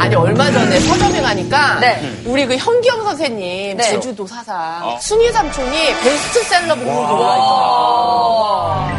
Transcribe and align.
아니 0.00 0.14
얼마 0.14 0.50
전에 0.50 0.80
서점에 0.80 1.20
가니까 1.20 1.78
네. 1.78 2.22
우리 2.24 2.46
그 2.46 2.56
현기영 2.56 3.04
선생님 3.04 3.76
네. 3.76 3.82
제주도 3.82 4.26
사상 4.26 4.98
순이 4.98 5.30
삼촌이 5.30 5.94
베스트셀러 6.00 6.74
부르고 6.74 6.90
들어와 6.90 7.36
있더라고. 7.36 8.40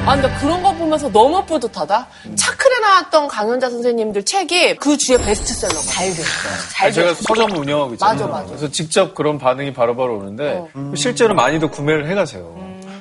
아 0.06 0.16
근데 0.16 0.32
그런 0.40 0.62
거 0.62 0.72
보면서 0.74 1.10
너무 1.12 1.44
뿌듯하다. 1.46 2.08
차클에 2.36 2.80
나왔던 2.82 3.28
강연자 3.28 3.72
선생님들 3.72 4.24
책이 4.26 4.76
그 4.76 4.96
주에 4.96 5.18
베스트셀러가 5.18 5.82
잘 5.82 6.08
됐어. 6.10 6.24
잘 6.72 6.86
아니, 6.86 6.94
제가 6.94 7.08
됐어. 7.10 7.22
서점을 7.28 7.58
운영하고 7.58 7.94
있잖아요. 7.94 8.14
맞아, 8.16 8.28
맞아. 8.28 8.46
그래서 8.46 8.70
직접 8.70 9.16
그런 9.16 9.40
반응이 9.40 9.74
바로바로 9.74 10.18
오는데 10.20 10.64
어. 10.76 10.94
실제로 10.96 11.34
많이도 11.34 11.72
구매를 11.72 12.08
해가세요. 12.12 12.56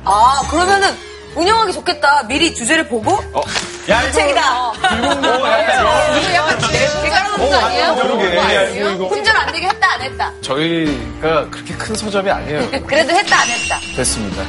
아, 0.04 0.40
그러면은 0.50 0.88
운영하기 1.34 1.72
좋겠다. 1.72 2.24
미리 2.26 2.54
주제를 2.54 2.88
보고 2.88 3.12
어, 3.32 3.40
야, 3.88 4.02
이 4.02 4.12
책이다. 4.12 4.72
이거 4.74 6.34
약간 6.34 6.58
대가라는 7.02 7.50
거 7.50 7.56
아니에요? 7.56 7.94
그러게. 7.96 9.06
훈전 9.08 9.36
안 9.36 9.52
되게 9.52 9.66
했다 9.68 9.92
안 9.94 10.02
했다. 10.02 10.32
저희가 10.42 11.48
그렇게 11.50 11.74
큰 11.74 11.94
서점이 11.94 12.30
아니에요. 12.30 12.70
그래도 12.86 13.12
했다 13.14 13.40
안 13.40 13.48
했다. 13.48 13.78
됐습니다. 13.96 14.44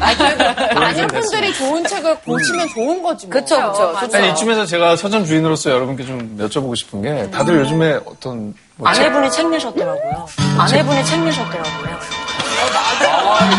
많은 0.79 1.07
분들이 1.07 1.53
좋은 1.53 1.83
책을 1.85 2.17
보시면 2.19 2.67
좋은 2.69 3.01
거지 3.03 3.27
뭐. 3.27 3.33
그쵸, 3.39 3.55
그쵸. 3.71 3.95
좋죠. 3.99 4.17
아니 4.17 4.29
이쯤에서 4.31 4.65
제가 4.65 4.95
서점 4.95 5.25
주인으로서 5.25 5.69
여러분께 5.69 6.03
좀 6.05 6.37
여쭤보고 6.39 6.75
싶은 6.75 7.01
게 7.03 7.29
다들 7.31 7.59
요즘에 7.59 7.99
어떤 8.05 8.53
뭐 8.75 8.91
책- 8.93 9.05
아내분이 9.05 9.31
책 9.31 9.47
내셨더라고요. 9.49 10.27
아내분이 10.57 11.05
책 11.05 11.19
내셨더라고요. 11.21 11.99
아니 13.39 13.55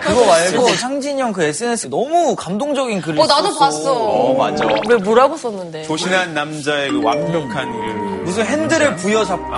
그거 0.00 0.26
말고 0.26 0.76
창진이 0.76 1.20
형 1.20 1.32
그 1.32 1.42
SNS 1.42 1.88
너무 1.90 2.34
감동적인 2.34 3.00
글을 3.02 3.20
어, 3.20 3.26
나도 3.26 3.50
썼어. 3.52 3.58
봤어. 3.58 3.92
어, 3.94 4.34
맞아. 4.34 4.64
왜 4.88 4.96
뭐라고 4.96 5.36
썼는데? 5.36 5.82
조신한 5.84 6.34
남자의 6.34 6.90
그 6.90 7.02
완벽한 7.02 7.70
그. 7.72 8.18
무슨 8.28 8.44
핸들을 8.44 8.96
부여잡고 8.96 9.56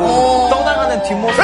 떠나가는 0.50 1.02
뒷모습 1.02 1.40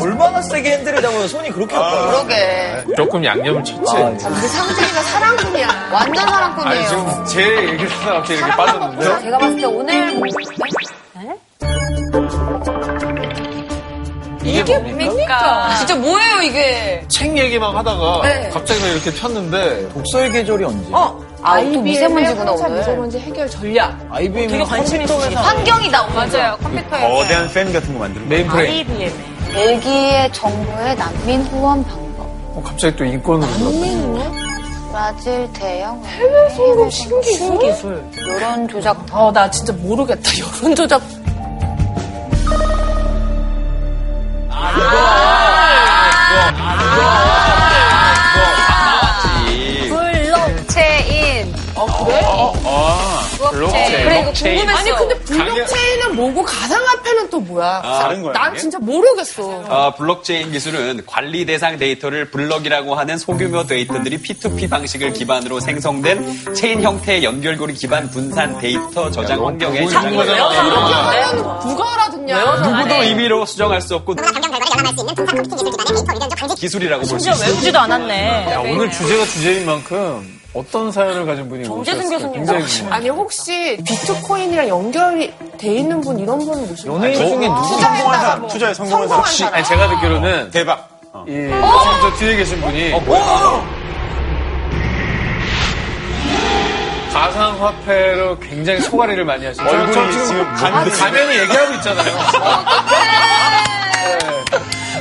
얼마나 0.00 0.40
세게 0.42 0.70
핸들을 0.72 1.02
잡아요 1.02 1.26
손이 1.26 1.50
그렇게 1.50 1.74
아파요 1.74 2.06
그러게. 2.10 2.84
조금 2.96 3.24
양념을 3.24 3.64
쳤지. 3.64 3.96
우리 3.96 4.18
상진이가 4.18 5.02
사랑꾼이야. 5.02 5.68
완전 5.92 6.18
아니 6.28 6.30
사랑꾼이에요. 6.32 6.88
지금 6.88 7.24
제 7.26 7.42
얘기를 7.70 7.88
하다가 7.90 8.14
갑자기 8.18 8.38
이렇게 8.38 8.56
빠졌는데 8.56 9.20
제가 9.22 9.38
봤을 9.38 9.56
때 9.56 9.64
오늘 9.64 10.20
이게 14.44 14.78
뭡니까? 14.78 15.74
진짜 15.78 15.94
뭐예요 15.96 16.42
이게? 16.42 17.04
책 17.08 17.36
얘기만 17.36 17.74
하다가 17.74 18.20
네. 18.22 18.50
갑자기 18.52 18.80
막 18.80 18.88
이렇게 18.88 19.12
폈는데 19.12 19.88
독서의 19.90 20.30
계절이 20.32 20.64
언제? 20.64 20.88
어, 20.92 21.18
아, 21.42 21.60
또 21.60 21.80
미세먼지구나, 21.80 22.52
오늘. 22.52 22.78
미세먼지 22.78 23.18
해결 23.18 23.48
전략. 23.50 23.98
IBM 24.10 24.50
되게 24.50 24.64
관심 24.64 25.02
있으시다. 25.02 25.40
환경이다 25.42 26.02
오늘. 26.04 26.14
맞아요. 26.14 26.56
컴퓨터에. 26.62 27.00
거대한 27.10 27.52
팬 27.52 27.72
같은 27.72 27.92
거 27.92 28.00
만드는 28.00 28.28
거. 28.28 28.34
mainframe. 28.34 28.88
IBM에. 28.88 29.12
벨기에 29.52 30.30
정부의 30.32 30.96
난민 30.96 31.42
후원 31.42 31.84
방법. 31.84 32.26
어, 32.56 32.62
갑자기 32.64 32.96
또 32.96 33.04
인권으로 33.04 33.50
들어갔다. 33.52 34.44
브라질 34.90 35.52
대형 35.52 36.02
해외 36.04 36.50
송금 36.50 36.90
신기술. 36.90 37.58
기술. 37.58 38.04
여론 38.28 38.68
조작. 38.68 38.96
어, 39.12 39.30
나 39.32 39.50
진짜 39.50 39.72
모르겠다. 39.72 40.22
여론 40.62 40.74
조작. 40.74 41.02
블록체인. 49.88 51.54
어, 51.74 51.86
그래? 52.04 52.20
블록체인. 53.50 54.04
그래 54.04 54.20
이거 54.20 54.32
궁금했어. 54.32 54.78
아니, 54.78 54.90
근데 54.92 55.18
블록체인은 55.20 56.16
뭐고 56.16 56.42
가상화폐는 56.42 56.93
또 57.34 57.40
뭐야? 57.40 57.82
다른 57.82 58.22
거야, 58.22 58.32
난 58.32 58.52
이게? 58.52 58.60
진짜 58.60 58.78
모르겠어. 58.78 59.42
어, 59.68 59.92
블록체인 59.96 60.52
기술은 60.52 61.02
관리 61.04 61.44
대상 61.44 61.76
데이터를 61.76 62.30
블럭이라고 62.30 62.94
하는 62.94 63.18
소규모 63.18 63.66
데이터들이 63.66 64.22
P2P 64.22 64.70
방식을 64.70 65.12
기반으로 65.14 65.58
생성된 65.58 66.54
체인 66.54 66.80
형태의 66.80 67.24
연결고리 67.24 67.74
기반 67.74 68.08
분산 68.08 68.56
데이터 68.60 69.10
저장 69.10 69.44
환경에 69.44 69.80
보고 69.80 69.90
저장이 69.90 70.12
있는 70.14 70.26
되어 70.26 70.46
거잖아. 70.48 70.62
이렇게 70.62 70.68
있는 70.68 71.42
하면 71.42 71.60
누가 71.68 71.92
알아듣냐? 71.94 72.56
누구도 72.70 73.02
임의로 73.02 73.46
수정할 73.46 73.80
수 73.80 73.96
없고 73.96 74.14
기술이라고 76.56 77.00
볼수 77.00 77.18
심지어 77.18 77.32
있습니다. 77.32 77.52
외우지도 77.52 77.78
않았네. 77.80 78.52
야, 78.52 78.60
오늘 78.60 78.90
주제가 78.92 79.24
주제인 79.24 79.66
만큼 79.66 80.40
어떤 80.54 80.92
사연을 80.92 81.26
가진 81.26 81.48
분이 81.48 81.64
정재승 81.64 82.08
교수님 82.10 82.44
나오시네. 82.44 82.90
아니, 82.90 83.08
혹시 83.08 83.76
비트코인이랑 83.84 84.68
연결이 84.68 85.34
돼 85.58 85.74
있는 85.74 86.00
분, 86.00 86.16
이런 86.18 86.38
분은 86.38 86.68
모시나요? 86.68 86.96
연예인 86.96 87.16
중에 87.18 87.48
누구 87.48 87.80
성공한 87.80 88.20
사람, 88.20 88.46
투자에 88.48 88.72
성공한 88.74 89.08
사람. 89.08 89.24
사람. 89.24 89.54
아니 89.54 89.64
제가 89.64 89.88
듣기로는 89.88 90.50
대박. 90.52 90.88
어. 91.12 91.24
이 91.26 91.32
지금 91.32 91.60
저 92.02 92.16
뒤에 92.18 92.36
계신 92.36 92.60
분이 92.60 92.92
가상화폐로 97.12 98.38
굉장히 98.40 98.80
소가리를 98.80 99.24
많이 99.24 99.46
하시죠. 99.46 99.62
저, 99.64 99.70
저 99.70 99.76
얼굴이 99.82 100.12
지금 100.12 100.26
지금 100.26 100.54
가, 100.54 100.70
반드시- 100.70 100.98
가면이 101.00 101.38
얘기하고 101.38 101.74
있잖아요. 101.74 102.16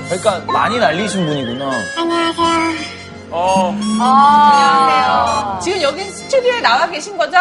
그러니까 0.10 0.40
많이 0.52 0.78
날리신 0.78 1.26
분이구나 1.26 1.72
어, 3.36 3.76
지금 5.64 5.82
여기 5.82 6.04
스튜디오에 6.04 6.62
나와 6.62 6.88
계신 6.88 7.18
거죠? 7.18 7.38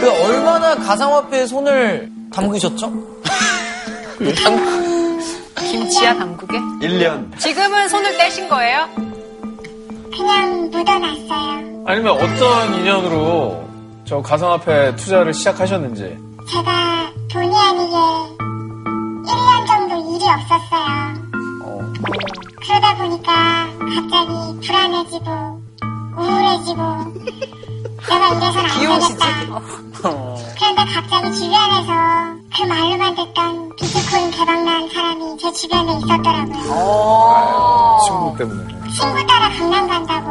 그 0.00 0.10
얼마나 0.24 0.74
가상화폐에 0.76 1.46
손을 1.46 2.10
담그셨죠? 2.32 2.90
김치야 5.58 6.14
당국에? 6.16 6.58
1년 6.58 7.38
지금은 7.38 7.88
손을 7.90 8.16
떼신 8.16 8.48
거예요? 8.48 8.88
그냥 10.16 10.70
묻어놨어요. 10.70 11.84
아니면 11.86 12.12
어떤 12.14 12.74
인연으로 12.74 13.68
저 14.06 14.22
가상화폐 14.22 14.96
투자를 14.96 15.34
시작하셨는지. 15.34 16.16
제가 16.50 17.12
돈이 17.30 17.54
아니게 17.54 17.94
1년 19.26 19.66
정도 19.66 19.96
일이 20.16 20.24
없었어요. 20.24 21.28
그러다 22.62 22.96
보니까 22.96 23.68
갑자기 23.94 24.32
불안해지고 24.66 25.60
우울해지고 26.16 26.82
내가 28.08 28.28
이래선 28.28 28.56
안 28.66 29.00
되겠다. 29.00 29.24
그런데 30.58 30.80
갑자기 30.94 31.24
주변에서 31.34 31.92
그 32.56 32.62
말로만 32.66 33.14
듣던 33.14 33.76
비트코인 33.76 34.30
대박난 34.32 34.88
사람이 34.88 35.36
제 35.38 35.52
주변에 35.52 35.92
있었더라고요. 35.98 37.98
친구 38.06 38.34
때문에. 38.38 38.74
친구 38.94 39.26
따라 39.26 39.48
강남 39.50 39.86
간다고 39.88 40.26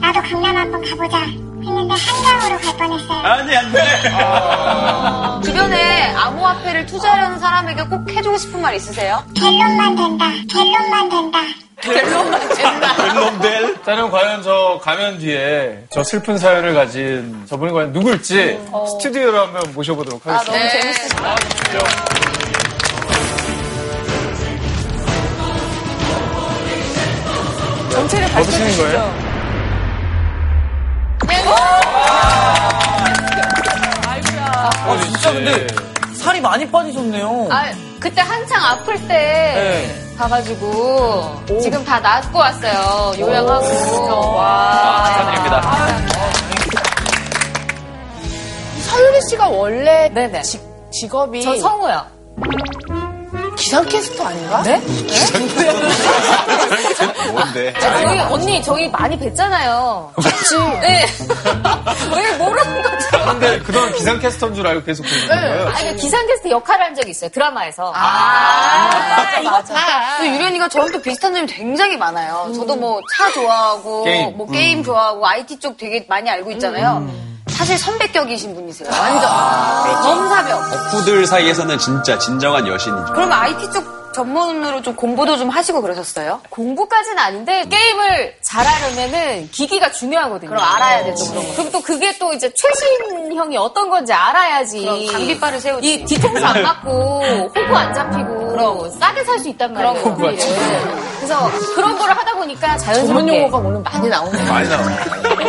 나도 0.00 0.22
강남 0.22 0.56
한번 0.56 0.82
가보자 0.84 1.18
했는데 1.18 1.94
한강으로 1.94 2.58
갈 2.60 2.76
뻔했어요. 2.76 3.18
아니, 3.22 3.56
안 3.56 3.72
돼. 3.72 3.80
주변에 5.44 6.12
암호화폐를 6.14 6.86
투자하려는 6.86 7.38
사람에게 7.38 7.84
꼭 7.84 8.08
해주고 8.10 8.36
싶은 8.38 8.60
말 8.60 8.74
있으세요? 8.74 9.22
갤론만 9.34 9.94
된다. 9.96 10.26
갤론만 10.48 11.08
된다. 11.08 11.38
자, 13.84 13.94
그럼 13.96 14.10
과연 14.10 14.42
저 14.42 14.78
가면 14.82 15.18
뒤에 15.18 15.84
저 15.90 16.04
슬픈 16.04 16.38
사연을 16.38 16.74
가진 16.74 17.44
저분이 17.48 17.72
과연 17.72 17.92
누굴지 17.92 18.60
스튜디오로 18.92 19.38
한번 19.40 19.72
모셔보도록 19.74 20.24
하겠습니다. 20.24 20.58
너무 20.58 20.70
재밌으시다. 20.70 21.36
전체를 27.90 28.26
어떠시는 28.26 28.76
거예요? 28.76 29.32
아. 31.46 32.82
진짜. 35.02 35.32
근데 35.32 35.66
살이 36.22 36.40
많이 36.40 36.70
빠지셨네요 36.70 37.48
아, 37.50 37.64
그때 37.98 38.20
한창 38.20 38.64
아플 38.64 38.94
때 39.08 39.08
네. 39.08 39.98
가가지고 40.16 41.42
지금 41.60 41.84
다 41.84 41.98
낫고 41.98 42.38
왔어요. 42.38 43.12
요양하고. 43.18 44.36
와. 44.36 45.04
축하드립니다. 45.16 45.76
서유리 48.82 49.20
씨가 49.30 49.48
원래 49.48 50.08
네네. 50.10 50.42
직, 50.42 50.60
직업이 50.92 51.42
저 51.42 51.56
성우요. 51.56 52.06
기상캐스터 53.56 54.24
아닌가? 54.24 54.62
네? 54.62 54.80
뭔데? 57.32 57.72
저기 57.80 58.20
언니 58.20 58.62
저희 58.62 58.88
많이 58.88 59.18
뵀잖아요. 59.18 60.14
그치. 60.14 60.58
네. 60.80 61.06
왜 62.16 62.36
모르는 62.38 62.82
거죠? 62.82 63.08
근데 63.30 63.58
그동안 63.60 63.92
기상캐스터인 63.92 64.54
줄 64.54 64.66
알고 64.66 64.84
계속 64.84 65.04
보는 65.04 65.28
거예요. 65.28 65.68
아니 65.68 65.96
기상캐스터 65.96 66.50
역할을 66.50 66.84
한 66.86 66.94
적이 66.94 67.10
있어요 67.10 67.30
드라마에서. 67.30 67.92
아, 67.94 69.40
맞아. 69.44 69.74
또 70.18 70.26
유련이가 70.26 70.68
저랑 70.68 70.90
또 70.92 71.00
비슷한 71.00 71.34
점이 71.34 71.46
굉장히 71.46 71.96
많아요. 71.96 72.52
저도 72.54 72.76
뭐 72.76 73.00
차 73.16 73.30
좋아하고 73.32 74.04
게임. 74.04 74.36
뭐 74.36 74.46
게임 74.50 74.82
좋아하고 74.82 75.26
IT 75.26 75.58
쪽 75.58 75.76
되게 75.76 76.04
많이 76.08 76.28
알고 76.30 76.50
있잖아요. 76.52 77.06
사실 77.56 77.78
선배격이신 77.78 78.54
분이세요. 78.54 78.88
완전. 78.90 79.30
넘사벽. 80.02 80.70
덕후들 80.70 81.26
사이에서는 81.26 81.78
진짜 81.78 82.18
진정한 82.18 82.66
여신이죠. 82.66 83.12
그럼 83.12 83.32
IT 83.32 83.70
쪽 83.72 84.01
전문으로 84.12 84.82
좀 84.82 84.94
공부도 84.94 85.36
좀 85.36 85.48
하시고 85.48 85.80
그러셨어요? 85.82 86.40
공부까지는 86.50 87.18
아닌데 87.18 87.64
게임을 87.68 88.36
잘하려면은 88.42 89.48
기기가 89.50 89.90
중요하거든요. 89.90 90.50
그럼 90.50 90.62
알아야 90.64 91.04
되죠, 91.04 91.24
그런 91.30 91.46
거. 91.46 91.52
그럼 91.54 91.70
또 91.72 91.80
그게 91.80 92.16
또 92.18 92.32
이제 92.32 92.52
최신형이 92.54 93.56
어떤 93.56 93.88
건지 93.88 94.12
알아야지. 94.12 95.08
장비빨을 95.10 95.60
세우지. 95.60 95.86
이 95.94 96.04
뒤통수 96.04 96.44
안 96.44 96.62
맞고 96.62 96.90
호구 97.54 97.76
안 97.76 97.94
잡히고 97.94 98.48
그럼. 98.52 98.90
싸게 99.00 99.24
살 99.24 99.38
수 99.42 99.48
있단 99.48 99.72
말이에요. 99.72 99.92
호구 100.04 100.26
안 100.28 100.34
우리는. 100.34 101.12
그래서 101.16 101.50
그런 101.74 101.96
거를 101.98 102.16
하다 102.16 102.34
보니까 102.34 102.76
전문 102.78 102.94
자연스럽게 103.26 103.38
용어가 103.42 103.58
오늘 103.58 103.80
많이 103.80 104.08
나오네요. 104.08 104.44
많이 104.52 104.68
나와요. 104.68 104.96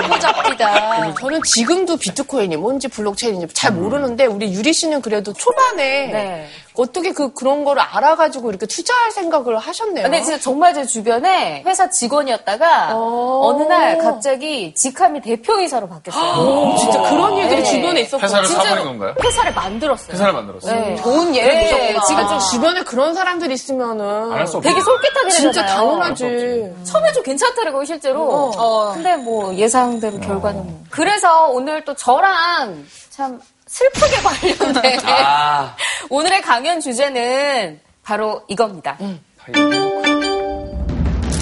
호구 0.04 0.20
잡히다. 0.20 1.14
저는 1.20 1.42
지금도 1.46 1.98
비트코인이 1.98 2.56
뭔지 2.58 2.88
블록체인인지 2.88 3.54
잘 3.54 3.72
모르는데 3.72 4.26
우리 4.26 4.54
유리 4.54 4.72
씨는 4.74 5.02
그래도 5.02 5.34
초반에 5.34 6.08
네. 6.08 6.50
어떻게 6.76 7.12
그 7.12 7.34
그런 7.34 7.64
거를 7.64 7.82
알아가지고 7.82 8.50
이렇게 8.50 8.66
투자할 8.66 9.12
생각을 9.12 9.58
하셨네요. 9.58 10.04
근데 10.04 10.22
진짜 10.22 10.40
정말 10.40 10.74
제 10.74 10.86
주변에 10.86 11.64
회사 11.66 11.90
직원이었다가 11.90 12.92
어. 12.94 13.42
어느 13.44 13.64
날 13.64 13.98
갑자기 14.00 14.74
직함이 14.74 15.22
대표이사로 15.22 15.88
바뀌었어요. 15.88 16.42
오, 16.44 16.76
진짜 16.78 17.02
그런 17.02 17.38
일들이 17.38 17.62
네. 17.62 17.70
주변에 17.70 18.02
있었고 18.02 18.24
회사를 18.24 18.48
진짜 18.48 18.64
사버린 18.64 18.86
건가요? 18.86 19.16
회사를 19.24 19.54
만들었어요. 19.54 20.14
회사를 20.14 20.34
만들었어요. 20.34 20.80
네. 20.80 20.96
좋은 20.98 21.36
예를 21.36 21.54
네, 21.54 21.94
보셨구나. 21.94 22.04
지금 22.06 22.28
좀 22.28 22.40
주변에 22.52 22.84
그런 22.84 23.14
사람들이 23.14 23.54
있으면은. 23.54 24.30
되게 24.62 24.82
솔깃하게 24.82 25.30
진짜 25.30 25.62
되잖아요. 25.62 25.76
당연하지. 25.78 26.74
처음에 26.86 27.12
좀 27.14 27.24
괜찮더라고요, 27.24 27.86
실제로. 27.86 28.52
어. 28.58 28.92
근데 28.94 29.16
뭐 29.16 29.54
예상대로 29.54 30.20
결과는 30.20 30.64
뭐. 30.64 30.84
그래서 30.90 31.48
오늘 31.50 31.84
또 31.86 31.94
저랑 31.94 32.86
참 33.10 33.40
슬프게 33.68 34.18
관련된 34.18 35.00
아, 35.10 35.76
오늘의 36.10 36.42
강연 36.42 36.80
주제는 36.80 37.80
바로 38.04 38.44
이겁니다. 38.48 38.98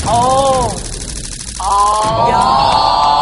어. 0.07 0.67
아. 1.59 3.20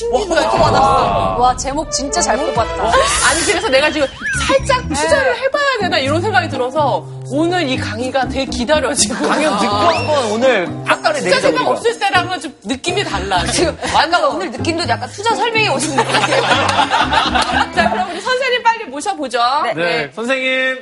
또 0.00 0.26
받았어. 0.58 1.36
와, 1.38 1.56
제목 1.56 1.90
진짜 1.90 2.20
잘 2.20 2.36
뽑았다. 2.36 2.82
아니 2.84 3.40
그래서 3.46 3.68
내가 3.68 3.90
지금 3.90 4.06
살짝 4.46 4.88
투자를 4.88 5.36
해봐야 5.38 5.78
되나 5.80 5.98
이런 5.98 6.20
생각이 6.20 6.48
들어서 6.48 7.04
오늘 7.30 7.68
이 7.68 7.76
강의가 7.76 8.28
되게 8.28 8.44
기다려지고 8.46 9.26
강연 9.28 9.58
듣고 9.58 9.72
한번 9.74 10.32
오늘 10.32 10.68
빡가를 10.84 11.20
투자 11.20 11.40
생각. 11.40 11.66
없을 11.68 11.98
때랑은 11.98 12.40
좀 12.40 12.54
느낌이 12.64 13.04
달라. 13.04 13.44
지금 13.46 13.76
완전 13.94 14.24
오늘 14.24 14.50
느낌도 14.50 14.88
약간 14.88 15.08
투자 15.10 15.34
설명이 15.34 15.68
오신 15.68 15.96
것 15.96 16.06
같아요. 16.06 16.42
자 17.74 17.90
그럼 17.90 18.10
우리 18.10 18.20
선생님 18.20 18.62
빨리 18.62 18.84
모셔보죠. 18.86 19.40
네, 19.76 20.10
선생님. 20.14 20.78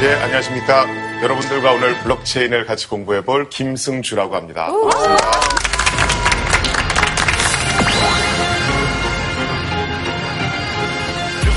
네, 0.00 0.14
안녕하십니까. 0.22 0.86
여러분들과 1.24 1.72
오늘 1.72 1.98
블록체인을 2.00 2.66
같이 2.66 2.86
공부해 2.86 3.22
볼 3.24 3.48
김승주라고 3.48 4.36
합니다. 4.36 4.68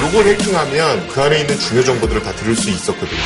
요걸 0.06 0.25
해킹하면 0.28 1.08
그 1.10 1.22
안에 1.22 1.42
있는 1.42 1.60
중요 1.60 1.84
정보들을 1.84 2.24
다 2.24 2.31
들을 2.31 2.56
수 2.56 2.69
있었거든요. 2.69 3.19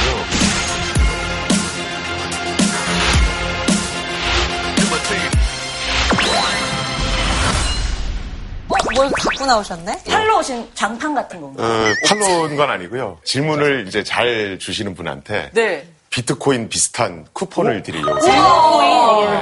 뭘 8.96 9.10
갖고 9.12 9.46
나오셨네? 9.46 10.04
팔로 10.10 10.40
오신 10.40 10.70
장판 10.74 11.14
같은 11.14 11.40
건가? 11.40 11.64
어, 11.64 11.94
팔로 12.08 12.42
온건 12.42 12.70
아니고요. 12.70 13.20
질문을 13.24 13.86
이제 13.88 14.04
잘 14.04 14.58
주시는 14.60 14.96
분한테 14.96 15.52
네. 15.54 15.88
비트코인 16.12 16.68
비슷한 16.68 17.26
쿠폰을 17.32 17.84
드리려고. 17.84 18.20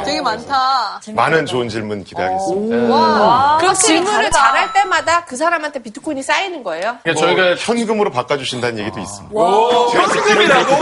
되게 0.05 0.21
많다. 0.21 1.01
많은 1.15 1.47
좋은 1.47 1.67
질문 1.67 2.03
기대하겠습니다. 2.03 3.57
그럼 3.59 3.73
질문을 3.73 4.29
잘할 4.29 4.71
때마다 4.73 5.25
그 5.25 5.35
사람한테 5.35 5.81
비트코인이 5.81 6.21
쌓이는 6.21 6.63
거예요? 6.63 6.97
그러니까 7.03 7.13
뭐 7.13 7.35
저희가 7.35 7.55
현금으로 7.55 8.11
바꿔주신다는 8.11 8.77
얘기도 8.79 8.99
있습니다. 8.99 9.35
오, 9.35 9.89
제가 9.91 10.03
현금이라고? 10.09 10.75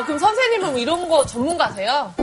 아 0.00 0.04
그럼 0.04 0.18
선생님은 0.18 0.78
이런 0.78 1.06
거 1.08 1.24
전문가세요? 1.26 2.14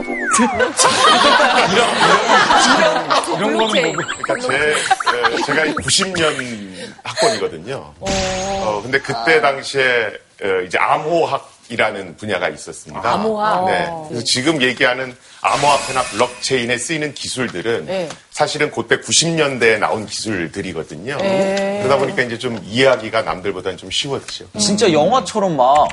이런 3.36 3.56
거는 3.56 3.92
뭐 3.94 4.04
그러니까 4.22 4.48
제, 4.48 4.74
어, 4.74 5.42
제가 5.46 5.62
90년 5.74 6.92
학번이거든요. 7.04 7.94
어, 8.00 8.80
근데 8.82 8.98
그때 8.98 9.40
당시에 9.40 10.12
어, 10.42 10.62
이제 10.66 10.76
암호학 10.78 11.58
이라는 11.70 12.16
분야가 12.16 12.48
있었습니다. 12.48 13.12
암호학? 13.12 13.66
네. 13.66 13.88
그래서 14.08 14.24
지금 14.24 14.60
얘기하는 14.62 15.14
암호화폐나 15.42 16.02
블록체인에 16.02 16.78
쓰이는 16.78 17.14
기술들은 17.14 17.86
네. 17.86 18.08
사실은 18.30 18.70
그때 18.72 18.96
90년대에 19.00 19.78
나온 19.78 20.06
기술들이거든요. 20.06 21.18
그러다 21.18 21.98
보니까 21.98 22.22
이제 22.22 22.38
좀 22.38 22.58
이해하기가 22.64 23.22
남들보다는 23.22 23.76
좀 23.76 23.90
쉬웠죠. 23.90 24.46
진짜 24.58 24.90
영화처럼 24.90 25.56
막 25.56 25.88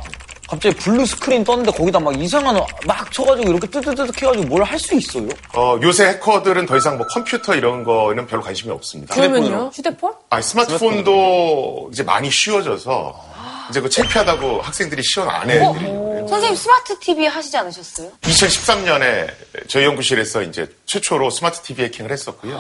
갑자기 0.48 0.76
blue 0.76 1.06
screen 1.06 1.44
떴는데 1.44 1.72
거기다 1.72 2.00
막 2.00 2.20
이상한 2.22 2.56
막 2.86 3.12
쳐가지고 3.12 3.50
이렇게 3.50 3.68
뜨뜨뜨득 3.68 4.22
해가지고 4.22 4.46
뭘 4.46 4.64
할 4.64 4.78
수 4.80 4.94
있어요? 4.96 5.28
어, 5.54 5.78
요새 5.82 6.08
해커들은 6.10 6.66
더 6.66 6.78
이상 6.78 6.98
뭐 6.98 7.06
컴퓨터 7.08 7.56
이런 7.56 7.84
거에는 7.84 8.28
별로 8.28 8.42
관심이 8.44 8.72
없습니다. 8.72 9.16
그러면요? 9.16 9.72
휴대폰? 9.74 10.14
아, 10.30 10.42
스마트폰도 10.42 11.90
이제 11.92 12.04
많이 12.04 12.30
쉬워져서 12.30 13.16
이제 13.70 13.82
그 13.82 13.90
창피하다고 13.90 14.62
학생들이 14.62 15.02
시연 15.04 15.28
안 15.30 15.50
해드리려고 15.50 16.05
선생님 16.28 16.56
smart 16.56 17.00
TV 17.00 17.26
하시지 17.28 17.56
않으셨어요? 17.58 18.12
2013년에 18.22 19.32
저희 19.68 19.86
연구실에서 19.86 20.42
이제 20.44 20.68
최초로 20.86 21.30
smart 21.30 21.62
TV 21.62 21.86
해킹을 21.86 22.12
했었고요. 22.12 22.60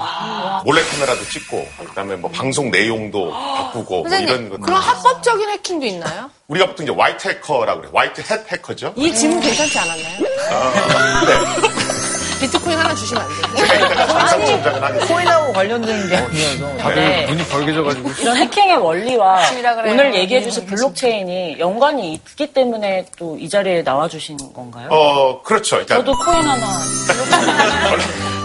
몰래 0.65 0.81
카메라도 0.83 1.23
찍고 1.29 1.67
그다음에 1.87 2.15
뭐 2.15 2.29
방송 2.31 2.71
내용도 2.71 3.31
바꾸고 3.31 4.03
뭐 4.03 4.17
이런 4.17 4.49
것. 4.49 4.59
그런 4.61 4.79
합법적인 4.81 5.49
해킹도 5.49 5.85
있나요? 5.85 6.29
우리가 6.47 6.67
보통 6.67 6.85
이제 6.85 6.93
white 6.95 7.27
해커라고 7.27 7.81
그래요. 7.81 7.91
white 7.95 8.21
hat 8.21 8.51
해커죠. 8.51 8.93
이 8.95 9.13
질문 9.13 9.39
괜찮지 9.41 9.79
않았나요? 9.79 10.19
네. 10.19 11.94
비트코인 12.39 12.77
하나 12.77 12.93
주시면 12.95 13.23
안 13.23 13.29
돼요? 13.29 13.65
하겠습니다. 14.07 15.05
코인하고 15.07 15.53
관련된 15.53 16.09
게 16.09 16.15
아니어서 16.17 16.77
다들 16.77 16.95
네. 16.95 17.25
눈이 17.27 17.43
벌개져가지고. 17.45 18.09
이런 18.21 18.37
해킹의 18.37 18.77
원리와. 18.77 19.41
오늘 19.85 20.13
얘기해 20.15 20.41
주신 20.43 20.65
블록체인이 20.65 21.57
연관이 21.59 22.13
있기 22.13 22.47
때문에 22.53 23.05
또 23.17 23.35
이 23.35 23.49
자리에 23.49 23.81
나와주신 23.83 24.37
건가요? 24.53 24.87
어, 24.91 25.41
그렇죠. 25.43 25.75
그러니까 25.85 25.95
저도 25.95 26.13
코인 26.17 26.47
하나 26.47 26.65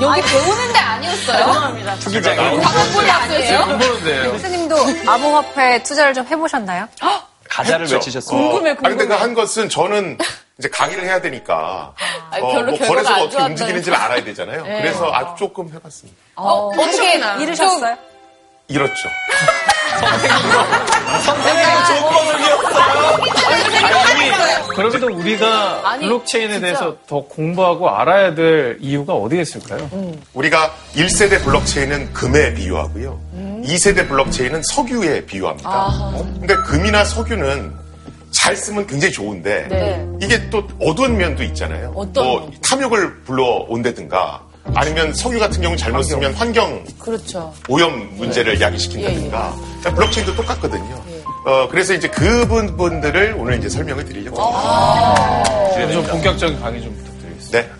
여기 0.01 0.21
배우는 0.23 0.73
데 0.73 0.79
아니었어요? 0.79 1.37
죄송합니다. 1.47 1.95
투기자 1.97 2.35
나오고 2.35 2.61
방법이 2.61 3.11
아니에요? 3.11 3.59
안 3.61 3.79
보는데요. 3.79 4.31
선생님도 4.31 4.77
암호화폐 5.07 5.83
투자를 5.85 6.13
좀 6.15 6.27
해보셨나요? 6.27 6.89
가자를 7.51 7.85
했죠. 7.85 7.97
외치셨습니다. 7.97 8.49
궁금해, 8.51 8.71
어, 8.71 8.73
아니, 8.73 8.81
근데 8.83 8.97
궁금해. 8.97 9.17
그한 9.17 9.35
것은 9.35 9.69
저는 9.69 10.17
이제 10.59 10.69
강의를 10.69 11.05
해야 11.05 11.21
되니까 11.21 11.95
아니, 12.31 12.43
어, 12.45 12.53
별로 12.53 12.71
뭐 12.73 12.79
거래소가 12.87 13.15
안 13.17 13.23
어떻게 13.23 13.43
움직이는지를 13.43 13.97
알아야 13.99 14.23
되잖아요. 14.25 14.63
그래서 14.63 15.11
아주 15.13 15.35
조금 15.39 15.69
해봤습니다. 15.73 16.19
어, 16.37 16.69
어떻게 16.69 17.15
잃으셨어요? 17.43 17.97
잃었죠. 18.71 19.09
그러면도 24.75 25.09
우리가 25.13 25.81
아니, 25.91 26.05
블록체인에 26.07 26.53
진짜. 26.55 26.67
대해서 26.67 26.97
더 27.07 27.21
공부하고 27.23 27.91
알아야 27.91 28.35
될 28.35 28.79
이유가 28.81 29.15
어디에 29.15 29.43
있을까요? 29.43 29.91
우리가 30.33 30.73
1세대 30.95 31.43
블록체인은 31.45 32.13
금에 32.13 32.55
비유하고요. 32.55 33.21
2세대 33.65 34.09
블록체인은 34.09 34.63
석유에 34.73 35.27
비유합니다. 35.27 36.13
근데 36.39 36.55
금이나 36.67 37.05
석유는 37.05 37.75
잘 38.33 38.57
쓰면 38.57 38.87
굉장히 38.87 39.13
좋은데 39.13 39.67
네. 39.69 40.07
이게 40.23 40.49
또 40.51 40.67
어두운 40.81 41.17
면도 41.17 41.43
있잖아요. 41.43 41.93
어떤 41.97 42.25
뭐? 42.25 42.51
탐욕을 42.63 43.23
불러온다든가 43.23 44.41
아니면 44.75 45.13
석유 45.15 45.39
같은 45.39 45.61
경우 45.63 45.77
잘못 45.77 46.03
쓰면 46.03 46.35
환경 46.35 46.85
그렇죠. 46.99 47.53
오염 47.69 48.17
문제를 48.17 48.61
야기시킨다든가 48.61 49.57
예, 49.87 49.91
블록체인도 49.95 50.37
똑같거든요. 50.37 51.03
어, 51.47 51.69
그래서 51.71 51.95
이제 51.95 52.09
그 52.09 52.47
부분들을 52.47 53.35
오늘 53.39 53.59
이제 53.59 53.69
설명을 53.69 54.05
드리려고 54.05 54.41
합니다. 54.41 55.77
네, 55.77 55.93
좀 55.93 56.05
본격적인 56.05 56.61
강의 56.61 56.83
좀 56.83 56.95
부탁드리겠습니다. 56.97 57.61
네. 57.61 57.80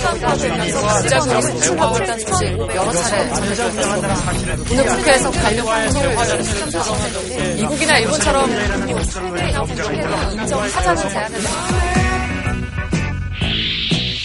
진짜 0.00 1.40
추가하고 1.60 1.98
있다는 1.98 2.18
소식 2.26 2.58
여러 2.58 2.92
차례 2.92 3.28
전해졌습니다. 3.34 4.16
오늘 4.70 4.86
국회에서 4.86 5.30
관련 5.30 5.66
방송을 5.66 6.16
참석하셨는데 6.16 7.54
미국이나 7.54 7.98
일본처럼 7.98 8.50
인정하자는 10.32 11.08
제안을 11.10 11.40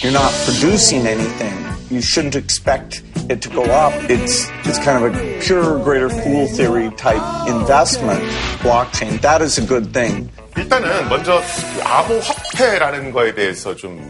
You're 0.02 0.12
not 0.12 0.32
producing 0.44 1.06
anything. 1.06 1.56
You 1.90 2.00
shouldn't 2.00 2.36
expect 2.36 3.02
it 3.28 3.40
to 3.42 3.50
go 3.50 3.64
up. 3.64 3.92
It's 4.08 4.48
it's 4.64 4.78
kind 4.78 5.02
of 5.02 5.12
a 5.12 5.40
pure 5.40 5.80
greater 5.82 6.08
fool 6.08 6.46
theory 6.46 6.90
type 6.96 7.20
investment. 7.48 8.22
Blockchain 8.62 9.20
that 9.22 9.42
is 9.42 9.58
a 9.58 9.66
good 9.66 9.92
thing. 9.92 10.30
일단은 10.56 11.08
먼저 11.08 11.40
그 11.74 11.82
암호화폐라는 11.82 13.12
거에 13.12 13.34
대해서 13.34 13.74
좀 13.74 14.00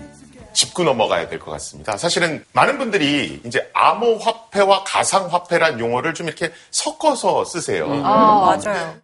짚고 0.57 0.83
넘어가야 0.85 1.29
될 1.29 1.39
것 1.39 1.51
같습니다. 1.53 1.97
사실은 1.99 2.45
많은 2.53 2.79
분들이 2.79 3.41
이제 3.45 3.71
암호화폐와 3.75 4.85
가상화폐란 4.85 5.79
용어를 5.79 6.15
좀 6.15 6.27
이렇게 6.27 6.51
섞어서 6.71 7.45
쓰세요. 7.45 7.87
아 8.05 8.57
맞아요. 8.65 8.95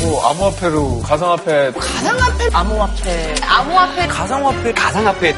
뭐 0.00 0.24
암호화폐로 0.30 1.00
가상화폐 1.02 1.72
가상화폐 1.72 2.48
암호화폐. 2.52 3.34
암호화폐 3.42 4.06
가상화폐 4.06 4.72
가상화폐. 4.72 5.36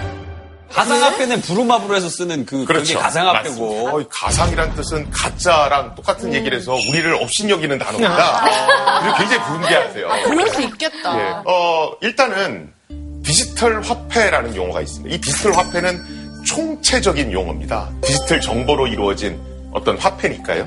가상화폐는 0.73 1.43
부루마블로 1.43 1.95
해서 1.97 2.09
쓰는 2.09 2.47
그, 2.47 2.57
그게 2.61 2.65
그렇죠. 2.67 2.99
가상화폐고. 2.99 3.67
맞습니다. 3.85 3.95
어, 3.95 4.03
가상이란 4.11 4.75
뜻은 4.75 5.11
가짜랑 5.11 5.95
똑같은 5.95 6.33
얘기를 6.33 6.57
해서 6.57 6.73
우리를 6.73 7.15
업신여기는 7.15 7.79
단어입니다. 7.79 8.45
그리고 9.03 9.17
굉장히 9.19 9.43
분개하세요. 9.45 10.09
그럴 10.25 10.49
수 10.49 10.63
있겠다. 10.63 11.19
예. 11.19 11.35
어, 11.45 11.93
일단은 12.01 12.73
디지털 13.23 13.81
화폐라는 13.83 14.55
용어가 14.57 14.81
있습니다. 14.81 15.15
이 15.15 15.21
디지털 15.21 15.53
화폐는 15.53 16.01
총체적인 16.45 17.33
용어입니다. 17.33 17.91
디지털 18.03 18.41
정보로 18.41 18.87
이루어진 18.87 19.39
어떤 19.73 19.97
화폐니까요. 19.99 20.67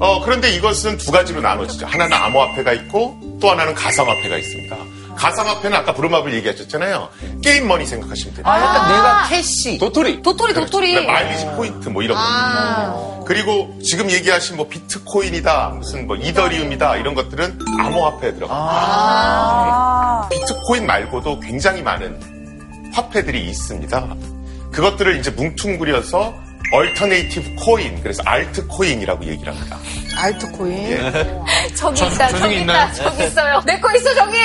어, 0.00 0.22
그런데 0.24 0.50
이것은 0.50 0.98
두 0.98 1.12
가지로 1.12 1.40
나눠지죠. 1.40 1.86
하나는 1.86 2.16
암호화폐가 2.16 2.72
있고 2.74 3.16
또 3.40 3.50
하나는 3.50 3.74
가상화폐가 3.74 4.36
있습니다. 4.36 4.63
가상화폐는 5.16 5.76
아까 5.76 5.94
브루마블 5.94 6.34
얘기하셨잖아요. 6.34 7.08
game 7.42 7.66
money 7.68 7.86
생각하시면 7.86 8.34
됩니다. 8.34 8.52
아, 8.52 8.60
약간 8.60 8.88
내가 8.88 9.28
cash. 9.28 9.78
도토리. 9.78 10.22
도토리 10.22 10.52
그렇죠. 10.52 10.70
도토리. 10.70 11.06
마일리지 11.06 11.46
포인트 11.56 11.88
뭐 11.88 12.02
이런 12.02 12.18
거. 12.18 13.24
그리고 13.26 13.78
지금 13.82 14.10
얘기하신 14.10 14.56
뭐 14.56 14.68
비트코인이다, 14.68 15.68
무슨 15.78 16.06
뭐 16.06 16.14
이더리움이다 16.16 16.96
이런 16.96 17.14
것들은 17.14 17.58
암호화폐에 17.78 18.34
들어갑니다. 18.34 20.28
비트코인 20.30 20.86
말고도 20.86 21.40
굉장히 21.40 21.80
많은 21.82 22.20
화폐들이 22.92 23.48
있습니다. 23.48 24.14
그것들을 24.72 25.18
이제 25.18 25.30
뭉퉁그려서 25.30 26.34
얼터네이티브 26.72 27.54
코인, 27.56 28.02
그래서 28.02 28.22
알트 28.26 28.66
코인이라고 28.66 29.24
얘기를 29.26 29.54
합니다. 29.54 29.78
알트코인. 30.16 30.90
예. 30.90 31.12
저기 31.76 31.96
저- 31.98 32.06
있다 32.06 32.28
저 32.28 32.38
저기 32.38 32.54
있다 32.56 32.60
있나요? 32.62 32.92
저기 32.94 33.24
있어요. 33.24 33.60
내 33.64 33.80
거 33.80 33.92
있어 33.94 34.14
저기. 34.14 34.36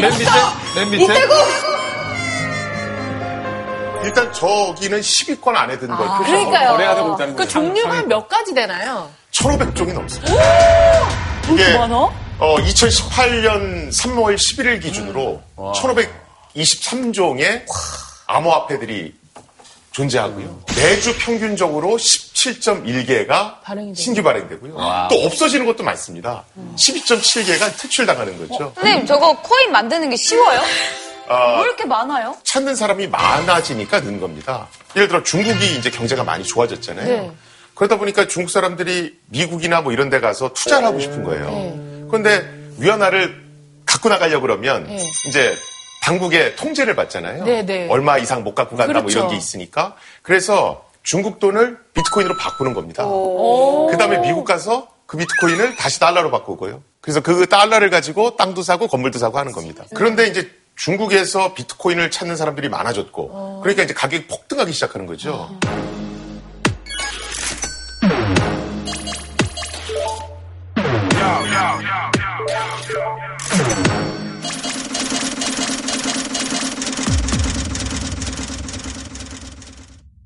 맨 0.00 0.10
밑에 0.10 0.30
맨 0.76 0.90
밑에 0.90 1.04
이때고. 1.04 1.34
일단 4.04 4.30
저기는 4.34 5.00
10위권 5.00 5.56
안에 5.56 5.78
드는 5.78 5.96
걸 5.96 6.06
표시하고 6.06 6.24
그러니까요. 6.24 6.76
그 7.34 7.36
거예요. 7.36 7.48
종류가 7.48 8.02
몇 8.02 8.28
가지 8.28 8.52
되나요? 8.52 9.08
1,500종이 9.32 9.94
넘습니다. 9.94 10.34
이게 11.50 11.72
어, 12.38 12.56
2018년 12.58 13.88
3월 13.90 14.34
11일 14.34 14.82
기준으로 14.82 15.40
1,523종의 15.56 17.62
암호화폐들이 18.26 19.14
존재하고요. 19.94 20.60
매주 20.76 21.16
평균적으로 21.18 21.90
17.1개가 21.96 23.60
발행이 23.62 23.94
신규 23.94 24.22
발행되고요. 24.24 24.76
또 25.08 25.24
없어지는 25.24 25.64
것도 25.66 25.84
많습니다. 25.84 26.44
12.7개가 26.76 27.80
퇴출당하는 27.80 28.36
거죠. 28.38 28.72
선생님 28.74 29.06
저거 29.06 29.40
코인 29.40 29.70
만드는 29.70 30.10
게 30.10 30.16
쉬워요? 30.16 30.60
아, 31.28 31.58
왜 31.58 31.62
이렇게 31.62 31.84
많아요? 31.84 32.36
찾는 32.42 32.74
사람이 32.74 33.06
많아지니까 33.06 34.00
는 34.00 34.20
겁니다. 34.20 34.68
예를 34.96 35.08
들어 35.08 35.22
중국이 35.22 35.76
이제 35.78 35.90
경제가 35.90 36.24
많이 36.24 36.44
좋아졌잖아요. 36.44 37.06
네. 37.06 37.32
그러다 37.74 37.96
보니까 37.96 38.26
중국 38.26 38.50
사람들이 38.50 39.16
미국이나 39.26 39.80
뭐 39.80 39.92
이런 39.92 40.10
데 40.10 40.20
가서 40.20 40.52
투자를 40.52 40.86
하고 40.88 40.98
싶은 40.98 41.22
거예요. 41.22 41.46
네. 41.46 42.04
그런데 42.08 42.46
위안화를 42.78 43.44
갖고 43.86 44.08
나가려고 44.08 44.42
그러면 44.42 44.86
네. 44.88 44.98
이제 45.28 45.56
당국의 46.04 46.56
통제를 46.56 46.94
받잖아요. 46.94 47.44
네, 47.44 47.64
네. 47.64 47.88
얼마 47.88 48.18
이상 48.18 48.44
못 48.44 48.54
갖고 48.54 48.76
간다 48.76 48.92
뭐 48.92 49.02
그렇죠. 49.02 49.20
이런 49.20 49.30
게 49.30 49.36
있으니까. 49.36 49.96
그래서 50.22 50.84
중국 51.02 51.38
돈을 51.38 51.78
비트코인으로 51.94 52.36
바꾸는 52.36 52.74
겁니다. 52.74 53.04
그 53.04 53.96
다음에 53.98 54.18
미국 54.18 54.44
가서 54.44 54.88
그 55.06 55.16
비트코인을 55.16 55.76
다시 55.76 56.00
달러로 56.00 56.30
바꾸고요. 56.30 56.82
그래서 57.00 57.20
그 57.20 57.46
달러를 57.46 57.90
가지고 57.90 58.36
땅도 58.36 58.62
사고 58.62 58.86
건물도 58.86 59.18
사고 59.18 59.38
하는 59.38 59.52
겁니다. 59.52 59.84
그런데 59.94 60.26
이제 60.26 60.50
중국에서 60.76 61.54
비트코인을 61.54 62.10
찾는 62.10 62.36
사람들이 62.36 62.68
많아졌고, 62.68 63.60
그러니까 63.60 63.84
이제 63.84 63.94
가격이 63.94 64.26
폭등하기 64.26 64.72
시작하는 64.72 65.06
거죠. 65.06 65.50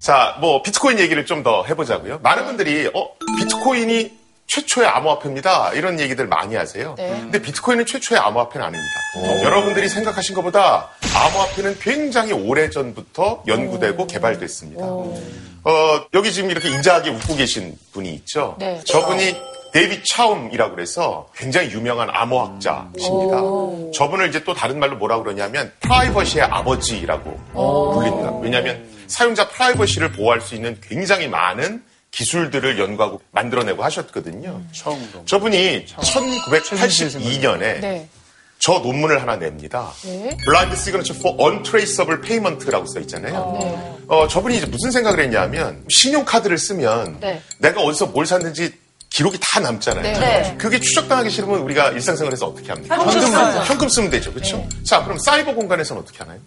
자, 0.09 0.37
뭐 0.41 0.63
비트코인 0.63 0.99
얘기를 1.01 1.27
좀 1.27 1.43
더 1.43 1.63
해보자고요. 1.65 2.19
많은 2.23 2.47
분들이 2.47 2.91
어 2.95 3.11
비트코인이 3.39 4.11
최초의 4.47 4.89
암호화폐입니다. 4.89 5.73
이런 5.75 6.01
얘기들 6.01 6.27
많이 6.27 6.57
하세요. 6.57 6.95
근데 6.97 7.41
비트코인은 7.43 7.85
최초의 7.85 8.19
암호화폐는 8.19 8.67
아닙니다. 8.67 9.45
여러분들이 9.45 9.89
생각하신 9.91 10.35
것보다 10.35 10.89
암호화폐는 11.15 11.79
굉장히 11.81 12.33
오래 12.33 12.71
전부터 12.71 13.45
연구되고 13.47 14.07
개발됐습니다. 14.07 14.83
어, 14.85 16.07
여기 16.15 16.33
지금 16.33 16.51
이렇게 16.51 16.71
인자하게 16.71 17.11
웃고 17.11 17.37
계신 17.37 17.77
분이 17.93 18.11
있죠. 18.15 18.57
네. 18.59 18.81
저분이 18.85 19.37
데이비드 19.75 20.03
차움이라고 20.05 20.75
그래서 20.75 21.29
굉장히 21.37 21.71
유명한 21.71 22.09
암호학자십니다. 22.11 23.37
저분을 23.95 24.31
이제 24.31 24.43
또 24.43 24.55
다른 24.55 24.79
말로 24.81 24.97
뭐라고 24.97 25.23
그러냐면 25.23 25.71
프라이버시의 25.81 26.45
아버지라고 26.47 27.93
불립니다. 27.95 28.33
왜냐하면 28.41 28.89
사용자 29.09 29.49
프라이버시를 29.49 30.13
보호할 30.13 30.41
수 30.41 30.55
있는 30.55 30.79
굉장히 30.81 31.29
많은 31.29 31.83
기술들을 32.11 32.79
연구하고 32.79 33.21
만들어내고 33.33 33.83
하셨거든요. 33.85 34.63
처음으로. 34.73 35.25
저분이 35.27 35.87
1982년에 35.87 37.59
네. 37.81 38.09
저 38.59 38.73
논문을 38.81 39.21
하나 39.21 39.37
냅니다. 39.37 39.93
네. 40.03 40.37
Blind 40.45 40.73
Signature 40.75 41.19
for 41.19 41.37
Untraceable 41.41 42.21
Payment라고 42.21 42.87
써 42.87 42.99
있잖아요. 43.01 43.57
네. 43.61 43.97
어, 44.09 44.27
저분이 44.27 44.57
이제 44.57 44.67
무슨 44.67 44.91
생각을 44.91 45.21
했냐면 45.21 45.85
신용카드를 45.89 46.59
쓰면 46.59 47.21
네. 47.21 47.41
내가 47.59 47.83
어디서 47.83 48.07
뭘 48.07 48.27
샀는지 48.27 48.73
기록이 49.11 49.39
다 49.41 49.61
남잖아요. 49.61 50.19
네. 50.19 50.57
그게 50.59 50.79
추적당하기 50.81 51.31
싫으면 51.31 51.61
우리가 51.61 51.91
일상생활에서 51.91 52.47
어떻게 52.47 52.69
합니까? 52.71 52.97
현금. 52.97 53.63
현금 53.65 53.89
쓰면 53.89 54.11
되죠. 54.11 54.33
그렇죠? 54.33 54.67
자, 54.85 55.03
그럼 55.05 55.19
사이버 55.19 55.55
공간에서는 55.55 56.03
어떻게 56.03 56.19
하나요? 56.19 56.39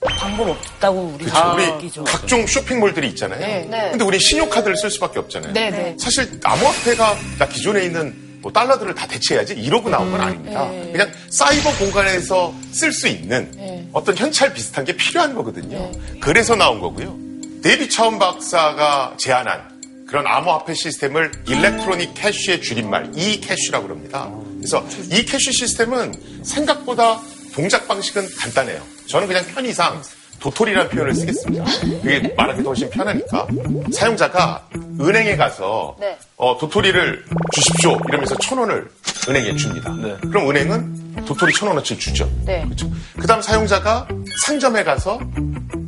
방법 0.00 0.48
없다고 0.48 1.14
우리. 1.14 1.26
우리 1.26 1.72
느끼죠. 1.72 2.04
각종 2.04 2.46
쇼핑몰들이 2.46 3.08
있잖아요. 3.08 3.38
네. 3.40 3.66
네. 3.70 3.90
근데 3.90 4.04
우리 4.04 4.18
신용카드를 4.18 4.76
쓸 4.76 4.90
수밖에 4.90 5.18
없잖아요. 5.18 5.52
네, 5.52 5.70
네. 5.70 5.96
사실 5.98 6.40
암호화폐가 6.42 7.18
나 7.38 7.46
기존에 7.48 7.84
있는 7.84 8.40
뭐 8.40 8.50
달러들을 8.50 8.94
다 8.94 9.06
대체해야지 9.06 9.52
이러고 9.54 9.90
나온 9.90 10.10
건 10.10 10.20
아닙니다. 10.22 10.66
네. 10.70 10.90
그냥 10.92 11.12
사이버 11.28 11.76
공간에서 11.76 12.54
쓸 12.72 12.92
수 12.92 13.08
있는 13.08 13.50
네. 13.54 13.86
어떤 13.92 14.16
현찰 14.16 14.54
비슷한 14.54 14.84
게 14.86 14.96
필요한 14.96 15.34
거거든요. 15.34 15.90
그래서 16.20 16.56
나온 16.56 16.80
거고요. 16.80 17.18
데이비드 17.62 17.90
차움 17.90 18.18
박사가 18.18 19.16
제안한 19.18 20.06
그런 20.06 20.26
암호화폐 20.26 20.72
시스템을 20.72 21.30
electronic 21.46 22.14
cash의 22.14 22.62
줄임말 22.62 23.12
e-cash라고 23.14 23.86
그럽니다. 23.86 24.30
그래서 24.56 24.84
e-cash 25.10 25.52
시스템은 25.52 26.14
생각보다 26.42 27.20
동작 27.52 27.86
방식은 27.86 28.28
간단해요. 28.38 28.80
저는 29.10 29.26
그냥 29.26 29.44
편의상 29.46 30.00
도토리라는 30.38 30.90
표현을 30.90 31.14
쓰겠습니다. 31.14 31.64
그게 32.02 32.32
말하기 32.36 32.62
더 32.62 32.70
훨씬 32.70 32.88
편하니까. 32.90 33.46
사용자가 33.92 34.66
은행에 35.00 35.36
가서 35.36 35.96
네. 36.00 36.16
어, 36.36 36.56
도토리를 36.56 37.24
주십시오 37.52 37.98
이러면서 38.08 38.34
천 38.38 38.56
원을 38.58 38.88
은행에 39.28 39.54
줍니다. 39.56 39.92
네. 40.00 40.16
그럼 40.28 40.48
은행은 40.48 41.24
도토리 41.26 41.52
천 41.52 41.68
원어치 41.68 41.98
주죠. 41.98 42.30
네. 42.46 42.62
그렇죠. 42.64 42.90
그다음 43.18 43.42
사용자가 43.42 44.08
상점에 44.46 44.82
가서 44.84 45.20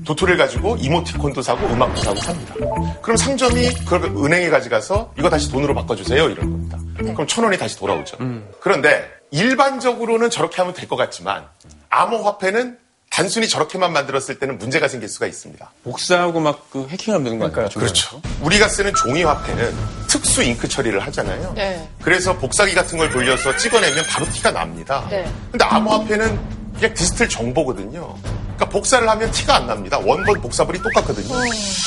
도토리를 0.04 0.36
가지고 0.36 0.76
이모티콘도 0.76 1.40
사고 1.40 1.66
음악도 1.68 2.02
사고 2.02 2.16
삽니다. 2.20 2.54
그럼 3.00 3.16
상점이 3.16 3.72
그걸 3.86 4.04
은행에 4.04 4.50
가져가서 4.50 5.14
이거 5.18 5.30
다시 5.30 5.50
돈으로 5.50 5.74
바꿔주세요 5.74 6.28
이런 6.28 6.50
겁니다. 6.50 6.78
그럼 6.98 7.26
천 7.26 7.44
원이 7.44 7.56
다시 7.56 7.78
돌아오죠. 7.78 8.18
그런데 8.60 9.08
일반적으로는 9.30 10.28
저렇게 10.28 10.56
하면 10.58 10.74
될 10.74 10.88
것 10.88 10.96
같지만 10.96 11.46
암호화폐는 11.88 12.78
단순히 13.12 13.46
저렇게만 13.46 13.92
만들었을 13.92 14.38
때는 14.38 14.56
문제가 14.58 14.88
생길 14.88 15.08
수가 15.08 15.26
있습니다. 15.26 15.70
복사하고 15.84 16.40
막 16.40 16.62
그 16.72 16.86
해킹하면 16.88 17.24
되는 17.24 17.38
거 17.38 17.44
아니에요? 17.46 17.68
그렇죠. 17.68 18.22
우리가 18.40 18.66
쓰는 18.68 18.94
종이 18.94 19.22
화폐는 19.24 19.74
특수 20.08 20.42
잉크 20.42 20.66
처리를 20.68 21.00
하잖아요. 21.00 21.52
네. 21.54 21.86
그래서 22.00 22.34
복사기 22.38 22.74
같은 22.74 22.96
걸 22.96 23.10
돌려서 23.12 23.54
찍어내면 23.58 24.06
바로 24.08 24.24
티가 24.30 24.52
납니다. 24.52 25.06
네. 25.10 25.30
근데 25.50 25.62
암호화폐는 25.66 26.61
그냥 26.82 26.94
디지털 26.94 27.28
정보거든요. 27.28 28.12
그러니까 28.22 28.68
복사를 28.68 29.08
하면 29.08 29.30
티가 29.30 29.54
안 29.56 29.66
납니다. 29.68 29.98
원본 29.98 30.40
복사본이 30.40 30.80
똑같거든요. 30.82 31.28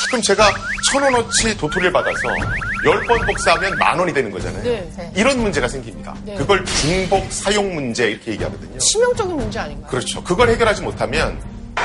그럼 0.08 0.22
제가 0.22 0.50
천 0.90 1.02
원어치 1.02 1.54
도토리를 1.58 1.92
받아서 1.92 2.18
열 2.86 3.06
번 3.06 3.20
복사하면 3.26 3.76
만 3.78 3.98
원이 3.98 4.12
되는 4.14 4.30
거잖아요. 4.30 4.62
네. 4.62 5.12
이런 5.14 5.38
문제가 5.40 5.68
생깁니다. 5.68 6.14
네. 6.24 6.34
그걸 6.36 6.64
중복 6.64 7.30
사용 7.30 7.74
문제 7.74 8.08
이렇게 8.10 8.32
얘기하거든요. 8.32 8.78
치명적인 8.78 9.36
문제 9.36 9.58
아닌가요? 9.58 9.90
그렇죠. 9.90 10.24
그걸 10.24 10.48
해결하지 10.50 10.80
못하면 10.82 11.38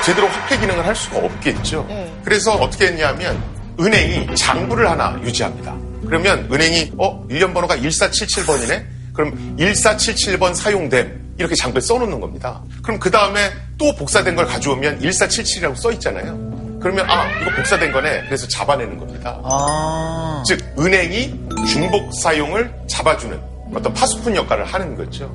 제대로 0.06 0.28
화폐 0.28 0.58
기능을 0.58 0.86
할 0.86 0.96
수가 0.96 1.18
없겠죠. 1.18 1.86
네. 1.90 2.12
그래서 2.24 2.54
어떻게 2.56 2.88
했냐면 2.88 3.44
은행이 3.80 4.36
장부를 4.38 4.90
하나 4.90 5.20
유지합니다. 5.24 5.76
그러면 6.06 6.48
은행이 6.52 6.94
어 6.98 7.26
1년 7.28 7.54
번호가 7.54 7.76
1477번이네. 7.78 8.86
그럼 9.22 9.56
1477번 9.58 10.56
사용됨 10.56 11.36
이렇게 11.38 11.54
장부에 11.56 11.80
써놓는 11.82 12.20
겁니다. 12.20 12.64
그럼 12.82 13.00
그 13.00 13.12
다음에 13.12 13.52
또 13.78 13.94
복사된 13.96 14.36
걸 14.36 14.48
가져오면 14.48 15.00
1477이라고 15.00 15.76
써 15.76 15.92
있잖아요. 15.94 16.80
그러면 16.82 17.08
아 17.08 17.30
이거 17.40 17.52
복사된 17.56 17.92
거네. 17.92 18.24
그래서 18.26 18.48
잡아내는 18.48 18.98
겁니다. 18.98 19.40
아. 19.44 20.44
즉 20.48 20.60
은행이 20.80 21.40
중복 21.68 22.12
사용을 22.22 22.74
잡아주는 22.88 23.40
어떤 23.76 23.94
파수꾼 23.94 24.36
역할을 24.36 24.66
하는 24.66 24.96
거죠. 24.96 25.32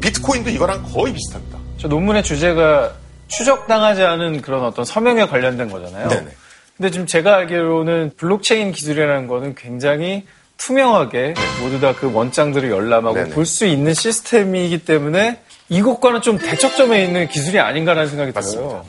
비트코인도 0.00 0.50
이거랑 0.50 0.82
거의 0.92 1.12
비슷합니다. 1.12 1.58
저 1.78 1.86
논문의 1.86 2.24
주제가 2.24 2.92
추적당하지 3.28 4.02
않은 4.02 4.42
그런 4.42 4.64
어떤 4.64 4.84
서명에 4.84 5.26
관련된 5.26 5.70
거잖아요. 5.70 6.08
네네. 6.08 6.28
근데 6.76 6.90
지금 6.90 7.06
제가 7.06 7.36
알기로는 7.36 8.12
블록체인 8.16 8.72
기술이라는 8.72 9.28
거는 9.28 9.54
굉장히 9.54 10.24
투명하게 10.58 11.34
모두 11.60 11.80
다 11.80 11.92
그 11.94 12.12
원장들을 12.12 12.70
열람하고. 12.70 13.30
볼 13.30 13.46
수 13.46 13.64
있는 13.64 13.94
시스템이기 13.94 14.84
때문에 14.84 15.40
이것과는 15.70 16.20
좀 16.22 16.38
대척점에 16.38 17.02
있는 17.04 17.28
기술이 17.28 17.58
아닌가라는 17.58 18.08
생각이 18.10 18.32
들어요. 18.32 18.84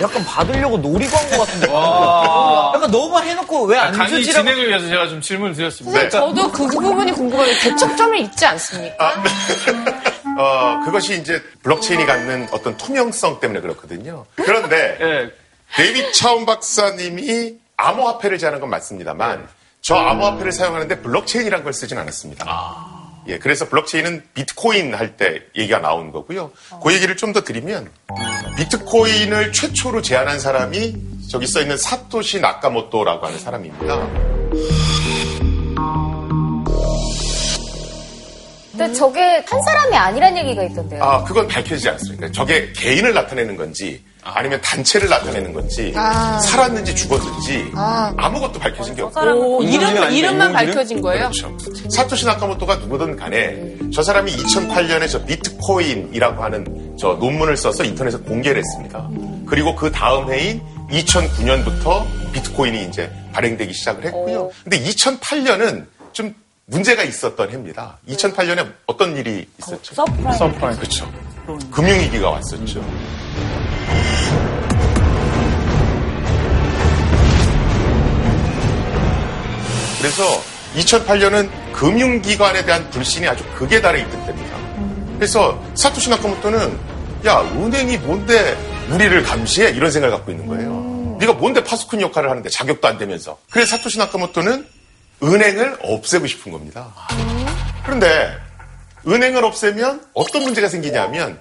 약간 0.00 0.24
받으려고 0.24 0.76
노리고 0.78 1.16
한 1.16 1.30
것 1.30 1.38
같은데. 1.46 1.70
와. 1.70 2.72
약간 2.74 2.90
너무 2.90 3.18
해놓고 3.20 3.64
왜 3.66 3.82
안 3.82 3.92
강의 3.92 4.10
주지라고. 4.24 4.44
진행을 4.48 4.68
위해서 4.68 4.88
제가 4.88 5.08
좀 5.08 5.20
질문을 5.20 5.54
드렸습니다. 5.54 6.00
네. 6.02 6.08
저도 6.08 6.50
그 6.50 6.66
부분이 6.66 7.12
궁금한데 7.12 7.58
대척점이 7.60 8.22
있지 8.22 8.44
않습니까? 8.44 8.96
아, 9.08 9.22
네. 9.22 9.30
어, 10.36 10.80
그것이 10.84 11.20
이제 11.20 11.40
블록체인이 11.62 12.04
갖는 12.06 12.48
어떤 12.50 12.76
투명성 12.76 13.38
때문에 13.38 13.60
그렇거든요. 13.60 14.26
그런데 14.34 14.98
예, 15.00 15.30
데이빗 15.76 16.12
차움 16.12 16.44
박사님이 16.44 17.54
암호화폐를 17.76 18.38
제안한 18.38 18.60
건 18.60 18.70
맞습니다만 18.70 19.46
저 19.84 19.96
암호화폐를 19.96 20.50
사용하는데 20.50 21.02
블록체인이라는 21.02 21.62
걸 21.62 21.74
쓰진 21.74 21.98
않았습니다. 21.98 22.46
예, 23.28 23.38
그래서 23.38 23.68
블록체인은 23.68 24.22
비트코인 24.32 24.94
할 24.94 25.18
때 25.18 25.42
얘기가 25.56 25.78
나온 25.78 26.10
거고요. 26.10 26.50
그 26.82 26.94
얘기를 26.94 27.16
좀 27.18 27.34
더 27.34 27.42
드리면 27.42 27.90
비트코인을 28.56 29.52
최초로 29.52 30.00
제안한 30.00 30.38
사람이 30.40 30.94
저기 31.30 31.46
써 31.46 31.60
있는 31.60 31.76
사토시 31.76 32.40
나카모토라고 32.40 33.26
하는 33.26 33.38
사람입니다. 33.38 34.08
근데 38.76 38.92
저게 38.92 39.44
한 39.46 39.62
사람이 39.62 39.96
아니란 39.96 40.36
얘기가 40.36 40.62
있던데요. 40.64 41.02
아, 41.02 41.24
그건 41.24 41.46
밝혀지지 41.46 41.88
않습니다. 41.90 42.30
저게 42.32 42.72
개인을 42.72 43.14
나타내는 43.14 43.56
건지 43.56 44.02
아니면 44.22 44.60
단체를 44.62 45.08
나타내는 45.08 45.52
건지 45.52 45.92
아. 45.94 46.40
살았는지 46.40 46.94
죽었는지 46.94 47.70
아. 47.74 48.12
아무것도 48.16 48.58
밝혀진 48.58 48.94
게 48.96 49.02
오, 49.02 49.06
없어요. 49.06 49.60
이름, 49.62 50.10
이름만 50.10 50.52
밝혀진 50.52 51.00
거예요? 51.02 51.30
그렇죠. 51.30 51.56
사토시 51.90 52.26
나카모토가 52.26 52.76
누구든 52.76 53.16
간에 53.16 53.76
저 53.92 54.02
사람이 54.02 54.32
2008년에 54.32 55.08
저 55.08 55.24
비트코인이라고 55.24 56.42
하는 56.42 56.96
저 56.98 57.14
논문을 57.14 57.56
써서 57.56 57.84
인터넷에 57.84 58.18
공개를 58.18 58.58
했습니다. 58.58 59.08
그리고 59.46 59.76
그 59.76 59.92
다음 59.92 60.32
해인 60.32 60.62
2009년부터 60.90 62.04
비트코인이 62.32 62.84
이제 62.84 63.10
발행되기 63.32 63.72
시작을 63.72 64.04
했고요. 64.06 64.50
근데 64.64 64.80
2008년은 64.80 65.86
좀 66.12 66.34
문제가 66.66 67.02
있었던 67.02 67.50
해입니다. 67.50 67.98
2008년에 68.08 68.72
어떤 68.86 69.16
일이 69.16 69.46
있었죠? 69.58 69.94
서브프라임. 69.94 70.38
서브프라임. 70.38 70.76
그렇죠. 70.78 71.12
금융위기가 71.70 72.30
왔었죠. 72.30 72.82
그래서 79.98 80.42
2008년은 80.76 81.50
금융기관에 81.72 82.64
대한 82.64 82.88
불신이 82.90 83.26
아주 83.28 83.44
극에 83.54 83.80
달해 83.80 84.00
있던 84.02 84.26
때입니다. 84.26 84.58
그래서 85.16 85.62
사토시 85.74 86.10
나카모토는 86.10 86.78
야 87.26 87.40
은행이 87.40 87.98
뭔데 87.98 88.56
우리를 88.90 89.22
감시해 89.22 89.70
이런 89.70 89.90
생각을 89.90 90.16
갖고 90.16 90.30
있는 90.30 90.46
거예요. 90.46 91.16
네가 91.20 91.34
뭔데 91.34 91.62
파수꾼 91.62 92.00
역할을 92.00 92.28
하는데 92.28 92.48
자격도 92.48 92.88
안 92.88 92.98
되면서. 92.98 93.38
그래서 93.50 93.76
사토시 93.76 93.98
나카모토는 93.98 94.66
은행을 95.22 95.78
없애고 95.82 96.26
싶은 96.26 96.52
겁니다. 96.52 96.92
그런데 97.84 98.36
은행을 99.06 99.44
없애면 99.44 100.06
어떤 100.14 100.42
문제가 100.42 100.68
생기냐면 100.68 101.40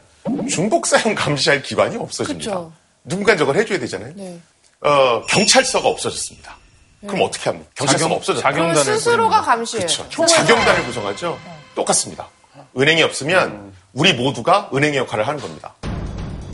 중복 0.49 0.87
사용 0.87 1.15
감시할 1.15 1.61
기관이 1.63 1.97
없어집니다. 1.97 2.51
그쵸. 2.51 2.71
누군가 3.03 3.35
저걸 3.35 3.57
해줘야 3.57 3.79
되잖아요. 3.79 4.13
네. 4.15 4.39
어, 4.81 5.25
경찰서가 5.27 5.87
없어졌습니다. 5.87 6.57
그럼 7.01 7.21
어떻게 7.23 7.49
합니까? 7.49 7.69
경찰서가 7.75 8.15
없어졌다. 8.15 8.51
그러면 8.51 8.75
자경단을 8.75 8.99
스스로가 8.99 9.41
감시해요. 9.41 9.87
그렇죠. 9.87 10.25
자경단을 10.25 10.85
구성하죠. 10.85 11.37
똑같습니다. 11.75 12.29
은행이 12.77 13.03
없으면 13.03 13.73
우리 13.93 14.13
모두가 14.13 14.69
은행의 14.73 14.99
역할을 14.99 15.27
하는 15.27 15.39
겁니다. 15.39 15.73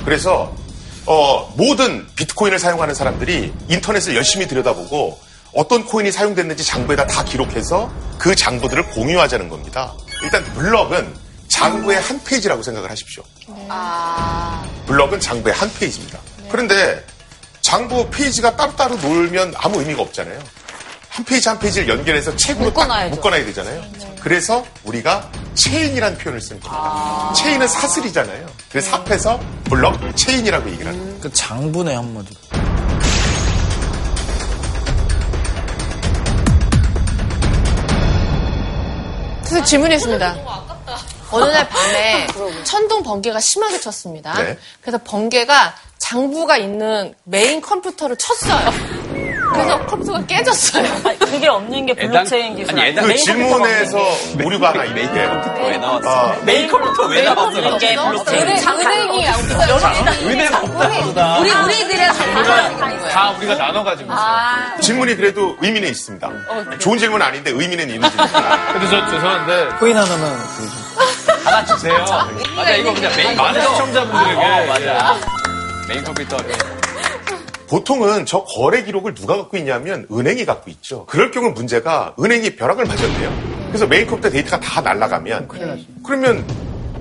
그래서 0.03 0.55
어, 1.05 1.53
모든 1.55 2.07
비트코인을 2.15 2.59
사용하는 2.59 2.93
사람들이 2.93 3.53
인터넷을 3.67 4.15
열심히 4.15 4.47
들여다보고 4.47 5.19
어떤 5.53 5.85
코인이 5.85 6.11
사용됐는지 6.11 6.63
장부에다 6.63 7.07
다 7.07 7.23
기록해서 7.23 7.91
그 8.17 8.35
장부들을 8.35 8.87
공유하자는 8.91 9.49
겁니다. 9.49 9.93
일단 10.23 10.43
블럭은 10.53 11.13
장부의 11.47 11.99
한 12.01 12.23
페이지라고 12.23 12.61
생각을 12.61 12.89
하십시오. 12.91 13.23
블럭은 14.85 15.19
장부의 15.19 15.55
한 15.55 15.71
페이지입니다. 15.73 16.19
그런데 16.49 17.03
장부 17.61 18.09
페이지가 18.09 18.55
따로따로 18.55 18.95
놀면 18.97 19.53
아무 19.57 19.79
의미가 19.79 20.01
없잖아요. 20.01 20.39
한 21.09 21.25
페이지 21.25 21.49
한 21.49 21.59
페이지를 21.59 21.89
연결해서 21.89 22.35
책으로 22.35 22.65
딱 22.73 22.81
묶어놔야죠. 22.81 23.15
묶어놔야 23.15 23.45
되잖아요. 23.45 23.83
그래서 24.21 24.65
우리가 24.83 25.29
체인이라는 25.55 26.17
표현을 26.17 26.39
쓰는 26.39 26.61
겁니다. 26.61 27.33
체인은 27.35 27.67
사슬이잖아요. 27.67 28.47
그래서 28.69 28.95
합해서 28.95 29.39
블럭 29.65 30.15
체인이라고 30.15 30.69
얘기를 30.69 30.87
하는 30.87 31.03
거예요. 31.05 31.19
그 31.19 31.33
장분의 31.33 31.95
한마디. 31.95 32.35
그래서 39.49 39.65
질문이 39.65 39.95
있습니다. 39.95 40.35
어느 41.31 41.45
날 41.45 41.67
밤에 41.67 42.27
천둥 42.63 43.01
번개가 43.01 43.39
심하게 43.39 43.79
쳤습니다. 43.79 44.33
네. 44.41 44.57
그래서 44.81 44.99
번개가 45.03 45.75
장부가 45.97 46.57
있는 46.57 47.13
메인 47.23 47.59
컴퓨터를 47.59 48.15
쳤어요. 48.15 48.69
그래서 49.53 49.85
컴퓨터가 49.85 50.25
깨졌어요. 50.25 50.83
아니, 51.05 51.19
그게 51.19 51.47
없는 51.47 51.85
게 51.85 51.93
블록체인 51.93 52.55
기술 52.55 52.79
아니, 52.79 52.93
그 52.95 53.15
질문에서. 53.15 53.97
오류가 54.43 54.69
하나 54.69 54.85
있는 54.85 55.13
게 55.13 55.39
왜 55.39 55.77
나왔어? 55.77 56.09
어, 56.09 56.35
메인 56.43 56.67
컴퓨터 56.69 57.03
왜 57.07 57.21
나왔어? 57.23 57.41
없는 57.47 57.77
게 57.79 57.95
블록체인. 57.95 58.47
은행이 58.49 59.25
은행 60.23 60.53
없다. 60.53 61.39
우리 61.39 61.51
우리들의 61.51 62.07
다 63.11 63.31
우리가 63.37 63.55
나눠가지고 63.55 64.11
있어요. 64.13 64.79
질문이 64.81 65.15
그래도 65.15 65.57
의미는 65.61 65.89
있습니다. 65.89 66.29
좋은 66.79 66.97
질문 66.97 67.21
아닌데 67.21 67.51
의미는 67.51 67.89
있는 67.89 68.09
질문입니다. 68.09 68.73
근데 68.73 68.87
저 68.89 69.05
죄송한데 69.11 69.65
코인 69.79 69.97
하나만 69.97 70.37
그 70.57 70.69
좀. 70.69 70.89
하나 71.43 71.65
주세요. 71.65 71.93
맞아, 72.55 72.75
이거 72.75 72.93
그냥 72.93 73.11
메인 73.15 73.35
많은 73.37 73.61
컴퓨터. 73.61 73.73
시청자분들에게 73.73 74.41
어, 74.41 74.65
맞아. 74.67 75.17
메인 75.87 76.03
컴퓨터. 76.03 76.37
보통은 77.69 78.25
저 78.25 78.43
거래 78.43 78.83
기록을 78.83 79.13
누가 79.13 79.37
갖고 79.37 79.55
있냐면 79.57 80.07
은행이 80.11 80.43
갖고 80.45 80.71
있죠. 80.71 81.05
그럴 81.05 81.29
경우 81.29 81.51
문제가 81.51 82.15
은행이 82.19 82.55
벼락을 82.55 82.85
맞았대요. 82.85 83.67
그래서 83.67 83.85
메인 83.85 84.07
컴퓨터 84.07 84.29
데이터가 84.29 84.59
다 84.59 84.81
날아가면 84.81 85.47
그러면 86.03 86.43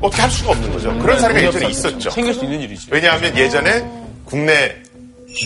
어떻게 0.03 0.23
할 0.23 0.31
수가 0.31 0.51
없는 0.51 0.71
거죠. 0.71 0.97
그런 0.99 1.19
사례가 1.19 1.43
예전에 1.43 1.69
있었죠. 1.71 2.11
생길 2.11 2.35
수 2.35 2.45
있는 2.45 2.61
일이지. 2.61 2.89
왜냐하면 2.91 3.37
예전에 3.37 3.91
국내 4.25 4.77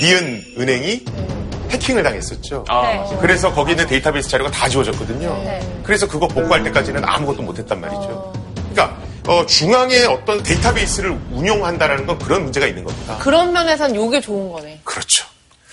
니은 0.00 0.42
은행이 0.58 1.04
해킹을 1.70 2.02
당했었죠. 2.02 2.64
그래서 3.20 3.52
거기 3.54 3.70
있는 3.70 3.86
데이터베이스 3.86 4.28
자료가 4.28 4.50
다 4.50 4.68
지워졌거든요. 4.68 5.40
그래서 5.84 6.08
그거 6.08 6.26
복구할 6.26 6.64
때까지는 6.64 7.04
아무것도 7.04 7.42
못했단 7.42 7.80
말이죠. 7.80 8.32
그러니까 8.72 9.00
어, 9.26 9.46
중앙에 9.46 10.04
어떤 10.04 10.42
데이터베이스를 10.42 11.10
운용한다라는 11.32 12.06
건 12.06 12.18
그런 12.18 12.42
문제가 12.44 12.66
있는 12.66 12.84
겁니다. 12.84 13.18
그런 13.20 13.52
면에선 13.52 13.94
이게 13.94 14.20
좋은 14.20 14.50
거네. 14.52 14.80
그렇죠. 14.84 15.26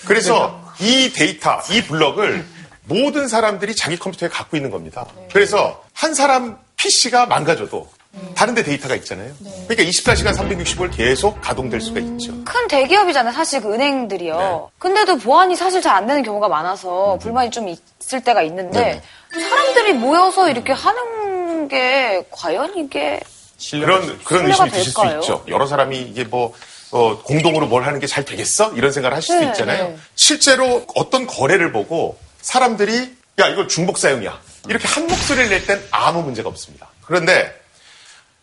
그래서 0.06 0.60
이 0.78 1.12
데이터, 1.12 1.60
이 1.70 1.82
블럭을 1.82 2.44
모든 2.84 3.28
사람들이 3.28 3.74
자기 3.76 3.98
컴퓨터에 3.98 4.28
갖고 4.28 4.56
있는 4.56 4.70
겁니다. 4.70 5.04
그래서 5.32 5.82
한 5.92 6.14
사람 6.14 6.58
PC가 6.76 7.26
망가져도 7.26 7.88
다른 8.34 8.54
데 8.54 8.62
데이터가 8.62 8.94
있잖아요. 8.96 9.32
그러니까 9.68 9.82
24시간 9.84 10.34
365일 10.34 10.96
계속 10.96 11.40
가동될 11.40 11.80
수가 11.80 12.00
있죠. 12.00 12.32
큰 12.44 12.66
대기업이잖아요, 12.68 13.32
사실 13.34 13.60
그 13.60 13.72
은행들이요. 13.72 14.36
네. 14.38 14.60
근데도 14.78 15.18
보안이 15.18 15.54
사실 15.56 15.80
잘 15.82 15.94
안 15.96 16.06
되는 16.06 16.22
경우가 16.22 16.48
많아서 16.48 17.18
불만이 17.20 17.50
좀 17.50 17.68
있을 17.68 18.22
때가 18.24 18.42
있는데 18.42 19.02
네네. 19.32 19.48
사람들이 19.48 19.92
모여서 19.94 20.48
이렇게 20.48 20.72
하는 20.72 21.68
게 21.68 22.24
과연 22.30 22.76
이게 22.78 23.20
그런 23.70 24.18
그런 24.24 24.46
의심이 24.46 24.70
드실? 24.70 24.92
수 24.92 25.00
있죠. 25.06 25.44
여러 25.48 25.66
사람이 25.66 26.00
이게 26.00 26.24
뭐 26.24 26.54
어, 26.92 27.22
공동으로 27.22 27.66
뭘 27.66 27.84
하는 27.84 28.00
게 28.00 28.06
잘 28.06 28.24
되겠어? 28.24 28.72
이런 28.72 28.90
생각을 28.92 29.16
하실 29.16 29.36
수 29.36 29.40
네, 29.44 29.46
있잖아요. 29.50 29.88
네. 29.90 29.96
실제로 30.16 30.84
어떤 30.94 31.26
거래를 31.26 31.70
보고 31.72 32.18
사람들이 32.40 33.16
야 33.38 33.46
이거 33.48 33.66
중복 33.66 33.98
사용이야 33.98 34.40
이렇게 34.68 34.88
한 34.88 35.06
목소리를 35.06 35.48
낼 35.50 35.66
땐 35.66 35.80
아무 35.90 36.22
문제가 36.22 36.48
없습니다. 36.48 36.88
그런데 37.04 37.54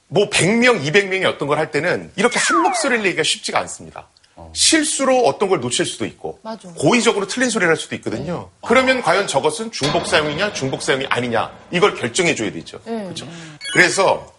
뭐 0.07 0.29
100명, 0.29 0.81
200명이 0.83 1.25
어떤 1.25 1.47
걸 1.49 1.57
할 1.57 1.71
때는 1.71 2.11
이렇게 2.15 2.39
한 2.39 2.61
목소리를 2.61 3.03
내기가 3.03 3.23
쉽지가 3.23 3.59
않습니다. 3.59 4.07
실수로 4.53 5.25
어떤 5.25 5.49
걸 5.49 5.59
놓칠 5.59 5.85
수도 5.85 6.05
있고 6.05 6.39
맞아. 6.43 6.69
고의적으로 6.77 7.25
틀린 7.27 7.49
소리를 7.49 7.67
할 7.69 7.75
수도 7.75 7.95
있거든요. 7.95 8.49
그러면 8.65 9.01
과연 9.01 9.25
저것은 9.27 9.71
중복 9.71 10.05
사용이냐 10.07 10.53
중복 10.53 10.83
사용이 10.83 11.05
아니냐 11.09 11.51
이걸 11.71 11.95
결정해 11.95 12.35
줘야 12.35 12.51
되죠. 12.51 12.79
그렇죠. 12.83 13.27
그래서 13.73 14.31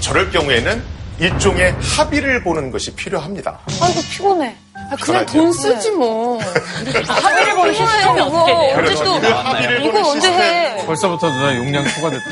저럴 0.00 0.30
경우에는 0.30 0.82
일종의 1.18 1.74
합의를 1.80 2.42
보는 2.42 2.70
것이 2.70 2.94
필요합니다. 2.94 3.60
아이고 3.80 4.00
피곤해. 4.10 4.56
아, 4.90 4.96
그냥 4.96 5.26
돈 5.26 5.52
쓰지 5.52 5.90
뭐. 5.90 6.40
합의를 6.40 7.54
보는 7.54 7.74
시스템이 7.74 8.20
어떻게 8.20 8.52
돼요? 8.54 8.76
언제 8.78 9.28
그 9.28 9.34
합의를 9.34 9.78
또 9.78 9.84
이거 9.84 9.92
보는 9.92 10.04
언제 10.06 10.28
시스템. 10.28 10.40
해? 10.40 10.86
벌써부터 10.86 11.30
누나 11.30 11.56
용량 11.56 11.86
초과됐다. 11.86 12.24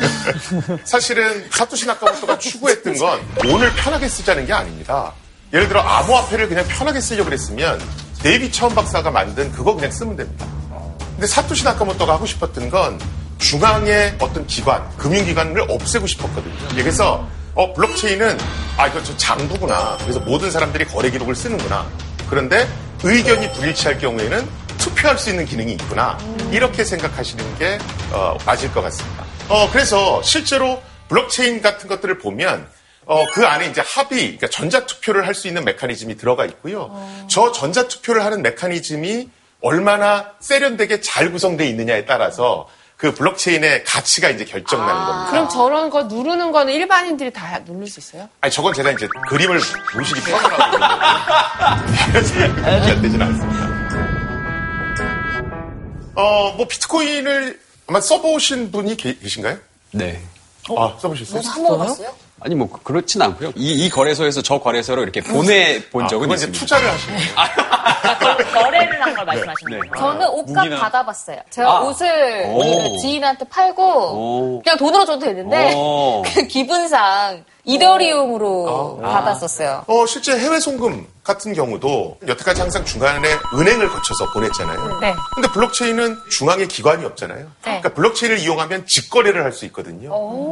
사실은 0.84 1.46
사토시 1.52 1.86
나카모토가 1.86 2.38
추구했던 2.38 2.96
건 2.96 3.20
돈을 3.42 3.74
편하게 3.74 4.08
쓰자는 4.08 4.46
게 4.46 4.52
아닙니다. 4.54 5.12
예를 5.52 5.68
들어 5.68 5.80
암호화폐를 5.82 6.48
그냥 6.48 6.66
편하게 6.68 7.00
쓰려고 7.00 7.26
그랬으면 7.26 7.80
데이비 8.22 8.50
차원 8.50 8.74
박사가 8.74 9.10
만든 9.10 9.52
그거 9.52 9.74
그냥 9.74 9.90
쓰면 9.90 10.16
됩니다. 10.16 10.46
근데 11.12 11.26
사토시 11.26 11.64
나카모토가 11.64 12.14
하고 12.14 12.24
싶었던 12.26 12.70
건 12.70 12.98
중앙의 13.38 14.16
어떤 14.18 14.46
기관, 14.46 14.88
금융기관을 14.96 15.66
없애고 15.70 16.06
싶었거든요. 16.06 16.54
그래서 16.74 17.26
어, 17.58 17.72
블록체인은 17.72 18.38
아 18.76 18.86
이거 18.86 19.02
저 19.02 19.16
장부구나. 19.16 19.98
그래서 20.02 20.20
모든 20.20 20.48
사람들이 20.48 20.84
거래 20.84 21.10
기록을 21.10 21.34
쓰는구나. 21.34 21.88
그런데 22.30 22.68
의견이 23.02 23.52
불일치할 23.52 23.98
경우에는 23.98 24.48
투표할 24.78 25.18
수 25.18 25.30
있는 25.30 25.44
기능이 25.44 25.72
있구나. 25.72 26.16
이렇게 26.52 26.84
생각하시는 26.84 27.58
게 27.58 27.80
어, 28.12 28.38
맞을 28.46 28.72
것 28.72 28.80
같습니다. 28.82 29.24
어, 29.48 29.68
그래서 29.72 30.22
실제로 30.22 30.80
블록체인 31.08 31.60
같은 31.60 31.88
것들을 31.88 32.18
보면 32.18 32.68
어, 33.06 33.26
그 33.32 33.44
안에 33.44 33.66
이제 33.66 33.82
합의, 33.84 34.18
그러니까 34.36 34.46
전자투표를 34.50 35.26
할 35.26 35.34
수 35.34 35.48
있는 35.48 35.64
메커니즘이 35.64 36.16
들어가 36.16 36.44
있고요. 36.44 36.94
저 37.28 37.50
전자투표를 37.50 38.24
하는 38.24 38.40
메커니즘이 38.42 39.30
얼마나 39.62 40.32
세련되게 40.38 41.00
잘 41.00 41.32
구성되어 41.32 41.66
있느냐에 41.66 42.04
따라서 42.04 42.68
그 42.98 43.14
블록체인의 43.14 43.84
가치가 43.84 44.28
이제 44.28 44.44
결정나는 44.44 45.06
겁니다. 45.06 45.30
그럼 45.30 45.48
저런 45.48 45.88
거 45.88 46.02
누르는 46.02 46.50
거는 46.50 46.72
일반인들이 46.72 47.32
다 47.32 47.60
누를 47.64 47.86
수 47.86 48.00
있어요? 48.00 48.28
아니, 48.40 48.52
저건 48.52 48.74
제가 48.74 48.90
이제 48.90 49.06
그림을 49.28 49.60
보시기 49.92 50.20
편하라고. 50.22 50.78
잘 52.82 53.00
되진 53.00 53.22
않습니다. 53.22 53.68
어, 56.16 56.52
뭐, 56.56 56.66
비트코인을 56.66 57.60
아마 57.86 58.00
써보신 58.00 58.72
분이 58.72 58.96
계, 58.96 59.16
계신가요? 59.16 59.58
네. 59.92 60.20
아, 60.76 60.98
써보셨어요? 61.00 61.40
사먹어봤어요? 61.40 62.12
아니 62.40 62.54
뭐 62.54 62.68
그렇진 62.68 63.20
않고요. 63.22 63.52
이, 63.56 63.84
이 63.86 63.88
거래소에서 63.90 64.42
저 64.42 64.58
거래소로 64.60 65.02
이렇게 65.02 65.20
보내 65.20 65.82
본 65.90 66.04
아, 66.04 66.06
적은 66.08 66.22
그건 66.28 66.36
이제 66.36 66.46
있습니다. 66.46 66.58
투자를 66.60 66.90
하시는 66.92 67.18
거예요. 67.18 68.36
거래를 68.52 69.02
한 69.02 69.14
걸 69.16 69.24
말씀하시는 69.24 69.78
거예요. 69.80 69.92
저는 69.96 70.28
옷값 70.28 70.66
무기나- 70.68 70.78
받아봤어요. 70.80 71.38
제가 71.50 71.68
아. 71.78 71.80
옷을 71.82 72.44
오. 72.54 72.96
지인한테 72.98 73.44
팔고 73.48 73.82
오. 73.82 74.62
그냥 74.62 74.78
돈으로 74.78 75.04
줘도 75.04 75.18
되는데 75.26 75.74
오. 75.74 76.22
그 76.34 76.46
기분상 76.46 77.44
이더리움으로 77.68 79.00
받았었어요. 79.02 79.84
어, 79.86 80.06
실제 80.06 80.36
해외 80.38 80.58
송금 80.58 81.06
같은 81.22 81.52
경우도 81.52 82.16
여태까지 82.26 82.62
항상 82.62 82.84
중간에 82.86 83.28
은행을 83.54 83.88
거쳐서 83.90 84.32
보냈잖아요. 84.32 84.98
네. 85.00 85.14
근데 85.34 85.48
블록체인은 85.52 86.16
중앙에 86.30 86.66
기관이 86.66 87.04
없잖아요. 87.04 87.46
그러니까 87.60 87.90
블록체인을 87.90 88.38
이용하면 88.38 88.86
직거래를 88.86 89.44
할 89.44 89.52
수 89.52 89.64
있거든요. 89.66 90.10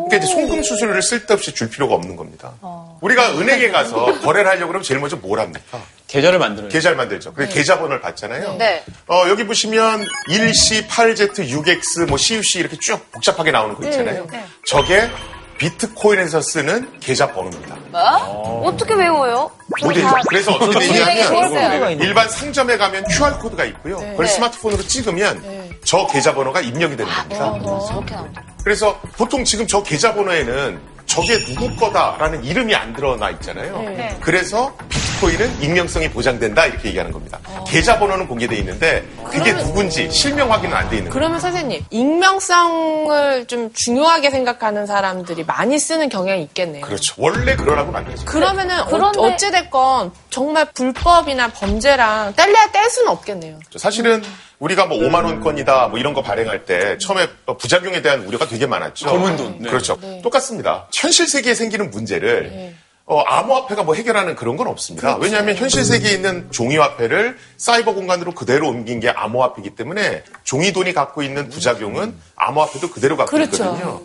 그러니까 0.09 0.17
이제 0.17 0.27
송금 0.27 0.63
수수료를 0.63 1.01
쓸데없이 1.01 1.55
줄 1.55 1.71
필요가 1.71 1.95
없는 1.95 2.17
겁니다. 2.17 2.53
우리가 3.01 3.33
은행에 3.39 3.71
가서 3.71 4.21
거래를 4.21 4.51
하려고 4.51 4.69
그러면 4.69 4.83
제일 4.83 4.99
먼저 5.01 5.17
뭘 5.17 5.39
합니까? 5.41 5.81
계좌를 6.09 6.39
만들어요. 6.39 6.69
계좌를 6.71 6.97
만들죠. 6.97 7.33
그래서 7.33 7.53
계좌번호를 7.53 8.01
받잖아요. 8.01 8.57
네. 8.59 8.85
어, 9.07 9.25
여기 9.29 9.47
보시면 9.47 10.05
1C, 10.29 10.89
8Z, 10.89 11.49
6X, 11.51 12.09
뭐 12.09 12.19
CUC 12.19 12.59
이렇게 12.59 12.77
쭉 12.81 13.11
복잡하게 13.13 13.51
나오는 13.53 13.75
거 13.77 13.85
있잖아요. 13.87 14.27
저게 14.69 15.09
비트코인에서 15.59 16.41
쓰는 16.41 16.99
계좌 17.01 17.33
번호입니다. 17.33 17.77
뭐? 17.91 18.69
어떻게 18.69 18.95
외워요? 18.95 19.51
모델 19.83 20.05
그래서 20.29 20.53
어떻게 20.53 20.79
되냐면. 20.89 22.01
일반 22.01 22.29
상점에 22.29 22.77
가면 22.77 23.05
QR 23.09 23.39
코드가 23.39 23.65
있고요. 23.67 23.97
그걸 23.97 24.27
네. 24.27 24.33
스마트폰으로 24.33 24.83
찍으면 24.83 25.43
저 25.85 26.07
계좌번호가 26.07 26.61
입력이 26.61 26.97
되는 26.97 27.11
겁니다. 27.13 27.37
저렇게 27.79 28.15
나온다. 28.15 28.43
그래서 28.63 29.01
보통 29.17 29.45
지금 29.45 29.67
저 29.67 29.83
계좌번호에는 29.83 30.96
저게 31.07 31.39
누구 31.45 31.75
거다라는 31.77 32.45
이름이 32.45 32.75
안 32.75 32.93
드러나 32.93 33.31
있잖아요. 33.31 33.79
네. 33.79 34.17
그래서 34.21 34.77
비트코인은 34.89 35.63
익명성이 35.63 36.11
보장된다 36.11 36.67
이렇게 36.67 36.89
얘기하는 36.89 37.13
겁니다. 37.13 37.39
계좌번호는 37.67 38.27
공개돼 38.29 38.57
있는데 38.57 39.05
그게 39.31 39.55
누군지 39.57 40.11
실명 40.11 40.53
확인은 40.53 40.77
안 40.77 40.89
돼 40.91 40.97
있는 40.99 41.11
거예요. 41.11 41.13
그러면 41.13 41.41
선생님, 41.41 41.85
익명성을 41.91 43.47
좀 43.47 43.73
중요하게 43.73 44.31
생각하는 44.31 44.87
사람들이 44.87 45.45
많이 45.45 45.79
쓰는 45.79 46.09
경향이 46.09 46.43
있겠네요. 46.45 46.85
그렇죠. 46.85 47.15
원래 47.19 47.57
그러라고 47.57 47.93
만들어졌어요. 47.93 48.27
그러면은 48.31 48.77
그런데- 48.89 49.21
어, 49.21 49.37
찌 49.37 49.51
됐건 49.51 50.13
정말 50.31 50.67
불법이나 50.73 51.49
범죄랑 51.49 52.35
뗄래야 52.35 52.71
뗄 52.73 52.91
수는 52.91 53.09
없겠네요. 53.13 53.59
사실은 53.77 54.23
우리가 54.59 54.87
뭐 54.87 54.99
5만 54.99 55.25
원권이다 55.25 55.89
뭐 55.89 55.99
이런 55.99 56.15
거 56.15 56.23
발행할 56.23 56.65
때 56.65 56.97
처음에 56.99 57.29
부작용에 57.59 58.03
대한 58.03 58.25
우려가 58.25 58.47
되게 58.47 58.67
많았죠. 58.67 59.07
검은 59.07 59.37
돈. 59.37 59.59
네. 59.61 59.69
그렇죠. 59.69 59.99
똑같습니다. 60.23 60.89
현실 60.93 61.27
세계에 61.27 61.55
생기는 61.55 61.91
문제를 61.91 62.75
어, 63.09 63.21
암호화폐가 63.21 63.85
뭐 63.85 63.95
해결하는 63.95 64.35
그런 64.35 64.57
건 64.57 64.67
없습니다. 64.67 65.17
왜냐하면 65.19 65.55
현실 65.55 65.85
세계에 65.85 66.11
있는 66.11 66.51
종이화폐를 66.51 67.39
사이버 67.57 67.95
공간으로 67.95 68.33
그대로 68.33 68.69
옮긴 68.69 68.99
게 68.99 69.11
암호화폐이기 69.11 69.77
때문에 69.77 70.25
종이돈이 70.43 70.93
갖고 70.93 71.23
있는 71.23 71.49
부작용은 71.49 72.17
암호화폐도 72.35 72.91
그대로 72.91 73.17
갖고 73.17 73.31
그렇죠. 73.31 73.63
있거든요. 73.63 74.01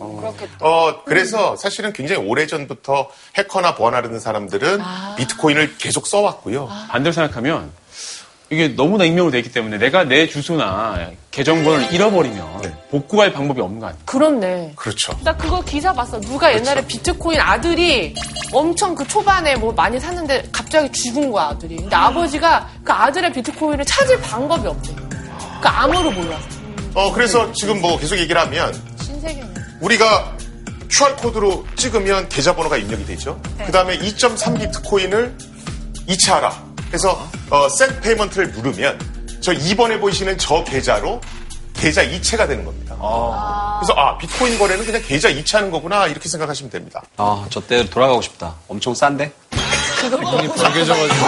어, 0.60 1.02
그래서 1.04 1.56
사실은 1.56 1.92
굉장히 1.92 2.24
오래전부터 2.24 3.10
해커나 3.38 3.74
보안하려는 3.74 4.20
사람들은 4.20 4.78
비트코인을 5.16 5.78
계속 5.78 6.06
써왔고요. 6.06 6.68
반대로 6.88 7.12
생각하면 7.12 7.72
이게 8.52 8.68
너무나 8.68 9.04
익명으로 9.04 9.30
돼 9.32 9.38
있기 9.38 9.50
때문에 9.50 9.78
내가 9.78 10.04
내 10.04 10.28
주소나 10.28 11.10
계정번호를 11.30 11.90
잃어버리면 11.94 12.74
복구할 12.90 13.32
방법이 13.32 13.62
없는 13.62 13.80
거 13.80 13.86
아니에요? 13.86 14.02
그렇네. 14.04 14.72
그렇죠. 14.76 15.18
나 15.24 15.34
그거 15.34 15.62
기사 15.62 15.90
봤어. 15.90 16.20
누가 16.20 16.52
옛날에 16.54 16.86
비트코인 16.86 17.40
아들이 17.40 18.14
엄청 18.52 18.94
그 18.94 19.06
초반에 19.08 19.56
뭐 19.56 19.72
많이 19.72 19.98
샀는데 19.98 20.50
갑자기 20.52 20.92
죽은 20.92 21.30
거야, 21.30 21.46
아들이. 21.46 21.76
근데 21.76 21.96
아버지가 21.96 22.68
그 22.84 22.92
아들의 22.92 23.32
비트코인을 23.32 23.86
찾을 23.86 24.20
방법이 24.20 24.68
없대. 24.68 24.94
그 25.62 25.68
암호를 25.68 26.12
몰라서. 26.12 26.44
어, 26.94 27.10
그래서 27.10 27.50
지금 27.54 27.80
뭐 27.80 27.98
계속 27.98 28.18
얘기를 28.18 28.38
하면 28.38 28.78
신세계네. 29.02 29.48
우리가 29.80 30.36
QR코드로 30.94 31.66
찍으면 31.76 32.28
계좌번호가 32.28 32.76
입력이 32.76 33.06
되죠. 33.06 33.40
그 33.64 33.72
다음에 33.72 33.96
2.3 33.98 34.60
비트코인을 34.60 35.38
이체하라. 36.06 36.71
해서 36.92 37.28
어, 37.50 37.68
send 37.68 38.00
payment를 38.00 38.52
누르면 38.52 38.98
저 39.40 39.52
2번에 39.52 40.00
보이시는 40.00 40.38
저 40.38 40.62
계좌로 40.64 41.20
계좌 41.74 42.02
이체가 42.02 42.46
되는 42.46 42.64
겁니다. 42.64 42.94
그래서 43.80 43.94
아 43.96 44.16
비트코인 44.18 44.58
거래는 44.58 44.84
그냥 44.84 45.02
계좌 45.04 45.28
이체하는 45.28 45.70
거구나 45.70 46.06
이렇게 46.06 46.28
생각하시면 46.28 46.70
됩니다. 46.70 47.02
아, 47.16 47.44
저때 47.50 47.88
돌아가고 47.88 48.22
싶다. 48.22 48.54
엄청 48.68 48.94
싼데? 48.94 49.32
돈이 50.10 50.48
불개져가지고. 50.48 51.26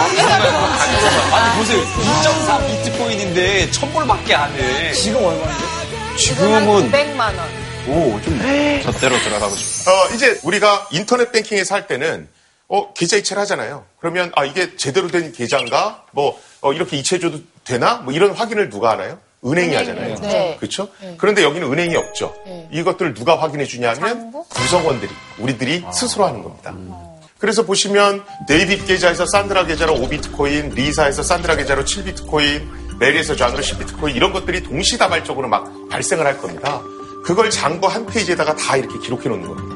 아니, 1.33 1.57
보세요. 1.59 1.81
2.3 1.81 2.67
비트코인인데 2.67 3.69
1000불밖에 3.71 4.33
안 4.33 4.53
해. 4.53 4.93
지금 4.93 5.23
얼마인데? 5.23 5.65
지금은 6.17 6.91
900만 6.91 7.19
원. 7.19 7.39
오, 7.87 8.19
좀 8.21 8.39
저대로 8.83 9.17
들어가고 9.19 9.55
싶어. 9.55 9.91
어, 9.91 10.07
이제 10.13 10.39
우리가 10.43 10.87
인터넷 10.91 11.31
뱅킹에서 11.31 11.75
할 11.75 11.87
때는 11.87 12.27
어, 12.67 12.93
계좌 12.93 13.17
이체를 13.17 13.41
하잖아요. 13.41 13.85
그러면 13.99 14.31
아 14.35 14.45
이게 14.45 14.75
제대로 14.75 15.07
된 15.07 15.31
계좌인가? 15.31 16.05
뭐 16.11 16.39
어, 16.61 16.73
이렇게 16.73 16.97
이체해줘도 16.97 17.39
되나? 17.63 17.95
뭐 17.95 18.13
이런 18.13 18.31
확인을 18.31 18.69
누가 18.69 18.91
하나요? 18.91 19.19
은행이 19.45 19.75
하잖아요. 19.75 20.15
네. 20.21 20.57
그렇죠? 20.59 20.89
그런데 21.17 21.43
여기는 21.43 21.71
은행이 21.71 21.95
없죠. 21.95 22.33
이것들을 22.71 23.13
누가 23.13 23.39
확인해 23.39 23.65
주냐면 23.65 24.33
구성원들이 24.49 25.11
우리들이 25.37 25.85
스스로 25.93 26.25
하는 26.25 26.41
겁니다. 26.41 26.73
그래서 27.37 27.63
보시면 27.63 28.23
데이빗 28.47 28.87
계좌에서 28.87 29.27
산드라 29.27 29.65
계좌로 29.67 29.93
5비트코인, 29.95 30.73
리사에서 30.73 31.21
산드라 31.21 31.57
계좌로 31.57 31.83
7비트코인, 31.83 32.97
메리에서 32.97 33.35
장으로 33.35 33.61
10비트코인 33.61 34.15
이런 34.15 34.33
것들이 34.33 34.63
동시다발적으로 34.63 35.47
막 35.47 35.71
발생을 35.89 36.25
할 36.25 36.39
겁니다. 36.39 36.81
그걸 37.23 37.51
장부 37.51 37.85
한 37.87 38.05
페이지에다가 38.07 38.55
다 38.55 38.77
이렇게 38.77 38.97
기록해 38.97 39.29
놓는 39.29 39.47
겁니다. 39.47 39.75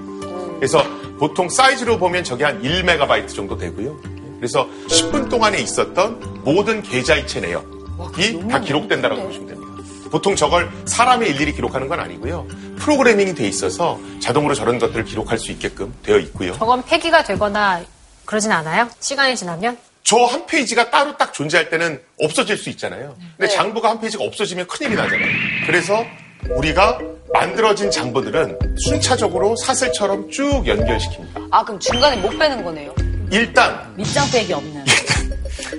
그래서 0.56 0.84
보통 1.20 1.50
사이즈로 1.50 1.98
보면 1.98 2.24
저게 2.24 2.46
한 2.46 2.62
1메가바이트 2.62 3.36
정도 3.36 3.58
되고요. 3.58 4.00
그래서 4.38 4.68
10분 4.88 5.30
동안에 5.30 5.60
있었던 5.60 6.44
모든 6.46 6.82
계좌이체 6.82 7.42
내역이 7.42 8.48
다 8.50 8.60
기록된다고 8.60 9.16
보시면 9.24 9.48
됩니다. 9.48 9.70
보통 10.10 10.36
저걸 10.36 10.72
사람이 10.86 11.28
일일이 11.28 11.54
기록하는 11.54 11.88
건 11.88 12.00
아니고요. 12.00 12.48
프로그래밍이 12.80 13.36
돼 13.36 13.48
있어서 13.48 14.00
자동으로 14.22 14.56
저런 14.56 14.80
것들을 14.80 15.04
기록할 15.04 15.38
수 15.38 15.52
있게끔 15.52 15.94
되어 16.04 16.18
있고요. 16.20 16.54
저건 16.54 16.84
폐기가 16.84 17.24
되거나 17.24 17.82
그러진 18.26 18.52
않아요? 18.52 18.90
시간이 19.02 19.36
지나면? 19.36 19.78
저 20.04 20.26
한 20.26 20.46
페이지가 20.48 20.90
따로 20.90 21.16
딱 21.18 21.34
존재할 21.34 21.70
때는 21.70 22.02
없어질 22.22 22.58
수 22.58 22.70
있잖아요. 22.72 23.16
근데 23.38 23.54
장부가 23.54 23.90
한 23.90 24.00
페이지가 24.00 24.24
없어지면 24.24 24.66
큰일이 24.68 24.96
나잖아요. 24.96 25.28
그래서 25.68 26.04
우리가 26.56 26.98
만들어진 27.34 27.92
장부들은 27.92 28.58
순차적으로 28.78 29.56
사슬처럼 29.58 30.30
쭉 30.32 30.64
연결시킵니다. 30.66 31.48
아, 31.52 31.64
그럼 31.64 31.80
중간에 31.80 32.16
못 32.18 32.30
빼는 32.38 32.64
거네요. 32.64 32.94
일단 33.32 33.94
밑장 33.96 34.30
빼기 34.32 34.54
없는. 34.54 34.84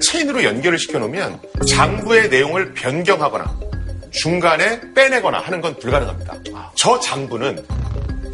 체인으로 0.02 0.44
연결을 0.44 0.78
시켜놓으면 0.78 1.40
장부의 1.68 2.28
내용을 2.28 2.72
변경하거나 2.74 3.58
중간에 4.12 4.80
빼내거나 4.94 5.40
하는 5.40 5.60
건 5.60 5.76
불가능합니다. 5.78 6.34
저 6.74 6.98
장부는 7.00 7.64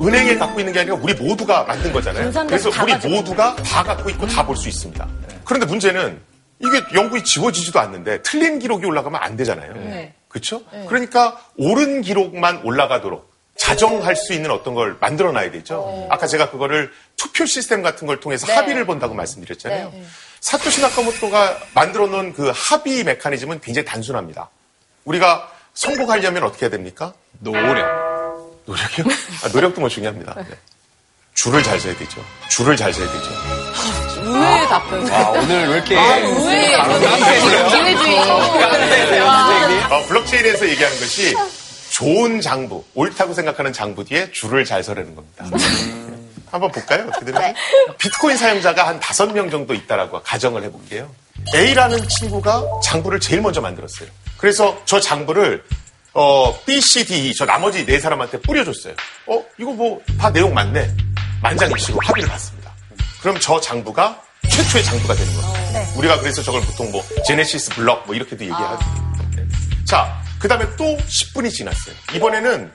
은행에 0.01 0.37
갖고 0.37 0.61
있는 0.61 0.73
게 0.75 0.81
아니라 0.81 0.97
우리 0.97 1.15
모두가 1.15 1.65
만든 1.65 1.93
거잖아요. 1.93 2.31
그래서 2.47 2.71
다 2.71 2.85
우리 2.85 2.95
모두가 3.09 3.57
다 3.57 3.83
갖고 3.83 4.11
있고 4.11 4.27
다 4.27 4.45
볼 4.45 4.57
수 4.57 4.69
있습니다. 4.69 5.07
그런데 5.45 5.67
문제는 5.67 6.19
이게 6.59 6.83
영구히 6.95 7.23
지워지지도 7.25 7.79
않는데 7.81 8.21
틀린 8.23 8.59
기록이 8.59 8.85
올라가면 8.87 9.21
안 9.23 9.37
되잖아요. 9.37 9.73
네. 9.75 10.13
그렇죠? 10.37 10.63
그러니까 10.89 11.41
옳은 11.57 12.03
기록만 12.03 12.61
올라가도록 12.63 13.33
자정할 13.57 14.15
수 14.17 14.35
있는 14.35 14.51
어떤 14.51 14.75
걸 14.75 14.99
만들어 15.01 15.33
놔야 15.33 15.51
되죠. 15.51 16.07
아까 16.11 16.27
제가 16.27 16.51
그거를 16.51 16.93
투표 17.17 17.47
시스템 17.47 17.83
같은 17.83 18.07
걸 18.07 18.21
통해서 18.21 18.47
네. 18.47 18.53
합의를 18.53 18.85
본다고 18.85 19.15
말씀드렸잖아요. 19.15 19.93
사토시 20.41 20.83
나카모토가 20.83 21.59
만들어 21.73 22.07
놓은 22.07 22.35
그 22.35 22.53
합의 22.55 23.03
메커니즘은 23.05 23.61
굉장히 23.63 23.87
단순합니다. 23.87 24.51
우리가 25.07 25.51
성공하려면 25.73 26.43
어떻게 26.43 26.67
해야 26.67 26.71
됩니까? 26.71 27.15
노력. 27.39 27.65
노력이요? 28.67 29.07
아, 29.45 29.49
노력도 29.49 29.81
뭐 29.81 29.89
중요합니다. 29.89 30.35
네. 30.35 30.45
줄을 31.33 31.63
잘 31.63 31.81
서야 31.81 31.97
되죠. 31.97 32.23
줄을 32.51 32.77
잘 32.77 32.93
서야 32.93 33.07
되죠. 33.11 33.31
의외의 34.27 34.67
답변. 34.69 35.13
아, 35.13 35.29
오늘 35.31 35.69
왜 35.69 35.75
이렇게. 35.77 35.95
의외의 35.97 36.77
기회주의. 37.71 38.19
어, 39.91 40.03
블록체인에서 40.09 40.69
얘기하는 40.69 40.99
것이 40.99 41.35
좋은 41.91 42.41
장부, 42.41 42.85
옳다고 42.95 43.33
생각하는 43.35 43.73
장부 43.73 44.05
뒤에 44.05 44.31
줄을 44.33 44.65
잘 44.65 44.83
서라는 44.83 45.15
겁니다. 45.15 45.47
한번 46.51 46.71
볼까요? 46.71 47.07
어떻게 47.09 47.27
되나? 47.27 47.53
비트코인 47.99 48.37
사용자가 48.37 48.87
한 48.87 49.01
다섯 49.01 49.33
명 49.33 49.51
정도 49.51 49.75
있다라고 49.75 50.23
가정을 50.23 50.63
해볼게요. 50.65 51.11
A라는 51.55 52.07
친구가 52.09 52.63
장부를 52.85 53.21
제일 53.21 53.41
먼저 53.43 53.61
만들었어요. 53.61 54.09
그래서 54.37 54.81
저 54.85 55.01
장부를 55.01 55.63
어, 56.13 56.59
B, 56.65 56.81
C, 56.81 57.05
D, 57.05 57.35
저 57.35 57.45
나머지 57.45 57.85
네 57.85 57.99
사람한테 58.01 58.41
뿌려줬어요. 58.41 58.95
어, 59.27 59.43
이거 59.59 59.73
뭐 59.73 60.01
다 60.19 60.31
내용 60.33 60.55
맞네. 60.55 60.91
만장일치로 61.43 61.99
합의를 62.03 62.29
봤습니다. 62.31 62.56
그럼 63.27 63.41
저 63.41 63.61
장부가 63.61 64.23
최초의 64.49 64.85
장부가 64.85 65.13
되는 65.13 65.35
거예요. 65.35 65.89
우리가 65.97 66.21
그래서 66.21 66.45
저걸 66.45 66.61
보통 66.61 66.93
뭐 66.93 67.05
제네시스 67.27 67.71
블럭 67.71 68.07
뭐 68.07 68.15
이렇게도 68.15 68.45
얘기하죠. 68.45 68.79
네. 69.35 69.45
자, 69.85 70.23
그 70.39 70.47
다음에 70.47 70.65
또 70.77 70.97
10분이 70.97 71.51
지났어요. 71.51 71.97
이번에는 72.15 72.71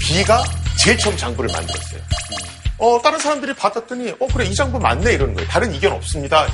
B가 0.00 0.42
제일 0.82 0.98
처음 0.98 1.16
장부를 1.16 1.52
만들었어요. 1.52 2.00
어, 2.78 3.00
다른 3.00 3.20
사람들이 3.20 3.54
받았더니, 3.54 4.14
어, 4.18 4.26
그래, 4.26 4.44
이 4.46 4.52
장부 4.56 4.80
맞네, 4.80 5.12
이러는 5.12 5.34
거예요. 5.34 5.48
다른 5.48 5.72
이견 5.72 5.92
없습니다. 5.92 6.48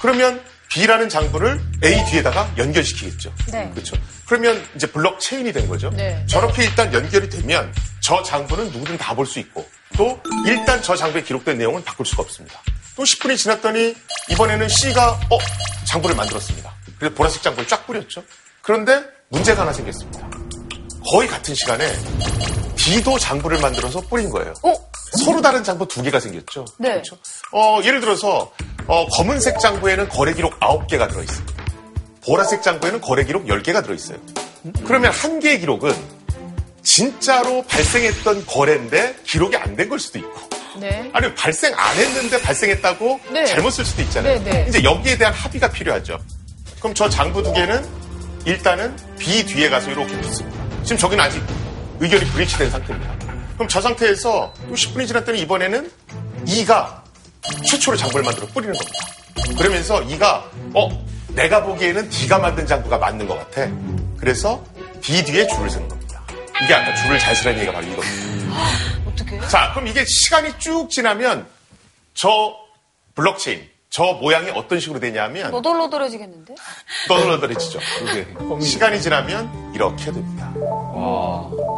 그러면 0.00 0.42
B라는 0.70 1.08
장부를 1.08 1.60
A 1.84 2.04
뒤에다가 2.06 2.52
연결시키겠죠. 2.58 3.32
네. 3.52 3.70
그렇죠. 3.70 3.94
그러면 4.28 4.62
이제 4.76 4.86
블록 4.86 5.18
체인이 5.20 5.52
된 5.52 5.66
거죠. 5.68 5.90
네. 5.90 6.22
저렇게 6.28 6.64
일단 6.64 6.92
연결이 6.92 7.28
되면 7.28 7.72
저 8.00 8.22
장부는 8.22 8.70
누구든 8.70 8.98
다 8.98 9.14
볼 9.14 9.26
수 9.26 9.38
있고 9.40 9.66
또 9.96 10.20
일단 10.46 10.80
저 10.82 10.94
장부에 10.94 11.22
기록된 11.22 11.56
내용은 11.58 11.82
바꿀 11.82 12.04
수가 12.06 12.22
없습니다. 12.22 12.60
또 12.94 13.02
10분이 13.04 13.36
지났더니 13.38 13.94
이번에는 14.30 14.68
C가 14.68 15.12
어 15.30 15.38
장부를 15.86 16.14
만들었습니다. 16.14 16.72
그래서 16.98 17.14
보라색 17.14 17.42
장부를 17.42 17.66
쫙 17.68 17.86
뿌렸죠. 17.86 18.22
그런데 18.62 19.02
문제가 19.30 19.62
하나 19.62 19.72
생겼습니다. 19.72 20.28
거의 21.10 21.26
같은 21.26 21.54
시간에 21.54 21.90
D도 22.76 23.18
장부를 23.18 23.58
만들어서 23.60 24.00
뿌린 24.02 24.28
거예요. 24.30 24.52
서로 25.24 25.40
다른 25.40 25.64
장부 25.64 25.88
두 25.88 26.02
개가 26.02 26.20
생겼죠. 26.20 26.66
네. 26.78 26.90
그렇죠? 26.90 27.16
어, 27.52 27.80
예를 27.82 28.00
들어서 28.00 28.52
어, 28.86 29.06
검은색 29.08 29.58
장부에는 29.58 30.08
거래 30.10 30.34
기록 30.34 30.58
9개가 30.60 31.08
들어 31.08 31.22
있습니다. 31.22 31.64
보라색 32.24 32.62
장부에는 32.62 33.00
거래 33.00 33.24
기록 33.24 33.46
10개가 33.46 33.82
들어있어요. 33.82 34.18
그러면 34.84 35.12
한 35.12 35.40
개의 35.40 35.60
기록은 35.60 35.94
진짜로 36.82 37.62
발생했던 37.62 38.46
거래인데 38.46 39.16
기록이 39.24 39.56
안 39.56 39.76
된 39.76 39.88
걸 39.88 39.98
수도 40.00 40.18
있고 40.18 40.40
네. 40.80 41.10
아니면 41.12 41.34
발생 41.34 41.72
안 41.76 41.96
했는데 41.96 42.40
발생했다고 42.40 43.20
네. 43.32 43.44
잘못 43.46 43.70
쓸 43.70 43.84
수도 43.84 44.02
있잖아요. 44.02 44.42
네, 44.44 44.50
네. 44.50 44.66
이제 44.68 44.82
여기에 44.82 45.18
대한 45.18 45.32
합의가 45.34 45.70
필요하죠. 45.70 46.18
그럼 46.78 46.94
저 46.94 47.08
장부 47.08 47.42
두 47.42 47.52
개는 47.52 47.84
일단은 48.44 48.96
B 49.18 49.44
뒤에 49.44 49.68
가서 49.68 49.90
이렇게 49.90 50.16
붙습니다. 50.20 50.82
지금 50.84 50.96
저기는 50.96 51.22
아직 51.24 51.42
의견이 52.00 52.24
브리치된 52.30 52.70
상태입니다. 52.70 53.16
그럼 53.54 53.68
저 53.68 53.80
상태에서 53.80 54.52
또 54.68 54.74
10분이 54.74 55.06
지났더니 55.08 55.40
이번에는 55.40 55.90
E가 56.46 57.02
최초로 57.66 57.96
장부를 57.96 58.24
만들어 58.24 58.46
뿌리는 58.48 58.72
겁니다. 58.76 58.98
그러면서 59.58 60.02
E가 60.04 60.48
어 60.74 61.06
내가 61.38 61.62
보기에는 61.62 62.10
D가 62.10 62.38
만든 62.38 62.66
장부가 62.66 62.98
맞는 62.98 63.28
것 63.28 63.38
같아. 63.38 63.70
그래서 64.18 64.60
D 65.00 65.24
뒤에 65.24 65.46
줄을 65.46 65.70
서는 65.70 65.88
겁니다. 65.88 66.20
이게 66.64 66.74
아까 66.74 66.92
줄을 66.96 67.16
잘 67.20 67.36
서라는 67.36 67.60
얘기가 67.60 67.72
바로 67.74 67.86
이겁니다. 67.86 68.16
어떻게? 69.06 69.38
자, 69.46 69.70
그럼 69.72 69.86
이게 69.86 70.04
시간이 70.04 70.58
쭉 70.58 70.90
지나면 70.90 71.46
저 72.14 72.56
블록체인, 73.14 73.68
저 73.88 74.14
모양이 74.14 74.50
어떤 74.50 74.80
식으로 74.80 74.98
되냐면 74.98 75.52
너덜너덜해지겠는데? 75.52 76.56
떠들어들어지죠. 77.06 77.78
시간이 78.60 79.00
지나면 79.00 79.72
이렇게 79.76 80.06
됩니다. 80.06 80.52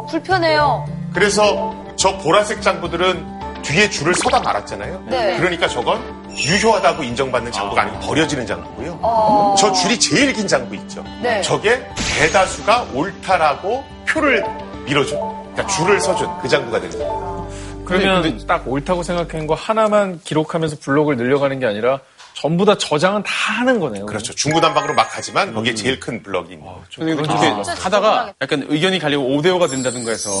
불편해요. 0.09 0.87
그래서 1.13 1.85
저 1.97 2.17
보라색 2.17 2.63
장부들은 2.63 3.40
뒤에 3.61 3.89
줄을 3.89 4.13
서다 4.15 4.39
말았잖아요. 4.39 5.03
네. 5.07 5.37
그러니까 5.37 5.67
저건 5.67 6.01
유효하다고 6.35 7.03
인정받는 7.03 7.51
장부가 7.51 7.81
아 7.81 7.85
니고 7.85 7.99
버려지는 7.99 8.45
장부고요. 8.45 8.99
어. 9.01 9.55
저 9.57 9.71
줄이 9.71 9.99
제일 9.99 10.33
긴 10.33 10.47
장부 10.47 10.75
있죠. 10.75 11.03
네. 11.21 11.41
저게 11.41 11.85
대다수가 12.17 12.87
옳다라고 12.93 13.83
표를 14.07 14.43
밀어준, 14.85 15.17
그러니까 15.19 15.67
줄을 15.67 15.99
서준 15.99 16.27
그 16.41 16.47
장부가 16.47 16.79
되는 16.79 16.97
거예요. 16.97 17.49
그러면 17.85 18.45
딱 18.47 18.63
옳다고 18.65 19.03
생각한 19.03 19.47
거 19.47 19.53
하나만 19.53 20.21
기록하면서 20.23 20.77
블록을 20.81 21.17
늘려가는 21.17 21.59
게 21.59 21.65
아니라 21.65 21.99
전부 22.33 22.65
다 22.65 22.75
저장은 22.77 23.23
다 23.23 23.31
하는 23.59 23.79
거네요. 23.79 24.05
그렇죠. 24.05 24.33
중구난방으로 24.33 24.93
막 24.93 25.07
하지만 25.11 25.53
거기에 25.53 25.75
제일 25.75 25.99
큰 25.99 26.23
블럭이 26.23 26.53
있는 26.53 26.65
거죠. 26.65 26.83
근데 26.97 27.11
이렇게 27.13 27.71
하다가 27.81 28.33
약간 28.41 28.65
의견이 28.69 28.99
갈리고 28.99 29.23
5대5가 29.23 29.69
된다든가 29.69 30.11
해서 30.11 30.31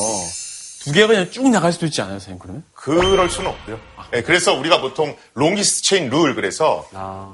두 0.83 0.91
개가 0.91 1.07
그냥 1.07 1.29
쭉 1.29 1.47
나갈 1.49 1.71
수도 1.71 1.85
있지 1.85 2.01
않아요, 2.01 2.15
선생님, 2.19 2.39
그러면? 2.39 2.63
그럴 2.73 3.29
수는 3.29 3.49
없고요. 3.51 3.79
네, 4.11 4.21
그래서 4.23 4.53
우리가 4.53 4.81
보통 4.81 5.15
longest 5.35 5.83
chain 5.83 6.09
rule 6.09 6.33
그래서 6.35 6.85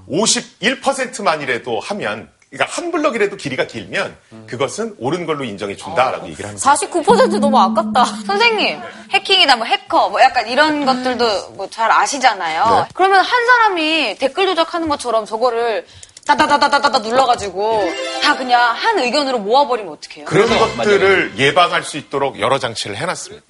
51%만이라도 0.10 1.80
하면 1.80 2.30
그러니까 2.50 2.74
한 2.74 2.92
블럭이라도 2.92 3.36
길이가 3.36 3.68
길면 3.68 4.16
그것은 4.48 4.96
옳은 5.00 5.26
걸로 5.26 5.44
인정해 5.44 5.76
준다라고 5.76 6.28
얘기를 6.28 6.46
하는 6.50 6.60
거예요. 6.60 6.76
49% 6.76 7.40
너무 7.40 7.60
아깝다. 7.60 8.06
선생님, 8.26 8.80
해킹이나 9.12 9.58
뭐 9.58 9.66
해커, 9.66 10.10
뭐 10.10 10.22
약간 10.22 10.48
이런 10.48 10.86
것들도 10.86 11.52
뭐 11.52 11.68
잘 11.70 11.92
아시잖아요. 11.92 12.64
네. 12.88 12.90
그러면 12.94 13.20
한 13.20 13.46
사람이 13.46 14.16
댓글 14.20 14.46
조작하는 14.48 14.88
것처럼 14.88 15.26
저거를 15.26 15.86
다다다다다다 16.28 17.00
눌러가지고 17.00 17.90
다 18.22 18.36
그냥 18.36 18.62
한 18.76 19.00
의견으로 19.00 19.40
모아버리면 19.40 19.94
어떡해요? 19.94 20.26
그런 20.26 20.48
그래서 20.48 20.76
것들을 20.76 21.34
예방할 21.38 21.84
수 21.84 21.98
있도록 21.98 22.40
여러 22.40 22.60
장치를 22.60 22.98
해놨습니다. 22.98 23.46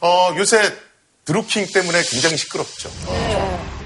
어, 0.00 0.34
요새 0.36 0.60
드루킹 1.26 1.66
때문에 1.72 2.02
굉장히 2.02 2.36
시끄럽죠. 2.36 2.90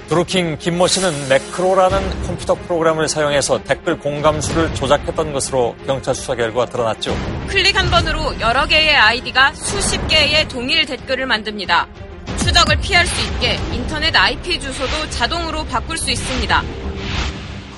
드루킹 0.07 0.57
김모 0.57 0.87
씨는 0.87 1.27
매크로라는 1.29 2.23
컴퓨터 2.23 2.55
프로그램을 2.55 3.07
사용해서 3.07 3.63
댓글 3.63 3.99
공감수를 3.99 4.73
조작했던 4.73 5.33
것으로 5.33 5.75
경찰 5.85 6.15
수사 6.15 6.33
결과 6.35 6.65
드러났죠. 6.65 7.15
클릭 7.47 7.77
한 7.77 7.91
번으로 7.91 8.39
여러 8.39 8.65
개의 8.65 8.95
아이디가 8.95 9.53
수십 9.53 10.07
개의 10.07 10.47
동일 10.47 10.85
댓글을 10.85 11.27
만듭니다. 11.27 11.87
추적을 12.39 12.77
피할 12.81 13.05
수 13.05 13.21
있게 13.21 13.59
인터넷 13.73 14.15
IP 14.15 14.59
주소도 14.59 15.09
자동으로 15.11 15.65
바꿀 15.65 15.97
수 15.97 16.09
있습니다. 16.09 16.63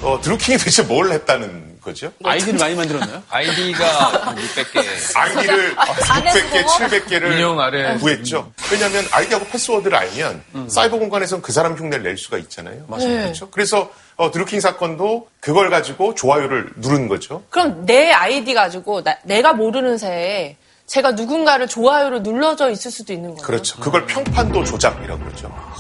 어, 0.03 0.19
드루킹이 0.19 0.57
대체 0.57 0.81
뭘 0.81 1.11
했다는 1.11 1.79
거죠? 1.81 2.11
아이디를 2.23 2.59
많이 2.59 2.73
만들었나요? 2.75 3.21
아이디가 3.29 4.35
600개. 4.35 5.15
아이디를 5.17 5.75
600개, 5.75 6.65
700개를 6.65 7.33
인형 7.33 7.59
아래. 7.59 7.97
구했죠. 7.97 8.51
왜냐하면 8.71 9.05
아이디하고 9.11 9.45
패스워드를 9.47 9.95
알면 9.95 10.43
사이버 10.69 10.97
공간에서는 10.97 11.41
그 11.43 11.51
사람 11.51 11.75
흉내를 11.75 12.03
낼 12.03 12.17
수가 12.17 12.37
있잖아요. 12.39 12.83
맞습니다. 12.87 13.21
그렇죠? 13.23 13.49
그래서 13.51 13.91
어, 14.15 14.31
드루킹 14.31 14.59
사건도 14.59 15.27
그걸 15.39 15.69
가지고 15.69 16.15
좋아요를 16.15 16.71
누른 16.77 17.07
거죠. 17.07 17.43
그럼 17.49 17.85
내 17.85 18.11
아이디 18.11 18.53
가지고 18.53 19.03
나- 19.03 19.17
내가 19.23 19.53
모르는 19.53 19.97
새에 19.99 20.57
제가 20.87 21.11
누군가를 21.11 21.67
좋아요로 21.67 22.19
눌러져 22.19 22.69
있을 22.69 22.91
수도 22.91 23.13
있는 23.13 23.29
거예요. 23.29 23.43
그렇죠. 23.47 23.79
그걸 23.79 24.05
평판도 24.07 24.63
조작이라고 24.65 25.23
그러죠. 25.23 25.70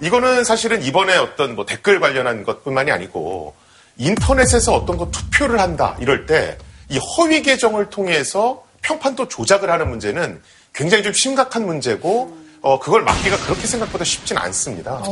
이거는 0.00 0.44
사실은 0.44 0.82
이번에 0.82 1.16
어떤 1.16 1.54
뭐 1.54 1.66
댓글 1.66 2.00
관련한 2.00 2.44
것뿐만이 2.44 2.90
아니고 2.90 3.54
인터넷에서 3.96 4.74
어떤 4.74 4.96
거 4.96 5.10
투표를 5.10 5.60
한다 5.60 5.96
이럴 6.00 6.26
때 6.26 6.58
이 6.90 6.98
허위 6.98 7.42
계정을 7.42 7.90
통해서 7.90 8.64
평판도 8.82 9.28
조작을 9.28 9.70
하는 9.70 9.90
문제는 9.90 10.40
굉장히 10.72 11.02
좀 11.02 11.12
심각한 11.12 11.66
문제고 11.66 12.36
어, 12.60 12.78
그걸 12.78 13.02
막기가 13.02 13.36
그렇게 13.38 13.66
생각보다 13.66 14.04
쉽진 14.04 14.36
않습니다. 14.38 15.02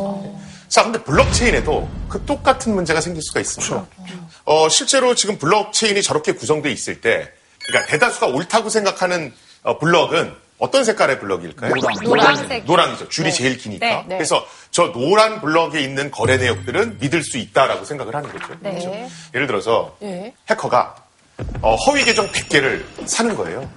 자, 0.69 0.83
근데 0.83 1.03
블록체인에도 1.03 1.89
그 2.09 2.25
똑같은 2.25 2.75
문제가 2.75 3.01
생길 3.01 3.23
수가 3.23 3.41
있습니다. 3.41 3.87
어, 4.47 4.69
실제로 4.69 5.15
지금 5.15 5.39
블록체인이 5.39 6.03
저렇게 6.03 6.33
구성되어 6.33 6.73
있을 6.73 7.01
때, 7.01 7.31
그러니까 7.67 7.91
대다수가 7.91 8.27
옳다고 8.29 8.69
생각하는 8.69 9.33
어, 9.63 9.79
블럭은 9.79 10.35
어떤 10.59 10.85
색깔의 10.85 11.21
블럭일까요? 11.21 11.73
노란 12.03 12.49
색. 12.49 12.65
노랑이죠. 12.65 13.09
줄이 13.09 13.31
네. 13.31 13.35
제일 13.35 13.59
기니까. 13.59 13.87
네, 13.87 14.05
네. 14.09 14.17
그래서 14.17 14.47
저 14.71 14.93
노란 14.93 15.41
블럭에 15.41 15.81
있는 15.81 16.11
거래 16.11 16.37
내역들은 16.39 16.99
믿을 17.01 17.23
수 17.23 17.39
있다라고 17.39 17.85
생각을 17.85 18.15
하는 18.15 18.31
거죠. 18.33 18.55
네. 18.61 18.71
그렇죠? 18.71 19.09
예를 19.35 19.47
들어서 19.47 19.97
예. 20.03 20.33
해커가 20.49 20.97
어, 21.61 21.75
허위 21.75 22.05
계정 22.05 22.27
100개를 22.31 22.85
사는 23.07 23.35
거예요. 23.37 23.69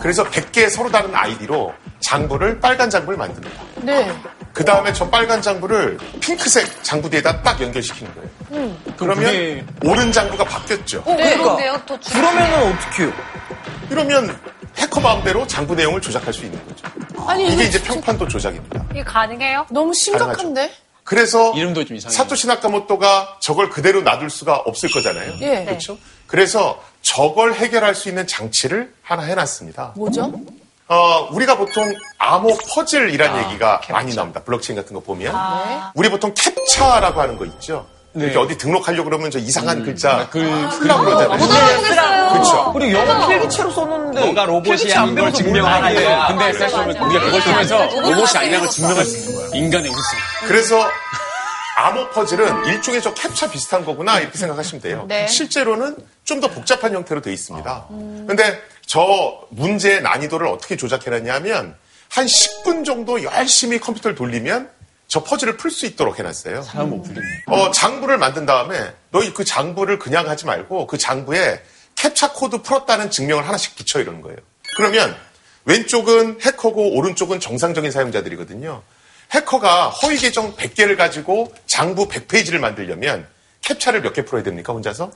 그래서 0.00 0.24
100개 0.24 0.70
서로 0.70 0.90
다른 0.90 1.14
아이디로 1.14 1.72
장부를 2.00 2.60
빨간 2.60 2.88
장부를 2.88 3.18
만듭니다. 3.18 3.62
네. 3.82 4.12
그 4.52 4.64
다음에 4.64 4.92
저 4.92 5.08
빨간 5.10 5.42
장부를 5.42 5.98
핑크색 6.20 6.84
장부대에다 6.84 7.42
딱 7.42 7.60
연결시키는 7.60 8.14
거예요. 8.14 8.30
음. 8.52 8.94
그러면 8.96 9.66
오른 9.84 10.12
장부가 10.12 10.44
바뀌었죠. 10.44 11.00
어, 11.00 11.16
그런데요? 11.16 11.82
더 11.86 11.98
주... 12.00 12.12
그러면은 12.12 12.72
어떻게요? 12.72 13.12
이러면 13.90 14.38
해커 14.76 15.00
마음대로 15.00 15.46
장부 15.46 15.74
내용을 15.74 16.00
조작할 16.00 16.32
수 16.32 16.44
있는 16.44 16.60
거죠. 16.66 16.84
아니, 17.26 17.46
이게 17.52 17.64
이제 17.64 17.80
평판도 17.82 18.28
조작입니다. 18.28 18.84
이게 18.90 19.02
가능해요? 19.04 19.66
너무 19.70 19.94
심각한데? 19.94 20.72
그래서 21.04 21.52
이름도 21.52 21.84
좀 21.84 21.96
이상해요. 21.96 22.16
사토시 22.16 22.46
나카모토가 22.46 23.36
저걸 23.40 23.68
그대로 23.70 24.00
놔둘 24.02 24.30
수가 24.30 24.56
없을 24.64 24.90
거잖아요. 24.90 25.34
예. 25.42 25.64
그렇죠? 25.64 25.98
그래서 26.26 26.82
저걸 27.02 27.54
해결할 27.54 27.94
수 27.94 28.08
있는 28.08 28.26
장치를 28.26 28.92
하나 29.02 29.22
해놨습니다. 29.24 29.92
뭐죠? 29.96 30.32
어, 30.88 31.28
우리가 31.30 31.56
보통 31.58 31.94
암호 32.18 32.56
퍼즐이라는 32.74 33.44
얘기가 33.44 33.80
많이 33.90 34.14
나옵니다. 34.14 34.42
블록체인 34.44 34.78
같은 34.78 34.94
거 34.94 35.00
보면. 35.00 35.34
아. 35.34 35.92
우리 35.94 36.08
보통 36.10 36.32
captcha라고 36.34 37.20
하는 37.20 37.36
거 37.38 37.44
있죠. 37.46 37.86
네. 38.12 38.24
이렇게 38.26 38.38
어디 38.38 38.56
등록하려고 38.56 39.04
그러면 39.10 39.30
저 39.30 39.38
이상한 39.38 39.78
음. 39.78 39.84
글자 39.84 40.28
그- 40.30 40.40
쓰라고 40.78 41.04
그러잖아요. 41.04 41.36
못 41.38 41.50
알아보겠어요. 41.52 42.28
그렇죠. 42.32 42.63
우리 42.86 42.92
영어 42.94 43.26
필기체로 43.28 43.70
썼는데 43.70 44.20
너가 44.26 44.44
로봇이 44.44 44.92
아닌 44.92 45.14
걸 45.14 45.32
증명하는 45.32 45.94
몰라. 45.94 46.02
거야. 46.08 46.26
근데 46.28 46.52
그래. 46.52 46.68
사실 46.68 46.78
우리가 47.02 47.20
그걸 47.24 47.40
통해서 47.42 47.84
로봇이 48.00 48.36
아니라는 48.36 48.60
걸 48.60 48.68
증명할 48.70 49.04
수 49.04 49.16
있는 49.18 49.34
거야. 49.36 49.48
인간의 49.54 49.90
우승. 49.90 50.18
그래서 50.46 50.90
암호 51.76 52.08
퍼즐은 52.10 52.66
일종의 52.66 53.02
저 53.02 53.12
captcha 53.14 53.50
비슷한 53.50 53.84
거구나 53.84 54.20
이렇게 54.20 54.38
생각하시면 54.38 54.80
돼요. 54.82 55.04
네. 55.08 55.26
실제로는 55.26 55.96
좀 56.24 56.40
더 56.40 56.48
복잡한 56.48 56.94
형태로 56.94 57.20
되어 57.20 57.32
있습니다. 57.32 57.86
근데 58.26 58.60
저 58.86 59.38
문제의 59.50 60.02
난이도를 60.02 60.46
어떻게 60.46 60.76
조작해놨냐면 60.76 61.74
한 62.10 62.26
10분 62.26 62.84
정도 62.84 63.22
열심히 63.22 63.78
컴퓨터를 63.80 64.14
돌리면 64.14 64.70
저 65.08 65.22
퍼즐을 65.24 65.56
풀 65.56 65.70
수 65.70 65.84
있도록 65.86 66.18
해놨어요. 66.18 66.62
사람 66.62 66.90
못 66.90 67.02
풀리네. 67.02 67.26
어, 67.48 67.70
장부를 67.72 68.18
만든 68.18 68.46
다음에 68.46 68.92
너희 69.10 69.32
그 69.34 69.44
장부를 69.44 69.98
그냥 69.98 70.28
하지 70.28 70.46
말고 70.46 70.86
그 70.86 70.96
장부에 70.96 71.60
captcha 72.04 72.32
코드 72.32 72.58
풀었다는 72.60 73.10
증명을 73.10 73.46
하나씩 73.48 73.76
붙여 73.76 73.98
이러는 73.98 74.20
거예요. 74.20 74.36
그러면 74.76 75.16
왼쪽은 75.64 76.40
해커고 76.42 76.96
오른쪽은 76.96 77.40
정상적인 77.40 77.90
사용자들이거든요. 77.90 78.82
해커가 79.30 79.88
허위 79.88 80.18
계정 80.18 80.54
100개를 80.54 80.98
가지고 80.98 81.54
장부 81.66 82.08
100페이지를 82.08 82.58
만들려면 82.58 83.26
captcha를 83.62 84.02
몇 84.02 84.12
개 84.12 84.22
풀어야 84.26 84.42
됩니까, 84.42 84.74
혼자서? 84.74 85.10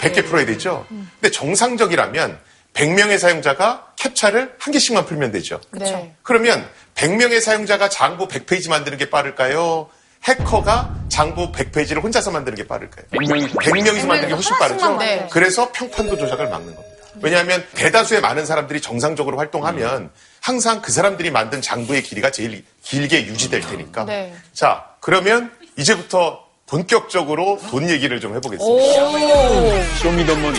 100개 0.00 0.24
풀어야 0.24 0.46
되죠? 0.46 0.86
근데 0.88 1.32
정상적이라면 1.32 2.38
100명의 2.74 3.18
사용자가 3.18 3.94
captcha를 3.96 4.54
한 4.60 4.72
개씩만 4.72 5.06
풀면 5.06 5.32
되죠. 5.32 5.60
네. 5.72 6.14
그러면 6.22 6.64
100명의 6.94 7.40
사용자가 7.40 7.88
장부 7.88 8.28
100페이지 8.28 8.70
만드는 8.70 8.96
게 8.98 9.10
빠를까요? 9.10 9.90
해커가 10.22 10.94
장부 11.20 11.52
100페이지를 11.52 12.02
혼자서 12.02 12.30
만드는 12.30 12.56
게 12.56 12.66
빠를까요? 12.66 13.04
100명이 13.12 13.50
100명이서 13.54 14.06
만드는 14.06 14.28
게 14.28 14.34
훨씬 14.34 14.56
빠르죠? 14.56 14.96
네. 14.96 15.28
그래서 15.30 15.70
평판도 15.70 16.16
조작을 16.16 16.48
막는 16.48 16.74
겁니다. 16.74 16.96
왜냐하면 17.20 17.62
대다수의 17.74 18.22
많은 18.22 18.46
사람들이 18.46 18.80
정상적으로 18.80 19.36
활동하면 19.36 20.10
항상 20.40 20.80
그 20.80 20.90
사람들이 20.90 21.30
만든 21.30 21.60
장부의 21.60 22.02
길이가 22.04 22.30
제일 22.30 22.64
길게 22.82 23.26
유지될 23.26 23.60
테니까. 23.60 24.06
네. 24.06 24.34
자, 24.54 24.86
그러면 25.00 25.52
이제부터 25.76 26.42
본격적으로 26.66 27.60
돈 27.68 27.90
얘기를 27.90 28.18
좀 28.20 28.34
해보겠습니다. 28.36 28.64
오. 28.64 29.84
쇼미더머니. 30.00 30.58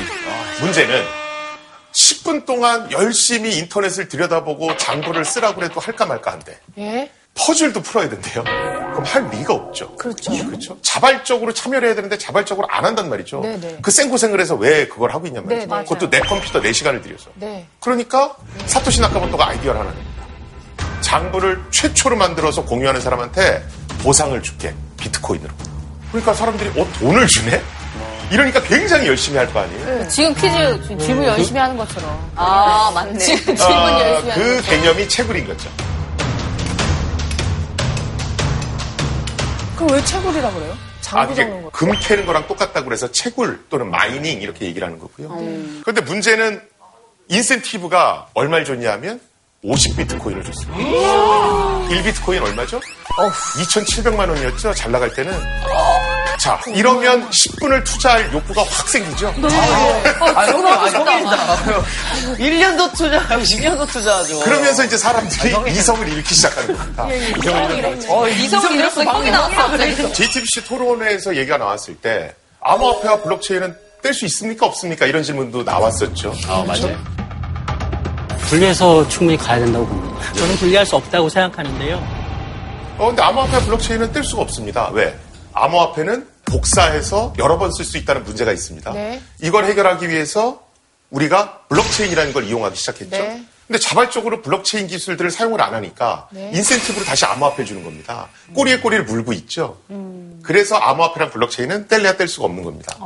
문제는 0.62 1.04
10분 1.92 2.46
동안 2.46 2.92
열심히 2.92 3.58
인터넷을 3.58 4.08
들여다보고 4.10 4.78
장부를 4.78 5.26
쓰라고 5.26 5.64
해도 5.64 5.80
할까 5.80 6.06
말까 6.06 6.34
한데 6.34 6.58
예. 6.78 7.10
퍼즐도 7.36 7.82
풀어야 7.82 8.10
된대요. 8.10 8.44
그럼 8.44 9.04
할 9.06 9.30
리가 9.30 9.54
없죠. 9.54 9.96
그렇죠. 9.96 10.32
그렇죠. 10.46 10.78
자발적으로 10.82 11.54
참여를 11.54 11.88
해야 11.88 11.96
되는데 11.96 12.18
자발적으로 12.18 12.68
안 12.70 12.86
한단 12.86 13.10
말이죠. 13.10 13.40
네네. 13.42 13.78
그 13.82 13.90
생고생을 13.90 14.40
해서 14.40 14.56
왜 14.56 14.88
그걸 14.88 15.14
하고 15.14 15.26
있냔 15.28 15.46
말이죠. 15.46 15.60
네, 15.62 15.66
맞아요. 15.66 15.84
그것도 15.86 16.10
내 16.10 16.20
컴퓨터 16.20 16.60
내 16.62 16.74
시간을 16.74 17.02
들여서. 17.02 17.30
네. 17.36 17.66
그러니까 17.80 18.36
사토시 18.66 19.00
나카모토가 19.02 19.48
아이디어를 19.48 19.80
하나 19.80 19.92
냅니다. 19.92 20.12
장부를 21.00 21.62
최초로 21.72 22.16
만들어서 22.18 22.64
공유하는 22.66 23.00
사람한테 23.02 23.64
보상을 24.04 24.40
줄게. 24.44 24.74
비트코인으로. 25.00 25.52
그러니까 26.12 26.34
사람들이 26.34 26.80
어 26.80 26.88
돈을 27.00 27.28
주네? 27.28 27.62
이러니까 28.30 28.62
굉장히 28.64 29.08
열심히 29.08 29.38
할 29.38 29.52
거 29.52 29.60
아니에요. 29.60 30.08
지금 30.08 30.34
퀴즈 30.36 30.82
지금 30.84 31.00
질문 31.00 31.26
열심히 31.26 31.60
하는 31.60 31.76
것처럼. 31.76 32.32
아, 32.36 32.92
맞네. 32.94 33.18
지금 33.20 33.56
질문 33.56 33.76
아, 33.76 34.00
열심히 34.00 34.32
하는 34.32 34.44
그 34.46 34.56
것처럼. 34.58 34.82
개념이 34.82 35.10
채굴인 35.10 35.48
거죠. 35.48 35.70
그럼 39.82 39.94
왜 39.94 40.06
채굴이라 40.06 40.52
그래요? 40.52 40.72
아, 40.74 41.02
장부 41.02 41.34
이게 41.34 41.42
적는 41.44 41.64
거. 41.64 41.70
금 41.72 41.92
캐는 42.00 42.26
거랑 42.28 42.48
똑같다고 42.48 42.86
그래서 42.86 43.12
채굴 43.12 43.66
또는 43.70 43.90
마이닝 43.90 44.42
이렇게 44.42 44.66
얘기를 44.66 44.86
하는 44.88 45.00
거고요. 45.00 45.30
음. 45.40 45.82
그런데 45.84 46.02
문제는 46.02 46.62
인센티브가 47.30 48.28
얼마를 48.36 48.64
줬냐면 48.64 49.20
50비트코인을 49.64 50.46
줬습니다. 50.46 50.78
1비트코인 51.90 52.44
얼마죠? 52.44 52.80
2,700만 53.18 54.30
원이었죠? 54.30 54.74
잘 54.74 54.92
나갈 54.92 55.12
때는. 55.14 55.32
자, 56.42 56.60
이러면 56.74 57.30
10분을 57.30 57.84
투자할 57.84 58.34
욕구가 58.34 58.64
확 58.64 58.90
생기죠? 58.90 59.28
아, 59.28 60.46
형님, 60.48 60.68
아, 60.74 60.88
형이다. 60.88 61.56
1년도 62.40 62.98
투자하고 62.98 63.44
10년도 63.44 63.88
투자하죠. 63.88 64.40
그러면서 64.40 64.84
이제 64.84 64.98
사람들이 64.98 65.54
이성을 65.72 66.08
일으키기 66.08 66.34
시작하는 66.34 66.76
겁니다. 66.76 67.08
어, 68.10 68.28
이성을 68.28 68.72
잃었어. 68.72 69.04
형이 69.04 69.30
나왔어. 69.30 70.12
JTBC 70.14 70.66
토론회에서 70.68 71.36
얘기가 71.36 71.58
나왔을 71.58 71.96
때 71.98 72.34
암호화폐와 72.62 73.22
블록체인은 73.22 73.76
뗄 74.02 74.12
수 74.16 74.26
있습니까? 74.26 74.66
없습니까? 74.66 75.06
이런 75.06 75.22
질문도 75.22 75.62
나왔었죠. 75.62 76.34
아, 76.48 76.64
맞아요. 76.66 76.98
분리해서 78.50 79.08
충분히 79.10 79.38
가야 79.38 79.60
된다고 79.60 79.86
봅니다. 79.86 80.34
저는 80.34 80.56
분리할 80.56 80.88
수 80.88 80.96
없다고 80.96 81.30
생각하는데요. 81.30 81.98
어, 82.98 83.08
근데 83.08 83.22
암호화폐와 83.22 83.62
블록체인은 83.62 84.12
뗄 84.12 84.24
수가 84.24 84.42
없습니다. 84.42 84.90
왜? 84.92 85.16
암호화폐는 85.64 86.28
복사해서 86.46 87.34
여러 87.40 87.58
번 87.58 87.70
쓸 87.72 87.86
수 87.86 87.98
있다는 87.98 88.24
문제가 88.24 88.52
있습니다. 88.52 88.92
네. 88.94 89.22
이걸 89.42 89.66
해결하기 89.66 90.10
위해서 90.10 90.64
우리가 91.10 91.60
블록체인이라는 91.70 92.34
걸 92.34 92.46
이용하기 92.46 92.76
시작했죠. 92.76 93.10
네. 93.18 93.44
근데 93.68 93.80
자발적으로 93.80 94.42
블록체인 94.42 94.88
기술들을 94.88 95.32
사용을 95.32 95.62
안 95.62 95.74
하니까 95.74 96.28
네. 96.32 96.52
인센티브로 96.54 97.06
다시 97.06 97.24
암호화폐 97.26 97.64
주는 97.64 97.84
겁니다. 97.84 98.28
꼬리에 98.54 98.80
꼬리를 98.80 99.06
물고 99.06 99.32
있죠. 99.34 99.78
그래서 100.44 100.76
암호화폐랑 100.76 101.30
블록체인은 101.32 101.88
뗄래야 101.88 102.18
뗄 102.18 102.28
수가 102.28 102.46
없는 102.48 102.64
겁니다. 102.64 102.98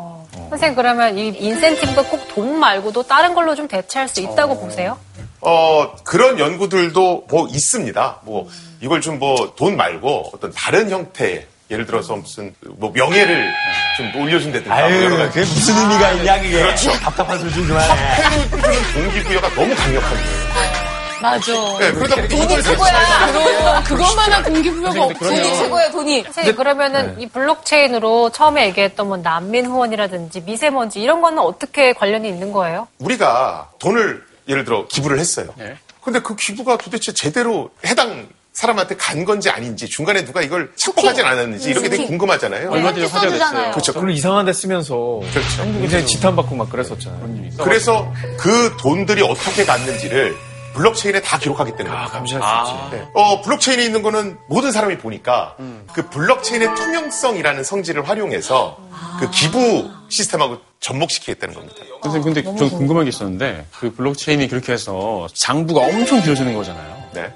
선생님 0.49 0.76
그러면 0.76 1.18
이 1.18 1.28
인센티브가 1.28 2.03
꼭 2.10 2.26
돈 2.30 2.60
말고도 2.60 3.03
다른 3.03 3.34
걸로 3.36 3.53
좀 3.56 3.68
대체할 3.68 4.08
수 4.10 4.22
있다고 4.22 4.60
보세요? 4.60 4.97
어, 5.41 5.95
그런 6.03 6.39
연구들도 6.39 7.28
뭐 7.30 7.47
있습니다. 7.47 8.22
뭐 8.24 8.49
이걸 8.82 9.01
좀 9.01 9.20
뭐 9.20 9.53
돈 9.56 9.78
말고 9.78 10.32
어떤 10.34 10.51
다른 10.51 10.89
형태의 10.89 11.47
예를 11.72 11.86
들어서 11.86 12.16
무슨 12.16 12.53
뭐 12.78 12.91
명예를 12.93 13.51
좀 13.97 14.22
올려준다든가 14.22 14.76
아유, 14.76 14.93
뭐 14.93 15.03
여러 15.03 15.18
가지. 15.18 15.39
그게 15.39 15.39
무슨 15.41 15.78
의미가 15.78 16.11
있냐, 16.11 16.36
그게. 16.41 16.61
그렇죠. 16.61 16.91
답답한 16.99 17.39
소리 17.39 17.51
좀 17.53 17.68
그만해. 17.68 17.88
화폐로 17.88 18.49
주는 18.49 18.93
동기부여가 18.93 19.49
너무 19.55 19.76
강력한 19.76 20.09
거예요. 20.11 20.95
맞아. 21.22 21.53
네, 21.80 21.91
그러다 21.93 22.16
보니 22.18 22.28
돈을 22.28 22.61
그럼 22.61 23.84
그것만한 23.84 24.43
동기부여가 24.43 25.03
없지. 25.05 25.20
돈이 25.20 25.43
최고야, 25.55 25.91
돈이. 25.91 26.24
선생님 26.24 26.55
그러면은 26.55 27.20
이 27.20 27.28
블록체인으로 27.28 28.30
처음에 28.30 28.68
얘기했던 28.68 29.07
뭐 29.07 29.18
난민 29.18 29.66
후원이라든지 29.66 30.41
미세먼지 30.41 31.01
이런 31.01 31.22
거는 31.22 31.39
어떻게 31.39 31.93
관련이 31.93 32.28
있는 32.30 32.51
거예요? 32.51 32.88
우리가 32.99 33.70
돈을 33.80 34.24
예를 34.47 34.66
들어 34.66 34.86
기부를 34.88 35.18
했어요. 35.18 35.47
네. 35.57 35.76
근데 36.03 36.20
그 36.20 36.36
기부가 36.36 36.78
도대체 36.78 37.11
제대로 37.11 37.72
해당 37.88 38.28
사람한테 38.56 38.95
간 38.95 39.26
건지 39.26 39.49
아닌지 39.49 39.88
중간에 39.88 40.24
누가 40.24 40.41
이걸 40.41 40.72
착복하진 40.78 41.26
않았는지 41.26 41.70
이런 41.70 41.84
게 41.84 41.89
되게 41.89 42.06
궁금하잖아요. 42.06 42.72
얼마 42.72 42.93
전에 42.93 43.06
화제가 43.06 43.32
됐어요. 43.34 43.72
그렇죠. 43.72 43.93
그걸 43.93 44.12
이상한 44.12 44.45
데 44.45 44.53
쓰면서 44.53 45.20
그렇죠. 45.32 45.64
굉장히 45.64 46.06
지탄받고 46.08 46.56
막 46.56 46.70
그랬었잖아요. 46.70 47.49
그래서 47.62 48.12
그 48.39 48.76
돈들이 48.80 49.22
어떻게 49.24 49.66
갔는지를 49.66 50.36
블록체인에 50.74 51.22
다 51.22 51.38
기록하기 51.38 51.76
때문에. 51.76 51.95
아, 51.95 52.06
감시할 52.06 52.41
수 52.66 52.74
있지. 52.74 52.95
네. 52.95 53.08
어, 53.14 53.41
블록체인에 53.41 53.84
있는 53.84 54.01
거는 54.01 54.38
모든 54.47 54.72
사람이 54.72 54.99
보니까 54.99 55.58
그 55.93 56.10
블록체인의 56.10 56.76
투명성이라는 56.76 57.64
성질을 57.64 58.08
활용해서 58.08 58.78
그 59.20 59.30
기부 59.32 59.89
시스템하고 60.10 60.60
접목시키겠다는 60.80 61.56
겁니다. 61.56 61.76
선생님, 62.03 62.34
근데 62.34 62.58
좀 62.58 62.70
궁금한 62.70 63.06
게 63.06 63.10
있었는데, 63.10 63.66
그 63.80 63.93
블록체인이 63.93 64.47
그렇게 64.47 64.72
해서 64.74 65.28
장부가 65.34 65.82
엄청 65.82 66.22
길어지는 66.22 66.53
거잖아요. 66.53 67.03
네. 67.14 67.34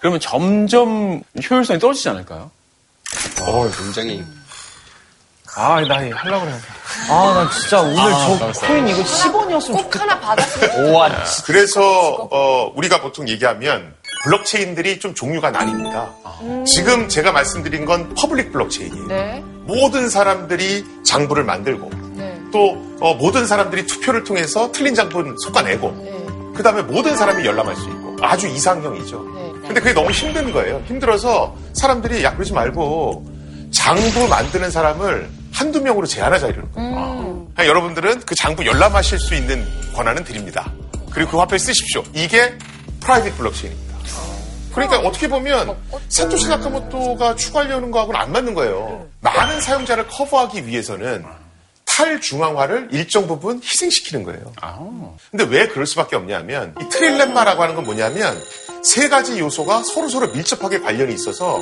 그러면 0.00 0.20
점점 0.20 1.22
효율성이 1.48 1.78
떨어지지 1.78 2.08
않을까요? 2.10 2.50
어, 3.42 3.70
굉장히. 3.76 4.24
아, 5.56 5.80
나 5.80 6.02
이거 6.02 6.16
하려고 6.16 6.44
그랬는데. 6.44 6.66
아, 7.10 7.34
나 7.34 7.50
진짜 7.50 7.80
오늘 7.80 7.98
아, 7.98 8.52
저 8.52 8.66
코인 8.66 8.88
이거 8.88 9.02
10원이었으면 9.02 9.72
꼭 9.82 10.00
하나 10.00 10.20
받았으면 10.20 10.84
오와. 10.84 11.10
그래서 11.44 11.80
어, 12.30 12.72
우리가 12.76 13.00
보통 13.00 13.28
얘기하면 13.28 13.94
블록체인들이 14.24 15.00
좀 15.00 15.14
종류가 15.14 15.50
나뉩니다. 15.50 16.64
지금 16.66 17.08
제가 17.08 17.32
말씀드린 17.32 17.84
건 17.84 18.14
public 18.14 18.52
블록체인이에요. 18.52 19.06
네. 19.06 19.42
모든 19.62 20.08
사람들이 20.08 20.84
장부를 21.04 21.44
만들고 21.44 21.90
네. 22.14 22.40
또 22.52 22.80
어, 23.00 23.14
모든 23.14 23.46
사람들이 23.46 23.86
투표를 23.86 24.24
통해서 24.24 24.70
틀린 24.72 24.94
장부는 24.94 25.36
솎아내고 25.38 26.52
그 26.56 26.62
다음에 26.62 26.82
모든 26.82 27.16
사람이 27.16 27.44
열람할 27.44 27.74
수 27.76 27.88
있고 27.88 28.16
아주 28.20 28.46
이상형이죠. 28.48 29.47
근데 29.68 29.80
그게 29.80 29.92
너무 29.92 30.10
힘든 30.10 30.52
거예요. 30.52 30.82
힘들어서 30.86 31.54
사람들이 31.74 32.24
야 32.24 32.32
그러지 32.34 32.52
말고 32.52 33.24
장부 33.70 34.26
만드는 34.28 34.70
사람을 34.70 35.28
한두 35.52 35.80
명으로 35.80 36.06
제한하자 36.06 36.48
이러는 36.48 36.72
거예요. 36.72 36.90
그러니까 37.54 37.66
여러분들은 37.66 38.20
그 38.20 38.34
장부 38.34 38.64
열람하실 38.66 39.18
수 39.18 39.34
있는 39.34 39.66
권한은 39.94 40.24
드립니다. 40.24 40.72
그리고 41.10 41.32
그 41.32 41.38
화폐를 41.38 41.58
쓰십시오. 41.58 42.02
이게 42.14 42.54
private 43.00 43.36
블록체인입니다. 43.36 43.98
그러니까 44.72 44.98
어떻게 45.00 45.28
보면 45.28 45.76
사토시 46.08 46.48
나카모토가 46.48 47.34
추구하려는 47.36 47.90
거하고는 47.90 48.20
안 48.20 48.32
맞는 48.32 48.54
거예요. 48.54 49.06
많은 49.20 49.60
사용자를 49.60 50.06
커버하기 50.06 50.66
위해서는 50.66 51.24
탈중앙화를 51.98 52.88
일정 52.92 53.26
부분 53.26 53.60
희생시키는 53.62 54.22
거예요. 54.24 54.52
근데 55.32 55.44
왜 55.44 55.66
그럴 55.66 55.84
수밖에 55.84 56.14
없냐면 56.14 56.74
이 56.80 56.88
trilemma라고 56.88 57.62
하는 57.62 57.74
건 57.74 57.84
뭐냐면 57.84 58.40
세 58.84 59.08
가지 59.08 59.40
요소가 59.40 59.82
서로서로 59.82 60.28
밀접하게 60.28 60.78
관련이 60.78 61.12
있어서 61.12 61.60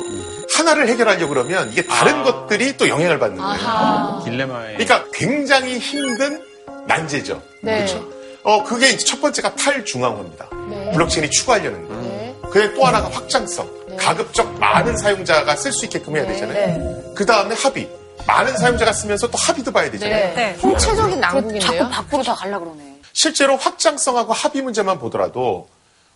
하나를 0.55 0.87
해결하려고 0.89 1.33
그러면 1.33 1.71
이게 1.71 1.83
다른 1.83 2.23
것들이 2.23 2.77
또 2.77 2.87
영향을 2.87 3.17
받는 3.17 3.37
거예요. 3.37 4.21
딜레마에. 4.25 4.73
그러니까 4.73 5.05
굉장히 5.11 5.79
힘든 5.79 6.43
난제죠. 6.85 7.41
네. 7.61 7.77
그렇죠. 7.77 8.07
어, 8.43 8.63
그게 8.63 8.89
이제 8.89 9.03
첫 9.03 9.19
번째가 9.19 9.55
탈중앙화입니다. 9.55 10.49
네. 10.69 10.91
블록체인이 10.91 11.31
추구하려는 11.31 11.87
거예요. 11.87 12.39
그게 12.51 12.73
또 12.75 12.85
하나가 12.85 13.09
확장성. 13.09 13.75
가급적 13.97 14.57
많은 14.59 14.95
사용자가 14.95 15.55
쓸 15.55 15.71
수 15.71 15.85
있게끔 15.85 16.15
해야 16.15 16.25
되잖아요. 16.27 17.13
그 17.15 17.25
다음에 17.25 17.55
합의. 17.55 17.89
많은 18.25 18.57
사용자가 18.57 18.91
쓰면서 18.93 19.29
또 19.29 19.37
합의도 19.37 19.71
봐야 19.71 19.89
되잖아요. 19.91 20.35
네. 20.35 20.57
총체적인 20.59 21.19
난국인데요. 21.19 21.59
자꾸 21.59 21.89
밖으로 21.89 22.23
다 22.23 22.35
갈라 22.35 22.59
그러네. 22.59 22.97
실제로 23.13 23.57
확장성하고 23.57 24.33
합의 24.33 24.61
문제만 24.61 24.99
보더라도 24.99 25.67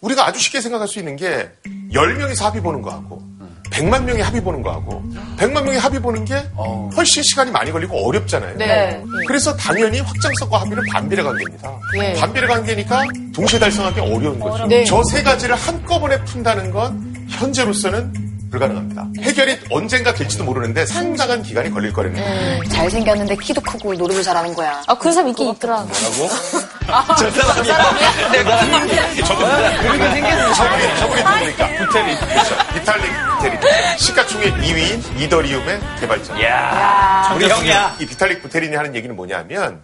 우리가 0.01 0.25
아주 0.25 0.39
쉽게 0.39 0.61
생각할 0.61 0.87
수 0.87 0.99
있는 0.99 1.15
게 1.15 1.49
10명이서 1.93 2.43
합의 2.43 2.61
보는 2.61 2.81
거하고 2.81 3.21
100만 3.71 4.03
명이 4.03 4.19
합의 4.21 4.41
보는 4.41 4.61
거하고 4.61 5.01
100만 5.37 5.63
명이 5.63 5.77
합의 5.77 6.01
보는 6.01 6.25
게 6.25 6.35
훨씬 6.95 7.23
시간이 7.23 7.51
많이 7.51 7.71
걸리고 7.71 8.05
어렵잖아요. 8.05 8.57
네. 8.57 9.01
그래서 9.27 9.55
당연히 9.55 9.99
확장성과 10.01 10.59
합의는 10.59 10.83
반비례 10.91 11.23
관계입니다. 11.23 11.79
예. 11.97 12.13
반비례 12.13 12.47
관계니까 12.47 13.05
동시에 13.33 13.59
달성하기 13.59 13.99
어려운 14.01 14.39
거죠. 14.39 14.65
네. 14.65 14.83
저세 14.83 15.23
가지를 15.23 15.55
한꺼번에 15.55 16.21
푼다는 16.25 16.71
건 16.71 17.27
현재로서는 17.29 18.30
불가능합니다. 18.51 19.07
해결이 19.21 19.59
언젠가 19.71 20.13
될지도 20.13 20.43
모르는데 20.43 20.85
상당한 20.85 21.41
기간이 21.41 21.71
걸릴 21.71 21.93
거라는 21.93 22.21
거예요. 22.21 22.63
잘생겼는데 22.65 23.35
키도 23.37 23.61
크고 23.61 23.93
노름을 23.93 24.21
잘하는 24.21 24.53
거야. 24.53 24.83
아 24.87 24.93
그런 24.97 25.13
사람 25.13 25.29
있긴 25.29 25.49
있더라. 25.51 25.77
뭐라고? 25.77 26.29
저 27.17 27.31
사람이야. 27.31 29.23
저분이 29.25 30.11
생겼는데 30.11 30.53
저분이 30.53 30.97
저분이 30.99 31.21
누굽니까? 31.23 31.67
부테린. 31.85 32.17
그렇죠. 32.17 32.55
비탈릭 32.73 33.11
부테린. 33.37 33.59
시가총액 33.97 34.53
2위인 34.55 35.21
이더리움의 35.21 35.79
개발자. 36.01 36.43
야 36.43 37.33
우리 37.35 37.49
형이야. 37.49 37.95
이 38.01 38.05
비탈릭 38.05 38.41
부테린이 38.41 38.75
하는 38.75 38.93
얘기는 38.95 39.15
뭐냐면 39.15 39.81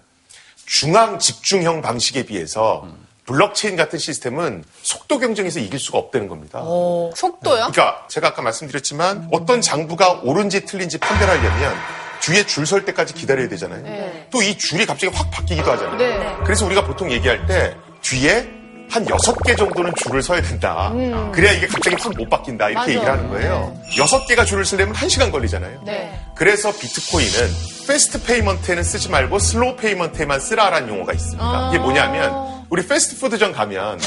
중앙 0.66 1.18
집중형 1.18 1.82
방식에 1.82 2.24
비해서 2.26 2.86
블록체인 3.28 3.76
같은 3.76 4.00
시스템은 4.00 4.64
속도 4.82 5.20
경쟁에서 5.20 5.60
이길 5.60 5.80
수가 5.80 6.00
없다는 6.00 6.28
겁니다. 6.28 6.60
어, 6.64 7.12
속도요? 7.16 7.70
그러니까 7.72 8.06
제가 8.08 8.30
아까 8.30 8.42
말씀드렸지만 8.42 9.28
어떤 9.32 9.62
장부가 9.62 10.22
옳은지 10.24 10.66
틀린지 10.66 10.98
판별하려면 10.98 11.76
뒤에 12.22 12.46
줄 12.46 12.66
설 12.66 12.84
때까지 12.86 13.14
기다려야 13.14 13.48
되잖아요. 13.50 13.84
네. 13.84 14.28
또 14.32 14.51
이 14.51 14.58
줄이 14.58 14.86
갑자기 14.86 15.16
확 15.16 15.30
바뀌기도 15.30 15.72
하잖아요. 15.74 15.98
네. 15.98 16.36
그래서 16.44 16.66
우리가 16.66 16.84
보통 16.86 17.12
얘기할 17.12 17.46
때 17.46 17.76
뒤에 18.02 18.50
한 18.90 19.08
여섯 19.10 19.36
개 19.44 19.54
정도는 19.56 19.92
줄을 19.98 20.22
서야 20.24 20.42
된다. 20.42 20.92
그래야 21.34 21.52
이게 21.52 21.68
갑자기 21.68 21.96
확 22.00 22.14
못 22.18 22.30
바뀐다. 22.30 22.70
이렇게 22.70 22.80
맞아. 22.80 22.92
얘기를 22.92 23.12
하는 23.12 23.30
거예요. 23.30 23.78
여섯 23.98 24.26
개가 24.26 24.46
줄을 24.46 24.64
서려면 24.66 24.96
한 24.96 25.10
시간 25.10 25.30
걸리잖아요. 25.32 25.82
네. 25.86 26.18
그래서 26.36 26.72
비트코인은 26.72 27.50
fast 27.88 28.24
payment에는 28.24 28.84
쓰지 28.84 29.10
말고 29.10 29.40
slow 29.40 29.76
payment에만 29.76 30.40
쓰라라는 30.40 30.88
용어가 30.90 31.12
있습니다. 31.14 31.44
아. 31.44 31.70
이게 31.70 31.80
뭐냐면 31.80 32.57
우리 32.70 32.86
패스트푸드점 32.86 33.52
가면 33.54 34.00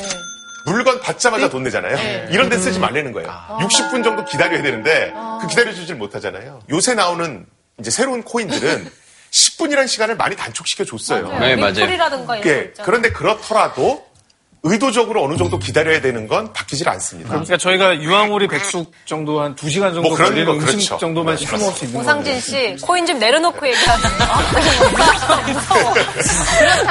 물건 0.66 1.00
받자마자 1.00 1.48
돈 1.48 1.62
내잖아요. 1.64 1.96
네. 1.96 2.28
이런 2.30 2.48
데 2.48 2.58
쓰지 2.58 2.78
말라는 2.78 3.12
거예요. 3.12 3.28
60분 3.60 4.04
정도 4.04 4.24
기다려야 4.24 4.62
되는데 4.62 5.12
그 5.40 5.46
기다려주질 5.48 5.96
못하잖아요. 5.96 6.60
요새 6.70 6.94
나오는 6.94 7.46
이제 7.78 7.90
새로운 7.90 8.22
코인들은 8.22 8.90
10분이라는 9.30 9.88
시간을 9.88 10.16
많이 10.16 10.36
단축시켜 10.36 10.84
줬어요. 10.84 11.28
네, 11.38 11.56
맞아요. 11.56 11.72
이런 12.26 12.26
거 12.26 12.36
예. 12.38 12.72
그런데 12.84 13.10
그렇더라도 13.12 14.04
의도적으로 14.62 15.24
어느 15.24 15.36
정도 15.38 15.58
기다려야 15.58 16.00
되는 16.02 16.28
건 16.28 16.52
바뀌질 16.52 16.86
않습니다. 16.90 17.30
그러니까 17.30 17.56
저희가 17.56 18.00
유황오리 18.02 18.46
백숙 18.48 18.92
정도 19.06 19.40
한 19.40 19.54
2시간 19.56 19.94
정도 19.94 20.02
뭐 20.02 20.14
그런 20.14 20.30
걸리는 20.30 20.46
거, 20.46 20.52
음식 20.52 20.66
그렇죠. 20.88 20.98
정도만 20.98 21.36
네, 21.36 21.40
시켜 21.44 21.56
먹을 21.56 21.72
수 21.72 21.84
있는 21.86 22.00
오상진. 22.00 22.40
씨 22.40 22.76
코인 22.82 23.06
좀 23.06 23.18
내려놓고 23.18 23.66
얘기하세요. 23.66 24.12
무서워. 25.46 25.94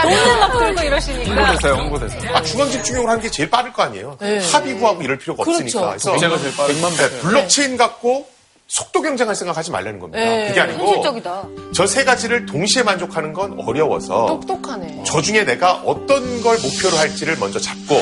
돈을 0.01 0.39
막 0.39 0.57
들고 0.59 0.81
이러시니까. 0.81 1.35
홍보대사요, 1.35 1.73
홍보대사. 1.75 2.17
아, 2.33 2.41
중앙 2.41 2.69
집중형으로 2.71 3.09
하는 3.11 3.21
게 3.21 3.29
제일 3.29 3.49
빠를 3.49 3.71
거 3.71 3.83
아니에요. 3.83 4.17
네. 4.19 4.39
합의 4.51 4.73
구하고 4.75 5.01
이럴 5.03 5.17
필요가 5.19 5.43
그렇죠. 5.43 5.63
없으니까. 5.79 5.89
그래서 5.89 6.17
제일 6.17 6.55
빠르죠. 6.55 6.89
네, 6.97 7.19
블록체인 7.21 7.77
갖고 7.77 8.27
속도 8.69 9.01
경쟁할 9.01 9.35
생각하지 9.35 9.71
말라는 9.71 9.99
겁니다. 9.99 10.23
네. 10.23 10.47
그게 10.49 10.61
아니고 10.61 10.85
현실적이다. 10.85 11.43
저 11.73 11.87
세 11.87 12.03
가지를 12.03 12.45
동시에 12.45 12.83
만족하는 12.83 13.33
건 13.33 13.57
어려워서 13.65 14.27
똑똑하네. 14.27 15.03
저 15.07 15.21
중에 15.23 15.43
내가 15.43 15.81
어떤 15.85 16.41
걸 16.43 16.55
목표로 16.59 16.95
할지를 16.97 17.37
먼저 17.39 17.57
잡고 17.59 17.99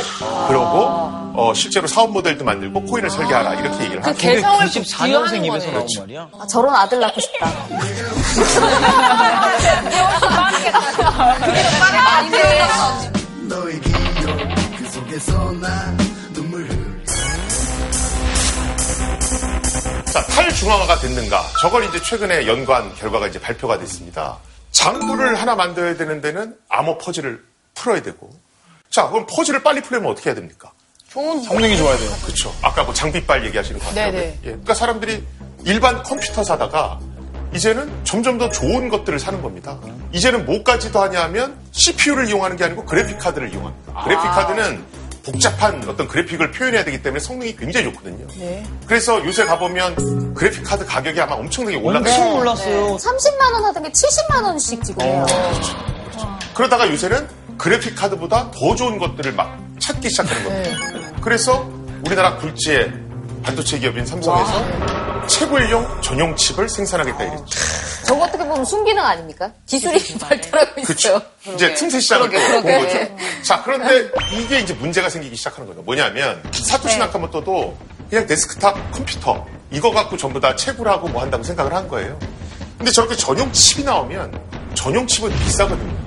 그러고 0.49 0.87
어, 1.39 1.53
실제로 1.55 1.87
사업 1.87 2.11
모델도 2.11 2.43
만들고 2.43 2.83
코인을 2.83 3.09
설계하라 3.09 3.53
이렇게 3.55 3.83
얘기를 3.85 4.01
그 4.01 4.09
하죠. 4.09 4.19
개성을 4.19 4.65
94년생 4.65 4.97
부여하는 5.07 5.45
입에서. 5.45 5.71
나온 5.71 5.87
말이야. 5.99 6.27
아, 6.37 6.47
저런 6.47 6.75
아들 6.75 6.99
낳고 6.99 7.21
싶다. 7.21 7.47
빠르겠다. 11.79 13.07
자, 20.11 20.23
탈중앙화가 20.25 20.99
됐는가? 20.99 21.43
저걸 21.61 21.85
이제 21.85 22.01
최근에 22.01 22.47
연관 22.47 22.93
결과가 22.95 23.27
이제 23.27 23.39
발표가 23.39 23.77
됐습니다. 23.79 24.37
장부를 24.71 25.35
하나 25.35 25.55
만들어야 25.55 25.95
되는 25.97 26.21
데는 26.21 26.55
암호 26.69 26.97
퍼즐을 26.97 27.43
풀어야 27.75 28.01
되고. 28.01 28.29
자, 28.89 29.09
그럼 29.09 29.25
퍼즐을 29.29 29.63
빨리 29.63 29.81
풀려면 29.81 30.11
어떻게 30.11 30.29
해야 30.29 30.35
됩니까? 30.35 30.71
좋은 31.09 31.41
성능이 31.43 31.77
좋아야 31.77 31.97
돼요. 31.97 32.09
그렇죠. 32.23 32.53
아까 32.61 32.83
뭐 32.83 32.93
장비빨 32.93 33.45
얘기하시는 33.45 33.79
것 33.79 33.87
같아요. 33.87 34.07
예, 34.17 34.37
그러니까 34.41 34.73
사람들이 34.73 35.23
일반 35.65 36.03
컴퓨터 36.03 36.43
사다가 36.43 36.99
이제는 37.53 38.03
점점 38.03 38.37
더 38.37 38.49
좋은 38.49 38.89
것들을 38.89 39.17
사는 39.19 39.41
겁니다. 39.41 39.79
이제는 40.11 40.45
뭐까지도 40.45 40.99
하냐면 41.01 41.57
CPU를 41.71 42.27
이용하는 42.27 42.57
게 42.57 42.65
아니고 42.65 42.85
그래픽 42.85 43.17
카드를 43.19 43.53
이용합니다. 43.53 44.03
그래픽 44.03 44.23
카드는 44.23 44.85
복잡한 45.31 45.83
어떤 45.87 46.07
그래픽을 46.07 46.51
표현해야 46.51 46.83
되기 46.83 47.01
때문에 47.01 47.19
성능이 47.19 47.55
굉장히 47.57 47.85
좋거든요. 47.91 48.25
네. 48.37 48.63
그래서 48.85 49.23
요새 49.25 49.45
가보면 49.45 50.33
그래픽 50.33 50.63
카드 50.63 50.85
가격이 50.85 51.19
아마 51.19 51.35
엄청나게 51.35 51.77
올라가 51.77 52.09
엄청. 52.09 52.37
올랐어요. 52.39 52.95
30만 52.97 53.53
원 53.53 53.65
하던 53.65 53.83
게 53.83 53.89
70만 53.91 54.43
원씩 54.43 54.83
지금 54.83 55.01
해요. 55.05 55.25
그러다가 56.53 56.89
요새는 56.89 57.27
그래픽 57.57 57.95
카드보다 57.95 58.51
더 58.51 58.75
좋은 58.75 58.97
것들을 58.97 59.33
막 59.33 59.57
찾기 59.79 60.09
시작하는 60.09 60.43
겁니다. 60.43 61.19
그래서 61.21 61.69
우리나라 62.05 62.37
굴지의 62.37 62.91
반도체 63.43 63.79
기업인 63.79 64.05
삼성에서 64.05 65.06
채굴용 65.27 66.01
전용 66.01 66.35
칩을 66.35 66.67
생산하겠다 66.69 67.23
이랬죠. 67.23 67.45
저거 68.05 68.23
어떻게 68.23 68.37
보면 68.39 68.63
순기능 68.65 69.03
아닙니까? 69.03 69.51
기술이 69.65 70.17
발달하고 70.19 70.81
있어요. 70.81 70.85
그렇죠. 70.85 71.21
이제 71.53 71.73
틈새 71.73 71.99
시장을 71.99 72.29
본 72.29 72.39
그러게. 72.63 72.79
거죠. 72.79 73.17
자, 73.43 73.61
그런데 73.63 74.09
이게 74.33 74.59
이제 74.59 74.73
문제가 74.73 75.09
생기기 75.09 75.35
시작하는 75.35 75.67
거죠. 75.67 75.81
뭐냐면 75.81 76.41
사토시 76.53 76.95
네. 76.95 77.05
나카모토도 77.05 77.77
그냥 78.09 78.25
데스크탑 78.25 78.91
컴퓨터 78.91 79.45
이거 79.71 79.91
갖고 79.91 80.15
전부 80.15 80.39
다 80.39 80.55
채굴하고 80.55 81.09
뭐 81.09 81.21
한다고 81.21 81.43
생각을 81.43 81.73
한 81.73 81.87
거예요. 81.87 82.17
근데 82.77 82.91
저렇게 82.91 83.15
전용 83.15 83.51
칩이 83.51 83.83
나오면 83.83 84.39
전용 84.75 85.05
칩은 85.05 85.29
비싸거든요. 85.39 86.06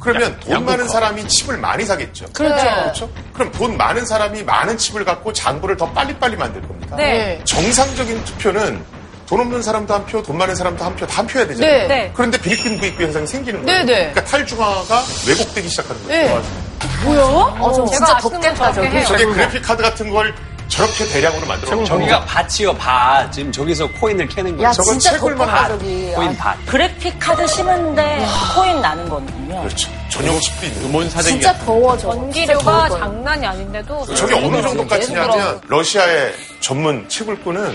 그러면 0.00 0.38
돈 0.40 0.64
많은 0.64 0.88
사람이 0.88 1.26
칩을 1.28 1.58
많이 1.58 1.84
사겠죠. 1.84 2.26
그렇죠. 2.32 2.64
그렇죠? 2.64 3.10
그럼 3.32 3.52
돈 3.52 3.76
많은 3.76 4.04
사람이 4.06 4.42
많은 4.42 4.76
칩을 4.78 5.04
갖고 5.04 5.32
장부를 5.32 5.76
더 5.76 5.90
빨리빨리 5.92 6.36
만들 6.36 6.60
겁니다. 6.62 6.96
네. 6.96 7.40
정상적인 7.44 8.24
투표는 8.24 8.84
돈 9.26 9.40
없는 9.40 9.62
사람도 9.62 9.94
한 9.94 10.04
표, 10.04 10.22
돈 10.22 10.36
많은 10.36 10.54
사람도 10.54 10.84
한 10.84 10.94
표, 10.96 11.06
다 11.06 11.18
한 11.18 11.26
표야 11.26 11.46
되잖아요. 11.46 11.72
네. 11.82 11.86
네. 11.88 12.12
그런데 12.14 12.38
빈익빈 12.38 12.78
부익부 12.78 13.02
현상이 13.02 13.26
생기는 13.26 13.64
거예요. 13.64 13.78
네, 13.78 13.84
네. 13.84 13.98
그러니까 14.12 14.24
탈중앙화가 14.24 15.02
왜곡되기 15.28 15.68
시작하는 15.68 16.02
거예요. 16.06 16.38
네. 16.38 16.42
뭐야? 17.04 17.22
어, 17.22 17.72
저 17.72 17.84
진짜 17.86 18.16
덥겠다. 18.18 18.72
저게 18.72 19.24
그래픽 19.24 19.62
카드 19.62 19.82
같은 19.82 20.10
걸 20.10 20.34
저렇게 20.68 21.06
대량으로 21.06 21.46
만들어 21.46 21.74
놓은 21.74 21.84
저기가 21.84 22.24
밭이요, 22.24 22.74
밭. 22.76 23.30
지금 23.32 23.52
저기서 23.52 23.86
코인을 24.00 24.26
캐는 24.28 24.52
거예요. 24.56 24.68
야, 24.68 24.72
저건 24.72 24.98
진짜 24.98 25.12
채굴만. 25.12 25.68
저기. 25.68 26.12
코인 26.14 26.30
아, 26.30 26.34
밭. 26.38 26.66
그래픽 26.66 27.18
카드 27.18 27.46
심은데 27.46 28.26
코인 28.54 28.80
나는 28.80 29.08
거군요. 29.08 29.62
그렇죠. 29.62 29.90
전용 30.10 30.34
있는 30.62 30.84
음원 30.84 31.10
사정이 31.10 31.34
진짜 31.40 31.56
더워, 31.64 31.96
저. 31.98 32.10
전기료가 32.12 32.88
장난이 32.88 33.46
아닌데도 33.46 34.14
저게 34.14 34.34
어느 34.34 34.62
정도까지 34.62 35.00
계속 35.08 35.14
냐면 35.14 35.60
러시아의 35.66 36.34
전문 36.60 37.08
채굴꾼은 37.08 37.74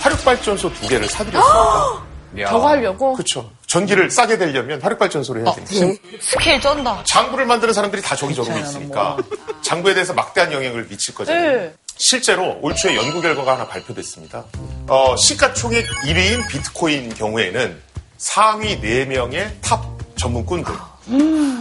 화력발전소 0.00 0.72
두 0.74 0.86
개를 0.88 1.08
사들였습니다. 1.08 2.04
저거 2.48 2.68
하려고? 2.68 3.14
그렇죠. 3.14 3.48
전기를 3.66 4.10
싸게 4.10 4.38
대려면 4.38 4.80
화력발전소를 4.82 5.46
해야 5.46 5.54
되니까. 5.54 6.00
스케일 6.20 6.60
쩐다. 6.60 7.02
장부를 7.06 7.46
만드는 7.46 7.72
사람들이 7.72 8.02
다 8.02 8.14
저기 8.16 8.34
저러고 8.34 8.58
있으니까 8.58 9.16
장부에 9.62 9.94
대해서 9.94 10.12
막대한 10.12 10.52
영향을 10.52 10.86
미칠 10.88 11.14
거잖아요. 11.14 11.52
네. 11.58 11.74
실제로 11.96 12.58
올 12.60 12.74
초에 12.74 12.96
연구 12.96 13.20
결과가 13.20 13.52
하나 13.54 13.66
발표됐습니다. 13.68 14.44
어, 14.88 15.16
시가총액 15.16 15.86
1위인 16.06 16.46
비트코인 16.48 17.14
경우에는 17.14 17.80
상위 18.18 18.80
4명의 18.80 19.50
탑 19.60 19.84
전문꾼들, 20.16 20.72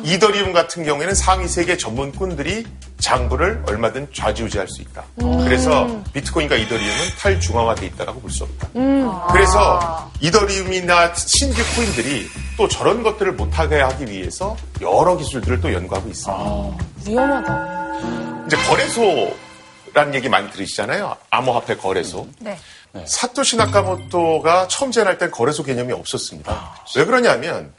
이더리움 0.03 0.53
같은 0.53 0.83
경우에는 0.85 1.13
상위 1.15 1.45
3개 1.45 1.77
전문꾼들이 1.77 2.65
장부를 2.99 3.63
얼마든 3.67 4.07
좌지우지할 4.13 4.67
수 4.69 4.81
있다. 4.81 5.03
그래서 5.43 6.01
비트코인과 6.13 6.55
이더리움은 6.55 6.95
탈중앙화돼 7.19 7.85
있다고 7.87 8.21
볼 8.21 8.31
수 8.31 8.43
없다. 8.43 8.69
그래서 9.33 10.11
이더리움이나 10.21 11.13
신규 11.15 11.61
코인들이 11.75 12.27
또 12.55 12.67
저런 12.69 13.03
것들을 13.03 13.33
못하게 13.33 13.81
하기 13.81 14.05
위해서 14.09 14.55
여러 14.81 15.17
기술들을 15.17 15.59
또 15.59 15.73
연구하고 15.73 16.09
있습니다. 16.09 16.77
위험하다. 17.07 18.43
이제 18.47 18.57
거래소 18.67 19.35
라는 19.93 20.15
얘기 20.15 20.27
많이 20.29 20.49
들으시잖아요. 20.51 21.15
암호화폐 21.29 21.77
거래소. 21.77 22.27
네. 22.39 22.57
사토시 23.05 23.57
나카모토가 23.57 24.67
처음 24.67 24.91
제안할 24.91 25.17
땐 25.17 25.31
거래소 25.31 25.63
개념이 25.63 25.93
없었습니다. 25.93 26.75
왜 26.95 27.05
그러냐면 27.05 27.73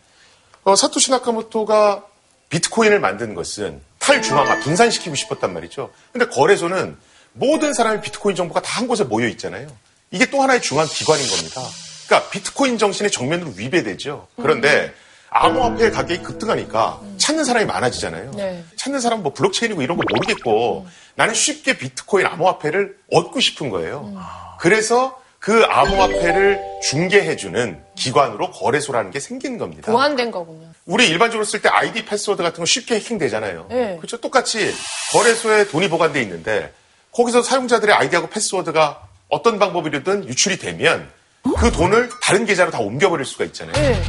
어, 0.65 0.75
사토시 0.77 1.11
나카모토가 1.11 2.05
비트코인을 2.51 3.01
만든 3.01 3.35
것은 3.35 3.81
탈중앙화 3.99 4.61
분산시키고 4.61 5.15
싶었단 5.17 5.53
말이죠. 5.53 5.91
근데 6.13 6.27
거래소는 6.27 6.97
모든 7.33 7.73
사람의 7.73 8.01
비트코인 8.03 8.37
정보가 8.37 8.63
다 8.63 8.75
한 8.79 8.87
곳에 8.89 9.05
모여 9.05 9.27
있잖아요. 9.29 9.69
이게 10.11 10.27
또 10.27 10.43
하나의 10.43 10.61
중앙 10.63 10.87
기관인 10.87 11.27
겁니다. 11.29 11.61
그러니까 12.07 12.31
비트코인 12.31 12.77
정신의 12.79 13.11
정면으로 13.11 13.53
위배되죠. 13.57 14.27
그런데 14.37 14.93
암호화폐 15.31 15.91
가격이 15.91 16.23
급등하니까 16.23 17.01
찾는 17.19 17.45
사람이 17.45 17.67
많아지잖아요. 17.67 18.33
네. 18.37 18.65
찾는 18.77 19.01
사람 19.01 19.23
뭐 19.23 19.33
블록체인이고 19.33 19.83
이런 19.83 19.97
거 19.97 20.05
모르겠고 20.09 20.87
나는 21.17 21.35
쉽게 21.35 21.77
비트코인 21.79 22.27
암호화폐를 22.27 22.97
얻고 23.13 23.41
싶은 23.41 23.71
거예요. 23.71 24.13
그래서 24.59 25.21
그 25.39 25.63
암호화폐를 25.65 26.61
중개해주는 26.83 27.83
기관으로 27.97 28.51
거래소라는 28.51 29.11
게 29.11 29.21
생긴 29.21 29.59
겁니다. 29.59 29.93
보완된 29.93 30.31
거군요. 30.31 30.69
우리 30.87 31.07
일반적으로 31.09 31.45
쓸 31.45 31.61
때 31.61 31.69
아이디 31.69 32.05
패스워드 32.05 32.43
같은 32.43 32.61
거 32.61 32.65
쉽게 32.65 32.95
해킹되잖아요. 32.95 33.67
네. 33.69 33.97
그렇죠. 33.99 34.19
똑같이 34.21 34.73
거래소에 35.13 35.67
돈이 35.69 35.89
보관돼 35.91 36.23
있는데 36.23 36.73
거기서 37.13 37.43
사용자들의 37.43 37.95
아이디하고 37.95 38.29
패스워드가 38.29 39.03
어떤 39.29 39.59
방법이든 39.59 40.29
유출이 40.29 40.59
되면 40.59 41.11
그 41.59 41.71
돈을 41.71 42.09
다른 42.23 42.47
계좌로 42.47 42.71
다 42.71 42.79
옮겨버릴 42.79 43.27
수가 43.27 43.45
있잖아요. 43.45 43.75
네. 43.75 44.03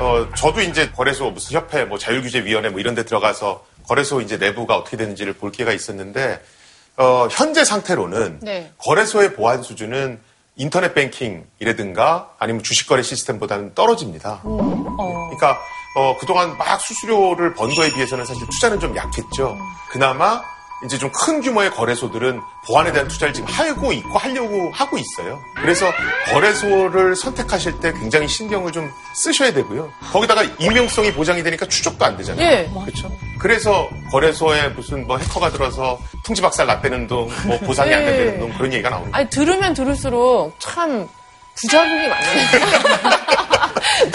어, 0.00 0.26
저도 0.34 0.62
이제 0.62 0.90
거래소 0.90 1.30
무슨 1.30 1.56
협회, 1.56 1.84
뭐 1.84 1.98
자율규제위원회 1.98 2.70
뭐 2.70 2.80
이런 2.80 2.94
데 2.94 3.04
들어가서 3.04 3.64
거래소 3.86 4.20
이제 4.20 4.38
내부가 4.38 4.76
어떻게 4.76 4.96
되는지를 4.96 5.34
볼 5.34 5.52
기회가 5.52 5.72
있었는데, 5.72 6.42
어, 6.96 7.28
현재 7.30 7.64
상태로는 7.64 8.40
네. 8.42 8.72
거래소의 8.78 9.34
보안 9.34 9.62
수준은 9.62 10.20
인터넷 10.56 10.94
뱅킹이라든가 10.94 12.30
아니면 12.38 12.62
주식 12.62 12.86
거래 12.86 13.02
시스템보다는 13.02 13.74
떨어집니다. 13.74 14.40
그러니까 14.42 15.58
어, 15.96 16.16
그동안 16.18 16.56
막 16.58 16.80
수수료를 16.80 17.54
번 17.54 17.74
거에 17.74 17.90
비해서는 17.92 18.24
사실 18.24 18.46
투자는 18.46 18.78
좀 18.78 18.94
약했죠. 18.94 19.56
그나마 19.90 20.42
이제 20.84 20.96
좀 20.98 21.10
큰 21.12 21.40
규모의 21.42 21.70
거래소들은 21.70 22.40
보안에 22.66 22.92
대한 22.92 23.06
투자를 23.08 23.34
지금 23.34 23.48
하고 23.50 23.92
있고 23.92 24.16
하려고 24.18 24.70
하고 24.72 24.96
있어요. 24.96 25.42
그래서 25.56 25.86
거래소를 26.32 27.14
선택하실 27.16 27.80
때 27.80 27.92
굉장히 27.92 28.26
신경을 28.28 28.72
좀 28.72 28.90
쓰셔야 29.14 29.52
되고요. 29.52 29.90
거기다가 30.12 30.42
익명성이 30.58 31.12
보장이 31.12 31.42
되니까 31.42 31.66
추적도 31.66 32.04
안 32.04 32.16
되잖아요. 32.16 32.46
예. 32.46 32.70
그렇죠. 32.84 33.10
그래서 33.38 33.88
거래소에 34.10 34.68
무슨 34.70 35.06
뭐 35.06 35.18
해커가 35.18 35.50
들어서 35.50 35.98
풍지박살 36.24 36.66
났다는 36.66 37.06
둥, 37.06 37.28
뭐 37.46 37.58
보상이 37.60 37.92
안 37.92 38.00
예. 38.02 38.06
된다는 38.06 38.40
둥 38.40 38.52
그런 38.56 38.72
얘기가 38.72 38.90
나옵니다. 38.90 39.18
아니, 39.18 39.28
들으면 39.28 39.74
들을수록 39.74 40.54
참 40.58 41.08
부작용이 41.62 42.08
많네요. 42.08 42.46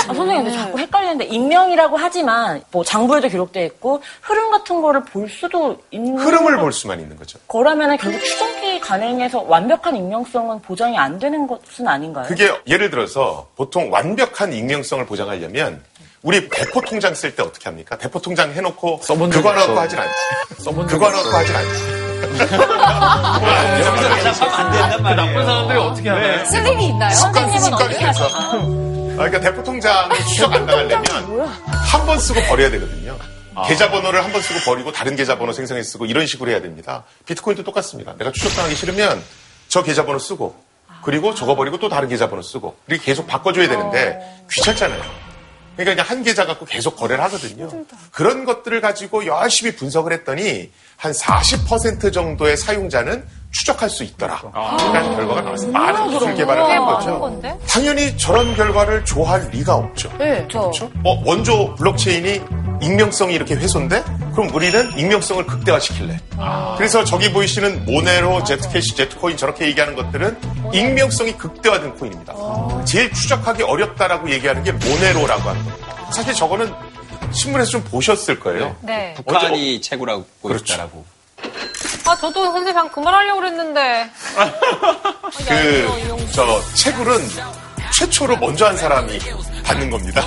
아, 0.08 0.14
선생님, 0.14 0.44
근데 0.44 0.52
자꾸 0.52 0.80
헷갈리는데, 0.80 1.26
익명이라고 1.26 1.98
하지만, 1.98 2.62
뭐, 2.72 2.84
장부에도 2.84 3.28
기록되어 3.28 3.66
있고, 3.66 4.02
흐름 4.22 4.52
같은 4.52 4.82
거를 4.82 5.04
볼 5.04 5.30
수도 5.30 5.78
있는. 5.92 6.18
흐름을 6.18 6.56
거- 6.56 6.62
볼 6.62 6.74
수만 6.74 7.00
있는 7.00 7.16
거죠. 7.18 7.38
거라면 7.48 7.98
결국 7.98 8.20
추정기 8.24 8.80
가능해서 8.80 9.42
완벽한 9.44 9.96
익명성은 9.96 10.62
보장이 10.62 10.98
안 10.98 11.20
되는 11.20 11.46
것은 11.48 11.88
아닌가요? 11.88 12.26
그게 12.28 12.52
예를 12.68 12.90
들어서 12.90 13.48
보통 13.56 13.92
완벽한 13.92 14.52
익명성을 14.54 15.06
보장하려면 15.06 15.84
우리 16.26 16.50
대포 16.50 16.82
통장 16.82 17.14
쓸 17.14 17.36
때 17.36 17.44
어떻게 17.44 17.66
합니까? 17.70 17.98
대포 18.00 18.20
통장 18.20 18.52
해놓고 18.52 19.00
그거. 19.00 19.54
갖고 19.54 19.80
하진 19.80 20.00
않지. 20.00 20.14
그거 20.88 21.12
갖고 21.12 21.30
하진 21.30 21.56
않지. 21.56 21.84
여기서 23.86 24.16
대답하면 24.16 24.54
안 24.56 24.72
된단 24.72 25.04
말이에요. 25.04 25.26
나쁜 25.28 25.46
사람들이 25.46 25.78
어떻게 25.80 26.10
하나요? 26.10 26.46
스님이 26.46 26.88
있나요? 26.88 27.14
습관, 27.14 27.34
선생님은 27.52 27.62
습관이 27.62 27.84
어떻게 27.94 28.06
돼서. 28.08 28.26
하시나요? 28.26 29.12
아, 29.14 29.16
그러니까 29.18 29.40
대포 29.40 29.64
통장이 29.64 30.26
추적 30.26 30.52
안 30.52 30.66
당하려면 30.66 31.06
한 31.70 32.06
번 32.08 32.20
쓰고 32.20 32.42
버려야 32.42 32.72
되거든요. 32.72 33.18
계좌번호를 33.68 34.24
한 34.24 34.32
번 34.34 34.42
쓰고 34.42 34.60
버리고 34.62 34.92
다른 34.92 35.16
계좌번호 35.16 35.54
생성해 35.54 35.84
쓰고 35.84 36.08
이런 36.08 36.26
식으로 36.26 36.50
해야 36.50 36.60
됩니다. 36.60 37.04
비트코인도 37.28 37.64
똑같습니다. 37.64 38.16
내가 38.18 38.32
추적당하기 38.32 38.74
싫으면 38.76 39.24
저 39.68 39.84
계좌번호 39.84 40.18
쓰고 40.18 40.56
그리고 41.04 41.36
저거 41.36 41.56
버리고 41.56 41.78
또 41.78 41.88
다른 41.88 42.10
계좌번호 42.10 42.42
쓰고 42.42 42.76
이렇게 42.88 43.04
계속 43.06 43.28
바꿔줘야 43.28 43.68
되는데 43.70 44.20
귀찮잖아요. 44.52 45.02
그러니까 45.76 46.04
그냥 46.04 46.06
한 46.08 46.24
계좌 46.24 46.46
갖고 46.46 46.66
계속 46.66 46.96
거래를 46.96 47.24
하거든요. 47.26 47.86
그런 48.12 48.46
것들을 48.46 48.80
가지고 48.82 49.26
열심히 49.26 49.76
분석을 49.76 50.14
했더니 50.14 50.72
한 50.98 51.12
40% 51.12 52.12
정도의 52.14 52.58
사용자는 52.58 53.24
추적할 53.52 53.90
수 53.90 54.04
있더라. 54.04 54.42
라는 54.54 55.16
결과가 55.16 55.42
나왔습니다. 55.42 55.80
많은 55.80 56.10
기술 56.10 56.36
개발을 56.36 56.64
한 56.64 56.86
거죠. 56.86 57.42
당연히 57.70 58.18
저런 58.18 58.54
결과를 58.56 59.06
좋아할 59.06 59.48
리가 59.52 59.76
없죠. 59.76 60.12
네. 60.18 60.46
그렇죠? 60.52 60.90
어, 61.06 61.22
원조 61.26 61.74
블록체인이 61.76 62.42
익명성이 62.82 63.34
이렇게 63.36 63.56
훼손돼? 63.56 64.04
그럼 64.34 64.54
우리는 64.54 64.92
익명성을 64.98 65.46
극대화시킬래. 65.46 66.20
그래서 66.78 67.06
저기 67.06 67.32
보이시는 67.32 67.86
모네로, 67.86 68.44
제트캐시, 68.44 68.96
제트코인 68.98 69.38
저렇게 69.38 69.68
얘기하는 69.68 69.96
것들은 69.96 70.38
익명성이 70.74 71.38
극대화된 71.38 71.96
코인입니다. 71.96 72.34
제일 72.84 73.14
추적하기 73.14 73.64
어렵다라고 73.64 74.30
얘기하는 74.32 74.64
게 74.64 74.74
모네로라고 74.74 75.50
하는 75.50 75.64
겁니다. 75.64 75.88
사실 76.12 76.34
저거는 76.34 76.72
신문에서 77.32 77.72
좀 77.72 77.84
보셨을 77.84 78.40
거예요. 78.40 78.76
네. 78.82 79.14
북한이 79.16 79.82
최고라고 79.82 80.26
있다라고. 80.44 81.06
아, 82.08 82.16
저도 82.18 82.46
선생님 82.46 82.74
방금 82.74 82.92
그말 82.94 83.14
하려고 83.14 83.40
그랬는데. 83.40 84.10
그, 85.48 86.32
저, 86.32 86.62
채굴은 86.76 87.18
최초로 87.98 88.38
먼저 88.38 88.68
한 88.68 88.78
사람이 88.78 89.20
받는 89.64 89.90
겁니다. 89.90 90.24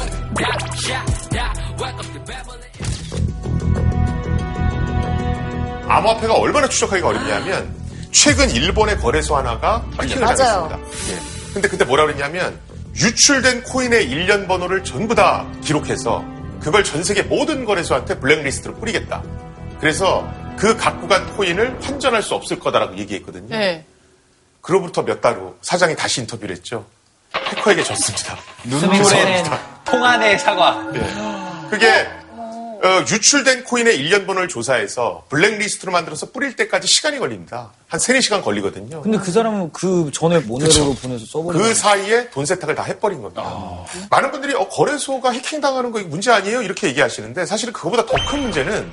암호화폐가 5.89 6.35
얼마나 6.35 6.69
추적하기가 6.69 7.09
어렵냐면, 7.09 7.75
최근 8.13 8.51
일본의 8.51 8.99
거래소 8.99 9.37
하나가 9.37 9.85
해킹을 10.03 10.23
맞아요. 10.23 10.69
당했습니다. 10.69 10.79
예. 11.13 11.53
근데 11.55 11.69
그때 11.69 11.85
뭐라 11.85 12.05
그랬냐면, 12.05 12.59
유출된 12.97 13.63
코인의 13.65 14.11
일련 14.11 14.47
번호를 14.49 14.85
전부 14.85 15.15
다 15.15 15.47
기록해서, 15.65 16.25
그걸 16.61 16.85
전 16.85 17.03
세계 17.05 17.23
모든 17.23 17.65
거래소한테 17.65 18.19
블랙리스트로 18.19 18.75
뿌리겠다. 18.75 19.23
그래서 19.81 20.29
그 20.57 20.77
갖고 20.77 21.07
간 21.07 21.27
코인을 21.37 21.79
환전할 21.83 22.23
수 22.23 22.35
없을 22.35 22.59
거다라고 22.59 22.97
얘기했거든요. 22.99 23.49
네. 23.57 23.85
그로부터 24.61 25.03
몇 25.05 25.21
달 25.21 25.37
후 25.37 25.57
사장이 25.63 25.95
다시 25.97 26.21
인터뷰를 26.21 26.57
했죠. 26.57 26.85
해커에게 27.35 27.83
졌습니다. 27.85 28.37
눈물의 28.65 29.45
통안의 29.85 30.39
사과. 30.39 30.85
그게 31.71 32.07
어, 32.85 33.01
유출된 33.11 33.65
코인의 33.65 33.97
일련 33.99 34.25
번호를 34.27 34.47
조사해서 34.49 35.25
블랙리스트로 35.31 35.91
만들어서 35.91 36.31
뿌릴 36.31 36.55
때까지 36.55 36.87
시간이 36.87 37.19
걸립니다. 37.19 37.73
한 37.89 37.99
3, 37.99 38.17
4시간 38.17 38.43
걸리거든요. 38.43 39.03
근데 39.03 39.19
그 39.19 39.33
사람은 39.33 39.73
그 39.73 40.11
전에 40.15 40.39
모네로로 40.39 40.95
보내서 40.95 41.27
써버린 41.27 41.61
그 41.61 41.75
사이에 41.75 42.31
돈 42.31 42.47
세탁을 42.47 42.77
다 42.77 42.85
해버린 42.85 43.21
겁니다. 43.21 43.43
많은 44.11 44.31
분들이 44.31 44.55
어, 44.55 44.69
거래소가 44.69 45.33
해킹당하는 45.33 45.91
거 45.91 45.99
이거 45.99 46.09
문제 46.09 46.31
아니에요? 46.31 46.63
이렇게 46.63 46.87
얘기하시는데 46.89 47.47
사실은 47.47 47.73
그거보다 47.73 48.07
더 48.07 48.17
큰 48.31 48.43
문제는 48.43 48.91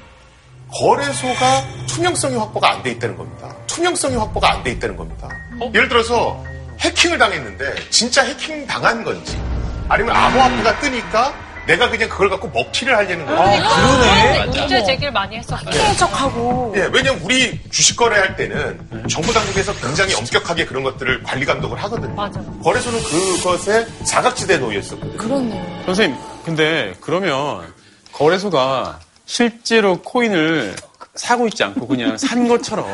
거래소가 0.74 1.64
투명성이 1.88 2.36
확보가 2.38 2.72
안 2.72 2.84
돼 2.84 2.92
있다는 2.92 3.16
겁니다. 3.16 3.56
투명성이 3.68 4.16
확보가 4.16 4.52
안 4.52 4.64
돼 4.64 4.72
있다는 4.72 4.98
겁니다. 4.98 5.30
예를 5.74 5.88
들어서 5.90 6.44
해킹을 6.80 7.18
당했는데 7.20 7.76
진짜 7.92 8.24
해킹 8.24 8.66
당한 8.66 9.04
건지 9.04 9.40
아니면 9.88 10.16
암호화폐가 10.16 10.80
뜨니까 10.80 11.45
내가 11.68 11.90
그냥 11.90 12.08
그걸 12.10 12.30
갖고 12.30 12.48
먹튀를 12.50 12.96
하려는 12.96 13.26
건지 13.26 13.60
그러네. 13.62 14.46
문제 14.60 14.84
제기를 14.84 15.12
많이 15.12 15.38
했었어요. 15.38 15.70
해적하고. 15.72 16.74
예, 16.78 16.90
왜냐면 16.94 17.20
우리 17.24 17.60
주식 17.72 17.96
거래할 17.98 18.36
때는 18.36 19.08
정부 19.10 19.34
당국에서 19.34 19.74
굉장히 19.76 20.14
엄격하게 20.16 20.66
그런 20.66 20.84
것들을 20.84 21.24
관리 21.24 21.46
감독을 21.46 21.82
하거든요. 21.84 22.14
맞아. 22.14 22.40
거래소는 22.64 23.02
그것에 23.04 23.88
사각지대에 24.06 24.58
놓여 24.58 24.80
있었거든요. 24.80 25.18
그렇네요. 25.18 25.84
선생님, 25.86 26.18
근데 26.46 26.94
그러면 27.02 27.74
거래소가 28.12 29.00
실제로 29.26 30.02
코인을 30.02 30.76
사고 31.16 31.48
있지 31.48 31.64
않고 31.64 31.88
그냥 31.88 32.18
산 32.18 32.48
것처럼 32.48 32.86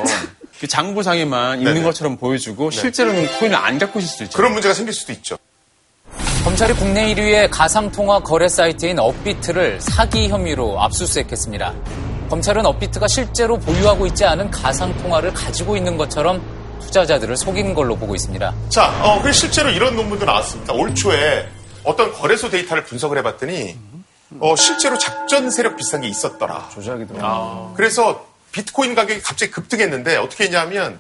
그 0.59 0.67
장부상에만 0.67 1.59
있는 1.59 1.83
것처럼 1.83 2.17
보여주고 2.17 2.71
실제로는 2.71 3.27
코인을 3.39 3.57
안 3.57 3.77
갖고 3.77 3.99
있을 3.99 4.09
수도 4.09 4.23
있죠. 4.25 4.37
그런 4.37 4.53
문제가 4.53 4.73
생길 4.73 4.93
수도 4.93 5.11
있죠. 5.13 5.37
검찰이 6.43 6.73
국내 6.73 7.13
1위의 7.13 7.49
가상통화 7.51 8.21
거래 8.21 8.47
사이트인 8.47 8.97
업비트를 8.97 9.79
사기 9.79 10.27
혐의로 10.27 10.81
압수수색했습니다. 10.81 11.73
검찰은 12.29 12.65
업비트가 12.65 13.07
실제로 13.07 13.59
보유하고 13.59 14.07
있지 14.07 14.25
않은 14.25 14.49
가상통화를 14.49 15.33
가지고 15.33 15.77
있는 15.77 15.97
것처럼 15.97 16.41
투자자들을 16.81 17.37
속인 17.37 17.75
걸로 17.75 17.95
보고 17.95 18.15
있습니다. 18.15 18.55
자, 18.69 18.91
어, 19.03 19.21
그 19.21 19.31
실제로 19.31 19.69
이런 19.69 19.95
논문도 19.95 20.25
나왔습니다. 20.25 20.73
올 20.73 20.95
초에 20.95 21.47
어떤 21.83 22.11
거래소 22.11 22.49
데이터를 22.49 22.85
분석을 22.85 23.19
해봤더니 23.19 23.77
어, 24.39 24.55
실제로 24.55 24.97
작전 24.97 25.51
세력 25.51 25.77
비슷한 25.77 26.01
게 26.01 26.07
있었더라. 26.07 26.69
조작이더라. 26.73 27.73
그래서 27.75 28.25
비트코인 28.51 28.95
가격이 28.95 29.21
갑자기 29.21 29.51
급등했는데 29.51 30.17
어떻게 30.17 30.45
했냐면 30.45 30.97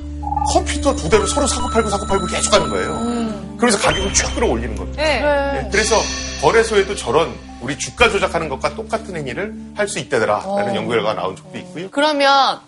컴퓨터 0.53 0.95
두 0.95 1.09
대로 1.09 1.25
서로 1.25 1.47
사고 1.47 1.67
팔고 1.69 1.89
사고 1.89 2.05
팔고 2.05 2.27
계속 2.27 2.53
하는 2.53 2.69
거예요. 2.69 3.30
그러면서 3.61 3.77
가격을 3.87 4.11
쭉 4.13 4.33
끌어올리는 4.33 4.75
겁니다. 4.75 5.03
네. 5.03 5.21
네, 5.21 5.69
그래서 5.71 5.95
거래소에도 6.41 6.95
저런 6.95 7.31
우리 7.61 7.77
주가 7.77 8.09
조작하는 8.09 8.49
것과 8.49 8.73
똑같은 8.73 9.15
행위를 9.15 9.53
할 9.75 9.87
수 9.87 9.99
있다더라라는 9.99 10.71
어. 10.71 10.75
연구 10.75 10.89
결과가 10.93 11.13
나온 11.21 11.35
적도 11.35 11.57
있고요. 11.59 11.89
그러면 11.91 12.59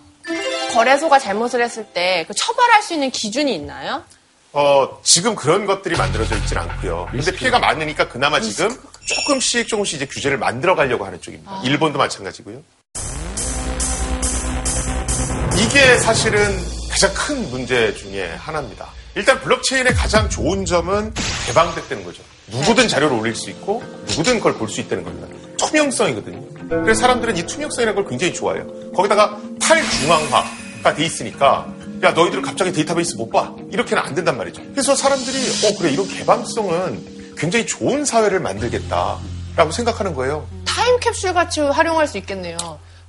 거래소가 0.72 1.18
잘못을 1.18 1.62
했을 1.64 1.84
때 1.86 2.24
그 2.28 2.34
처벌할 2.34 2.80
수 2.82 2.94
있는 2.94 3.10
기준이 3.10 3.52
있나요? 3.56 4.04
어, 4.52 5.00
지금 5.02 5.34
그런 5.34 5.66
것들이 5.66 5.96
만들어져 5.96 6.36
있진 6.36 6.56
않고요. 6.58 7.08
근데 7.10 7.32
피해가 7.32 7.58
많으니까 7.58 8.08
그나마 8.08 8.38
지금 8.40 8.68
조금씩 9.04 9.66
조금씩 9.66 9.96
이제 9.96 10.06
규제를 10.06 10.38
만들어 10.38 10.76
가려고 10.76 11.04
하는 11.04 11.20
쪽입니다. 11.20 11.60
일본도 11.64 11.98
마찬가지고요. 11.98 12.62
이게 15.58 15.98
사실은 15.98 16.56
가장 16.88 17.12
큰 17.14 17.50
문제 17.50 17.92
중에 17.94 18.32
하나입니다. 18.38 18.86
일단 19.16 19.40
블록체인의 19.40 19.94
가장 19.94 20.28
좋은 20.28 20.64
점은 20.64 21.12
개방됐다는 21.46 22.04
거죠. 22.04 22.22
누구든 22.48 22.88
자료를 22.88 23.16
올릴 23.16 23.34
수 23.34 23.48
있고 23.50 23.82
누구든 24.08 24.38
그걸 24.38 24.54
볼 24.54 24.68
수 24.68 24.80
있다는 24.80 25.04
겁니다. 25.04 25.28
투명성이거든요. 25.58 26.42
그래서 26.68 27.00
사람들은 27.02 27.36
이 27.36 27.46
투명성이라는 27.46 27.94
걸 28.02 28.10
굉장히 28.10 28.34
좋아해요. 28.34 28.66
거기다가 28.92 29.38
탈중앙화가 29.60 30.94
돼 30.96 31.04
있으니까 31.04 31.66
야 32.02 32.10
너희들 32.10 32.42
갑자기 32.42 32.72
데이터베이스 32.72 33.16
못 33.16 33.30
봐? 33.30 33.54
이렇게는 33.70 34.02
안 34.02 34.14
된단 34.14 34.36
말이죠. 34.36 34.62
그래서 34.72 34.94
사람들이 34.96 35.36
어 35.38 35.78
그래 35.78 35.90
이런 35.92 36.06
개방성은 36.08 37.34
굉장히 37.36 37.66
좋은 37.66 38.04
사회를 38.04 38.40
만들겠다라고 38.40 39.70
생각하는 39.72 40.14
거예요. 40.14 40.46
타임캡슐 40.66 41.32
같이 41.34 41.60
활용할 41.60 42.08
수 42.08 42.18
있겠네요. 42.18 42.56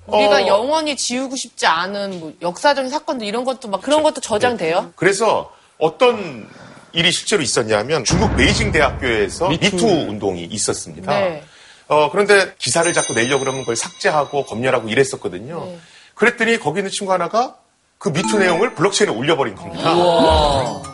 우리가 0.05 0.35
어. 0.43 0.47
영원히 0.47 0.95
지우고 0.95 1.35
싶지 1.35 1.65
않은 1.65 2.19
뭐 2.19 2.33
역사적인 2.41 2.91
사건들 2.91 3.25
이런 3.25 3.43
것도 3.43 3.67
막 3.69 3.81
그런 3.81 4.03
것도 4.03 4.21
저장돼요? 4.21 4.93
그래서 4.95 5.51
어떤 5.77 6.47
일이 6.93 7.11
실제로 7.11 7.41
있었냐면 7.41 8.03
중국 8.03 8.35
베이징 8.35 8.71
대학교에서 8.71 9.49
미투, 9.49 9.85
운동이 9.85 10.43
있었습니다. 10.45 11.19
네. 11.19 11.43
어, 11.87 12.09
그런데 12.09 12.53
기사를 12.57 12.91
자꾸 12.93 13.13
내려고 13.13 13.41
그러면 13.41 13.61
그걸 13.61 13.75
삭제하고 13.75 14.45
검열하고 14.45 14.89
이랬었거든요. 14.89 15.65
네. 15.65 15.79
그랬더니 16.15 16.57
거기 16.57 16.79
있는 16.79 16.89
친구 16.89 17.11
하나가 17.11 17.57
그 17.97 18.09
미투 18.09 18.39
내용을 18.39 18.75
블록체인에 18.75 19.15
올려버린 19.15 19.55
겁니다. 19.55 19.93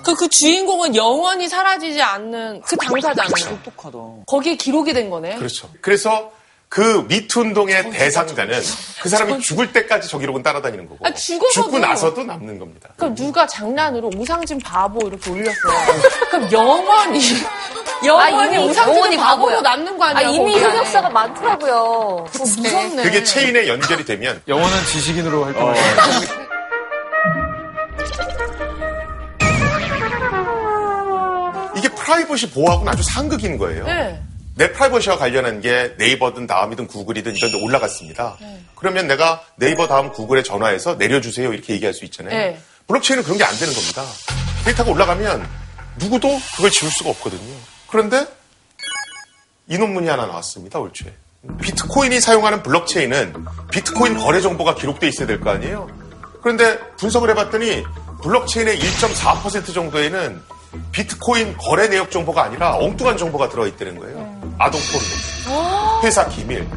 그, 0.04 0.16
그 0.16 0.28
주인공은 0.28 0.96
영원히 0.96 1.48
사라지지 1.48 2.02
않는 2.02 2.62
그 2.62 2.76
당사자는. 2.78 3.32
똑똑하다. 3.64 3.98
거기에 4.28 4.56
기록이 4.56 4.94
된 4.94 5.10
거네. 5.10 5.36
그렇죠. 5.36 5.70
그래서 5.82 6.32
그 6.72 7.04
미투 7.10 7.42
운동의 7.42 7.92
대상자는 7.92 8.62
그 9.02 9.10
사람이 9.10 9.42
죽을 9.42 9.74
때까지 9.74 10.08
저 10.08 10.18
기록은 10.18 10.42
따라다니는 10.42 10.88
거고 10.88 11.06
아, 11.06 11.12
죽어서도- 11.12 11.52
죽고 11.52 11.80
나서도 11.80 12.24
남는 12.24 12.60
겁니다. 12.60 12.88
그럼 12.96 13.14
누가 13.14 13.46
장난으로 13.46 14.10
오상진 14.16 14.58
바보 14.60 15.06
이렇게 15.06 15.30
올렸어요. 15.32 15.74
그럼 16.32 16.50
영원히 16.50 17.20
영원히 18.06 18.56
이미 18.56 18.64
오상진 18.70 18.94
영원히 18.96 19.18
바보로. 19.18 19.60
남는 19.60 19.98
거 19.98 20.06
아니야? 20.06 20.30
아, 20.30 20.32
이미. 20.32 20.56
흑역사가 20.58 21.10
많더라고요. 21.10 22.28
무섭네. 22.38 23.04
그게 23.04 23.22
체인에 23.22 23.68
연결이 23.68 24.06
되면 24.06 24.42
영원한 24.48 24.86
지식인으로 24.86 25.44
활동할 25.44 25.76
수 25.76 25.82
이게 31.76 31.90
프라이버시 31.90 32.50
보호하고는 32.52 32.92
아주 32.94 33.04
상극인 33.04 33.58
거예요. 33.58 33.86
네. 33.86 34.22
내 34.62 34.72
프라이버시와 34.74 35.18
관련한 35.18 35.60
게 35.60 35.96
네이버든 35.98 36.46
다음이든 36.46 36.86
구글이든 36.86 37.36
이런 37.36 37.52
데 37.52 37.58
올라갔습니다. 37.64 38.38
그러면 38.76 39.08
내가 39.08 39.44
네이버 39.56 39.88
다음 39.88 40.12
구글에 40.12 40.44
전화해서 40.44 40.94
내려주세요 40.96 41.52
이렇게 41.52 41.74
얘기할 41.74 41.96
수 41.96 42.06
있잖아요. 42.06 42.38
네. 42.38 42.62
블록체인은 42.88 43.24
그런 43.24 43.40
게 43.40 43.44
안 43.44 43.58
되는 43.58 43.74
겁니다. 43.74 44.04
데이터가 44.64 44.92
올라가면 44.92 45.50
누구도 45.98 46.40
그걸 46.56 46.70
지울 46.70 46.92
수가 46.92 47.10
없거든요. 47.10 47.56
그런데 47.88 48.28
이 49.68 49.80
논문이 49.80 50.08
하나 50.08 50.28
나왔습니다, 50.28 50.78
올 50.78 50.94
초에. 50.94 51.12
비트코인이 51.60 52.22
사용하는 52.22 52.62
블록체인은 52.62 53.34
비트코인 53.72 54.16
거래 54.20 54.42
정보가 54.42 54.76
기록돼 54.76 55.08
있어야 55.08 55.26
될 55.26 55.40
거 55.40 55.50
아니에요? 55.50 55.90
그런데 56.44 56.78
분석을 56.98 57.32
해봤더니 57.32 57.84
블록체인의 58.22 58.78
1.4% 58.78 59.74
정도에는 59.74 60.40
비트코인 60.92 61.56
거래 61.58 61.88
내역 61.88 62.12
정보가 62.12 62.44
아니라 62.44 62.76
엉뚱한 62.78 63.18
정보가 63.18 63.50
들어있다는 63.50 63.98
거예요. 64.00 64.18
아동 64.58 64.80
포르노, 64.92 66.02
회사 66.04 66.28
기밀, 66.28 66.68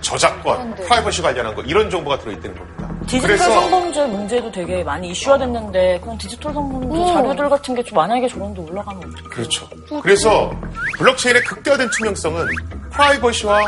저작권, 0.00 0.74
프라이버시 0.76 1.22
관련한 1.22 1.54
거 1.54 1.62
이런 1.62 1.88
정보가 1.90 2.18
들어있다는 2.18 2.56
겁니다. 2.56 2.90
디지털 3.06 3.36
성범죄 3.38 4.06
문제도 4.06 4.50
되게 4.50 4.82
많이 4.82 5.10
이슈화 5.10 5.36
됐는데 5.38 6.00
그냥 6.02 6.16
디지털 6.18 6.52
성범죄 6.54 7.12
자료들 7.12 7.48
같은 7.50 7.74
게 7.74 7.82
좀 7.82 7.96
만약에 7.96 8.26
저런 8.28 8.54
데 8.54 8.60
올라가면 8.62 9.02
어떡해. 9.12 9.28
그렇죠. 9.28 9.68
그래서 10.02 10.50
블록체인의 10.98 11.44
극대화된 11.44 11.90
투명성은 11.90 12.46
프라이버시와 12.92 13.60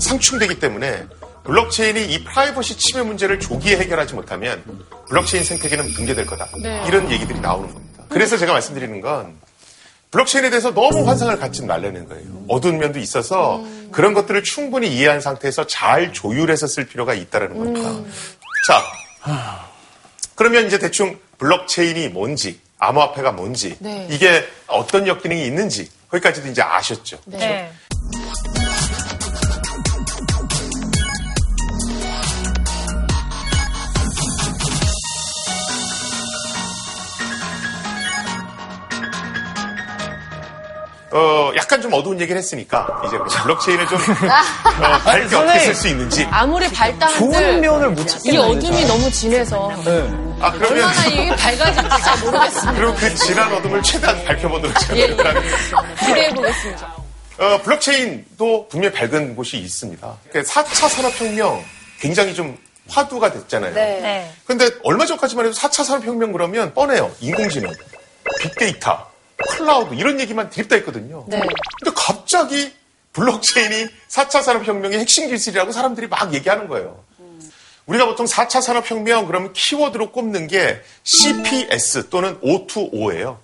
상충되기 0.00 0.60
때문에 0.60 1.06
블록체인이 1.44 2.04
이 2.12 2.24
프라이버시 2.24 2.76
침해 2.78 3.02
문제를 3.02 3.40
조기에 3.40 3.78
해결하지 3.78 4.14
못하면 4.14 4.62
블록체인 5.08 5.42
생태계는 5.42 5.92
붕괴될 5.94 6.26
거다. 6.26 6.46
네. 6.62 6.84
이런 6.86 7.10
얘기들이 7.10 7.40
나오는 7.40 7.72
겁니다. 7.72 7.87
그래서 8.08 8.36
제가 8.36 8.52
말씀드리는 8.52 9.00
건 9.00 9.36
블록체인에 10.10 10.50
대해서 10.50 10.72
너무 10.72 11.06
환상을 11.06 11.38
갖지 11.38 11.62
말라는 11.64 12.08
거예요. 12.08 12.44
어두운 12.48 12.78
면도 12.78 12.98
있어서 12.98 13.62
그런 13.92 14.14
것들을 14.14 14.42
충분히 14.42 14.88
이해한 14.88 15.20
상태에서 15.20 15.66
잘 15.66 16.12
조율해서 16.12 16.66
쓸 16.66 16.86
필요가 16.86 17.14
있다는 17.14 17.58
겁니다. 17.58 17.90
자, 18.66 18.82
그러면 20.34 20.66
이제 20.66 20.78
대충 20.78 21.18
블록체인이 21.38 22.08
뭔지, 22.08 22.60
암호화폐가 22.78 23.32
뭔지, 23.32 23.76
네. 23.80 24.06
이게 24.10 24.44
어떤 24.66 25.06
역기능이 25.06 25.44
있는지, 25.44 25.90
거기까지도 26.10 26.48
이제 26.48 26.62
아셨죠. 26.62 27.18
네. 27.26 27.70
어, 41.10 41.52
약간 41.56 41.80
좀 41.80 41.92
어두운 41.94 42.20
얘기를 42.20 42.38
했으니까, 42.38 43.02
이제 43.06 43.16
그 43.16 43.24
블록체인을 43.24 43.86
좀, 43.88 43.98
어, 44.78 44.98
밝게 45.04 45.36
어떻게 45.36 45.58
쓸 45.60 45.74
수 45.74 45.88
있는지. 45.88 46.26
아무리 46.30 46.68
밝다 46.70 47.06
한들 47.06 47.40
좋은 47.40 47.60
면을 47.60 47.90
못이 47.90 48.06
찾겠네요. 48.06 48.42
어둠이 48.42 48.84
너무 48.84 49.10
진해서 49.10 49.70
아, 50.40 50.52
그러면, 50.52 50.84
얼마나 50.84 51.06
이게 51.06 51.28
밝아질지 51.34 51.88
잘 52.02 52.18
모르겠습니다. 52.20 52.72
그럼 52.74 52.94
그 52.96 53.14
진한 53.14 53.52
어둠을 53.54 53.82
최대한 53.82 54.24
밝혀보도록 54.24 54.76
예, 54.92 54.98
예. 55.00 55.06
하겠습니다. 55.14 55.82
기대해 56.06 56.34
보겠습니다. 56.34 56.94
어, 57.38 57.62
블록체인도 57.62 58.68
분명히 58.68 58.94
밝은 58.94 59.34
곳이 59.36 59.56
있습니다. 59.58 60.16
그러니까 60.30 60.52
4차 60.62 60.88
산업혁명 60.88 61.64
굉장히 62.00 62.34
좀 62.34 62.58
화두가 62.88 63.32
됐잖아요. 63.32 63.74
네. 63.74 64.30
근데 64.46 64.68
얼마 64.84 65.06
전까지만 65.06 65.46
해도 65.46 65.54
4차 65.56 65.84
산업혁명 65.84 66.32
그러면 66.32 66.74
뻔해요. 66.74 67.10
인공지능, 67.20 67.72
빅데이터, 68.40 69.06
클라우드 69.38 69.94
이런 69.94 70.20
얘기만 70.20 70.50
드립다 70.50 70.76
했거든요. 70.76 71.24
네. 71.28 71.40
근데 71.78 71.94
갑자기 71.94 72.72
블록체인이 73.12 73.88
4차 74.08 74.42
산업혁명의 74.42 74.98
핵심 74.98 75.28
기술이라고 75.28 75.72
사람들이 75.72 76.08
막 76.08 76.34
얘기하는 76.34 76.68
거예요. 76.68 77.04
우리가 77.86 78.06
보통 78.06 78.26
4차 78.26 78.60
산업혁명 78.60 79.26
그러면 79.26 79.52
키워드로 79.54 80.12
꼽는 80.12 80.46
게 80.46 80.82
CPS 81.04 82.10
또는 82.10 82.38
O2O예요. 82.40 83.38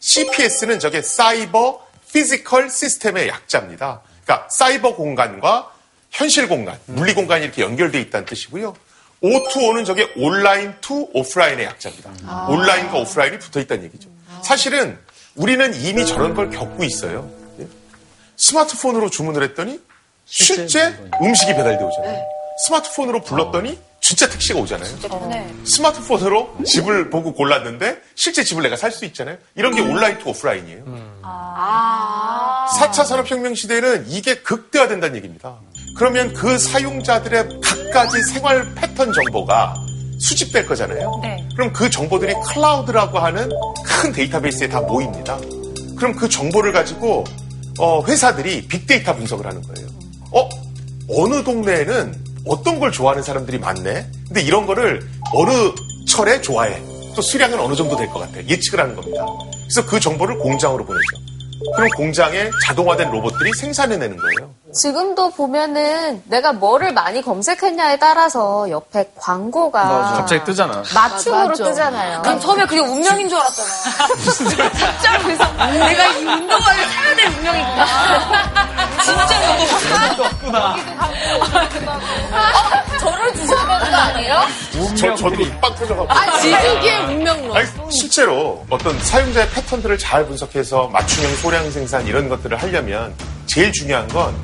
CPS는 0.00 0.78
저게 0.78 1.02
Cyber 1.02 1.84
Physical 2.12 2.70
System의 2.70 3.28
약자입니다. 3.28 4.00
그러니까 4.24 4.48
사이버 4.50 4.94
공간과 4.94 5.72
현실 6.10 6.48
공간, 6.48 6.78
물리 6.86 7.12
공간이 7.12 7.44
이렇게 7.44 7.62
연결되어 7.62 8.00
있다는 8.00 8.24
뜻이고요. 8.26 8.74
O2O는 9.22 9.84
저게 9.84 10.12
Online 10.16 10.74
to 10.80 11.08
Offline의 11.12 11.66
약자입니다. 11.66 12.46
온라인과 12.48 12.98
오프라인이 12.98 13.38
붙어 13.38 13.60
있다는 13.60 13.84
얘기죠. 13.84 14.08
사실은 14.42 14.98
우리는 15.36 15.74
이미 15.74 16.06
저런 16.06 16.34
걸 16.34 16.50
겪고 16.50 16.84
있어요. 16.84 17.28
예? 17.60 17.66
스마트폰으로 18.36 19.10
주문을 19.10 19.42
했더니 19.42 19.80
실제 20.24 20.94
음식이 21.20 21.54
배달돼 21.54 21.82
오잖아요. 21.84 22.24
스마트폰으로 22.66 23.22
불렀더니 23.22 23.78
진짜 24.00 24.28
택시가 24.28 24.58
오잖아요. 24.60 24.96
스마트폰으로 25.64 26.56
집을 26.64 27.10
보고 27.10 27.32
골랐는데 27.32 28.00
실제 28.14 28.44
집을 28.44 28.62
내가 28.62 28.76
살 28.76 28.92
수 28.92 29.04
있잖아요. 29.06 29.38
이런 29.56 29.74
게 29.74 29.80
Online 29.80 30.18
to 30.18 30.28
Offline이에요. 30.28 30.84
4차 32.78 33.04
산업혁명 33.06 33.54
시대에는 33.54 34.04
이게 34.08 34.36
극대화된다는 34.36 35.16
얘기입니다. 35.16 35.56
그러면 35.96 36.32
그 36.34 36.58
사용자들의 36.58 37.60
갖가지 37.62 38.22
생활 38.22 38.74
패턴 38.74 39.12
정보가 39.12 39.74
수집될 40.28 40.66
거잖아요. 40.66 41.20
네. 41.22 41.46
그럼 41.54 41.72
그 41.72 41.90
정보들이 41.90 42.32
클라우드라고 42.46 43.18
하는 43.18 43.48
큰 43.84 44.12
데이터베이스에 44.12 44.68
다 44.68 44.80
모입니다. 44.80 45.38
그럼 45.96 46.14
그 46.14 46.28
정보를 46.28 46.72
가지고 46.72 47.24
어, 47.78 48.02
회사들이 48.04 48.66
빅데이터 48.66 49.14
분석을 49.14 49.46
하는 49.46 49.60
거예요. 49.62 49.88
어? 50.32 50.48
어느 51.10 51.42
동네에는 51.44 52.24
어떤 52.46 52.78
걸 52.80 52.92
좋아하는 52.92 53.22
사람들이 53.22 53.58
많네? 53.58 54.06
근데 54.28 54.40
이런 54.42 54.66
거를 54.66 55.06
어느 55.34 55.72
철에 56.06 56.40
좋아해? 56.40 56.80
또 57.14 57.22
수량은 57.22 57.58
어느 57.60 57.74
정도 57.74 57.96
될 57.96 58.08
것 58.08 58.20
같아? 58.20 58.38
예측을 58.46 58.80
하는 58.80 58.96
겁니다. 58.96 59.24
그래서 59.68 59.86
그 59.86 60.00
정보를 60.00 60.38
공장으로 60.38 60.84
보내죠. 60.84 61.06
그럼 61.76 61.88
공장에 61.96 62.50
자동화된 62.66 63.10
로봇들이 63.10 63.52
생산해내는 63.54 64.16
거예요. 64.16 64.54
지금도 64.74 65.30
보면은 65.30 66.22
내가 66.26 66.52
뭐를 66.52 66.92
많이 66.92 67.22
검색했냐에 67.22 67.96
따라서 67.98 68.68
옆에 68.70 69.08
광고가 69.16 70.14
갑자기 70.16 70.42
뜨잖아. 70.44 70.82
맞춤으로 70.94 71.48
맞아. 71.48 71.64
뜨잖아요. 71.64 72.22
난 72.22 72.40
처음에 72.40 72.66
그게 72.66 72.80
운명인 72.80 73.28
줄 73.28 73.38
알았잖아. 73.38 73.68
진짜로 74.18 75.22
그래서 75.22 75.44
내가 75.52 76.06
이 76.08 76.24
운동화를 76.24 76.84
사야 76.90 77.14
될 77.16 77.26
운명이구나. 77.28 77.86
진짜 79.04 79.28
저를 82.98 83.34
주셔야 83.34 83.78
되는 83.78 83.90
거 83.92 83.96
아니에요? 83.96 84.40
저, 84.96 85.14
저도 85.14 85.36
빵 85.60 85.74
터져가고. 85.74 86.06
아, 86.10 86.30
지식의 86.40 86.98
운명론. 87.06 87.56
아니, 87.56 87.68
실제로 87.90 88.64
어떤 88.70 88.98
사용자의 88.98 89.50
패턴들을 89.50 89.98
잘 89.98 90.26
분석해서 90.26 90.88
맞춤형 90.88 91.36
소량 91.36 91.70
생산 91.70 92.04
이런 92.06 92.28
것들을 92.28 92.60
하려면 92.60 93.14
제일 93.46 93.70
중요한 93.72 94.08
건 94.08 94.34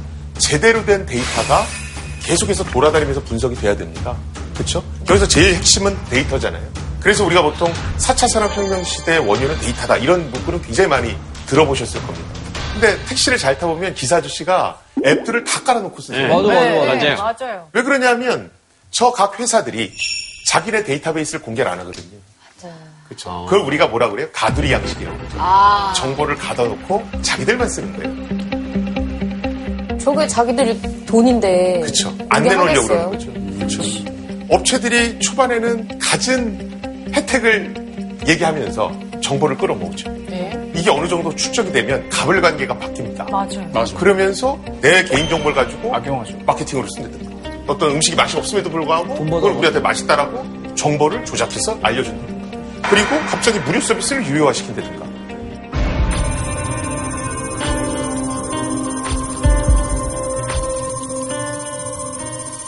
제대로 0.40 0.84
된 0.84 1.06
데이터가 1.06 1.64
계속해서 2.22 2.64
돌아다니면서 2.64 3.22
분석이 3.22 3.54
돼야 3.56 3.76
됩니다. 3.76 4.16
그렇죠? 4.54 4.82
여기서 5.08 5.28
제일 5.28 5.54
핵심은 5.54 5.96
데이터잖아요. 6.10 6.62
그래서 7.00 7.24
우리가 7.24 7.42
보통 7.42 7.72
4차 7.98 8.28
산업혁명 8.28 8.82
시대의 8.84 9.20
원인은 9.20 9.58
데이터다 9.60 9.96
이런 9.96 10.30
문구는 10.30 10.62
굉장히 10.62 10.88
많이 10.88 11.16
들어보셨을 11.46 12.02
겁니다. 12.02 12.26
근데 12.72 13.02
택시를 13.06 13.38
잘 13.38 13.58
타보면 13.58 13.94
기사 13.94 14.16
아저씨가 14.16 14.78
앱들을 15.04 15.44
다 15.44 15.62
깔아놓고 15.62 16.00
쓰세요. 16.02 16.28
맞아, 16.28 16.48
맞아, 16.48 16.60
네, 16.60 17.14
맞아요. 17.14 17.34
맞아요. 17.40 17.68
왜 17.72 17.82
그러냐면 17.82 18.50
저 18.90 19.12
각 19.12 19.38
회사들이 19.40 19.92
자기네 20.48 20.84
데이터베이스를 20.84 21.40
공개를 21.42 21.70
안 21.70 21.78
하거든요. 21.80 22.18
그렇죠. 23.08 23.44
그걸 23.48 23.60
우리가 23.66 23.86
뭐라 23.88 24.08
그래요? 24.10 24.28
가두리 24.32 24.70
양식이라고 24.72 25.16
그러죠. 25.18 25.36
아. 25.40 25.92
정보를 25.96 26.36
가둬놓고 26.36 27.08
자기들만 27.22 27.68
쓰는 27.68 27.96
거예요. 27.96 28.39
저게 30.14 30.26
자기들이 30.26 31.06
돈인데. 31.06 31.80
그렇죠. 31.80 32.12
안 32.28 32.42
내놓으려고? 32.42 32.86
그러는 32.86 33.10
거죠. 33.10 33.32
그렇죠. 33.32 33.82
업체들이 34.48 35.18
초반에는 35.20 35.98
갖은 35.98 37.10
혜택을 37.14 37.74
얘기하면서 38.26 38.92
정보를 39.20 39.56
끌어모으죠. 39.56 40.10
네. 40.28 40.52
이게 40.74 40.90
어느 40.90 41.06
정도 41.08 41.34
축적이 41.34 41.72
되면 41.72 42.08
갑을 42.08 42.40
관계가 42.40 42.76
바뀝니다. 42.76 43.30
맞아요. 43.30 43.70
맞아. 43.72 43.96
그러면서 43.96 44.58
내 44.80 45.04
개인 45.04 45.28
정보를 45.28 45.54
가지고 45.54 45.94
악용하죠. 45.94 46.36
마케팅으로 46.46 46.86
쓴다든가 46.96 47.30
어떤 47.66 47.90
음식이 47.92 48.16
맛이 48.16 48.36
없음에도 48.36 48.70
불구하고 48.70 49.14
그걸 49.24 49.52
우리한테 49.52 49.78
맛있다라고 49.80 50.74
정보를 50.74 51.24
조작해서 51.24 51.78
알려준다. 51.82 52.34
그리고 52.88 53.08
갑자기 53.28 53.58
무료 53.60 53.80
서비스를 53.80 54.26
유료화시킨다든가. 54.26 55.09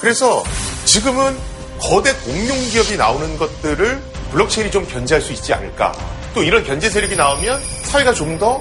그래서 0.03 0.43
지금은 0.85 1.39
거대 1.81 2.13
공룡 2.25 2.59
기업이 2.59 2.97
나오는 2.97 3.39
것들을 3.39 4.03
블록체인이 4.33 4.73
좀 4.73 4.85
견제할 4.87 5.23
수 5.23 5.33
있지 5.33 5.55
않을까. 5.55 5.93
또 6.35 6.43
이런 6.43 6.65
견제 6.65 6.91
세력이 6.91 7.15
나오면 7.15 7.61
사회가 7.85 8.13
좀 8.13 8.39
더 8.39 8.61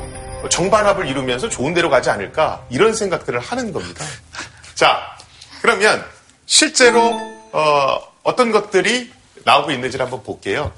정반합을 0.49 1.07
이루면서 1.07 1.49
좋은 1.49 1.73
데로 1.73 1.89
가지 1.89 2.09
않을까. 2.11 2.63
이런 2.69 2.93
생각들을 2.93 3.39
하는 3.39 3.73
겁니다. 3.73 4.05
자, 4.75 4.99
그러면 5.61 6.03
실제로 6.45 7.19
어, 7.51 7.99
떤 8.35 8.51
것들이 8.51 9.11
나오고 9.43 9.71
있는지를 9.71 10.05
한번 10.05 10.21
볼게요. 10.23 10.71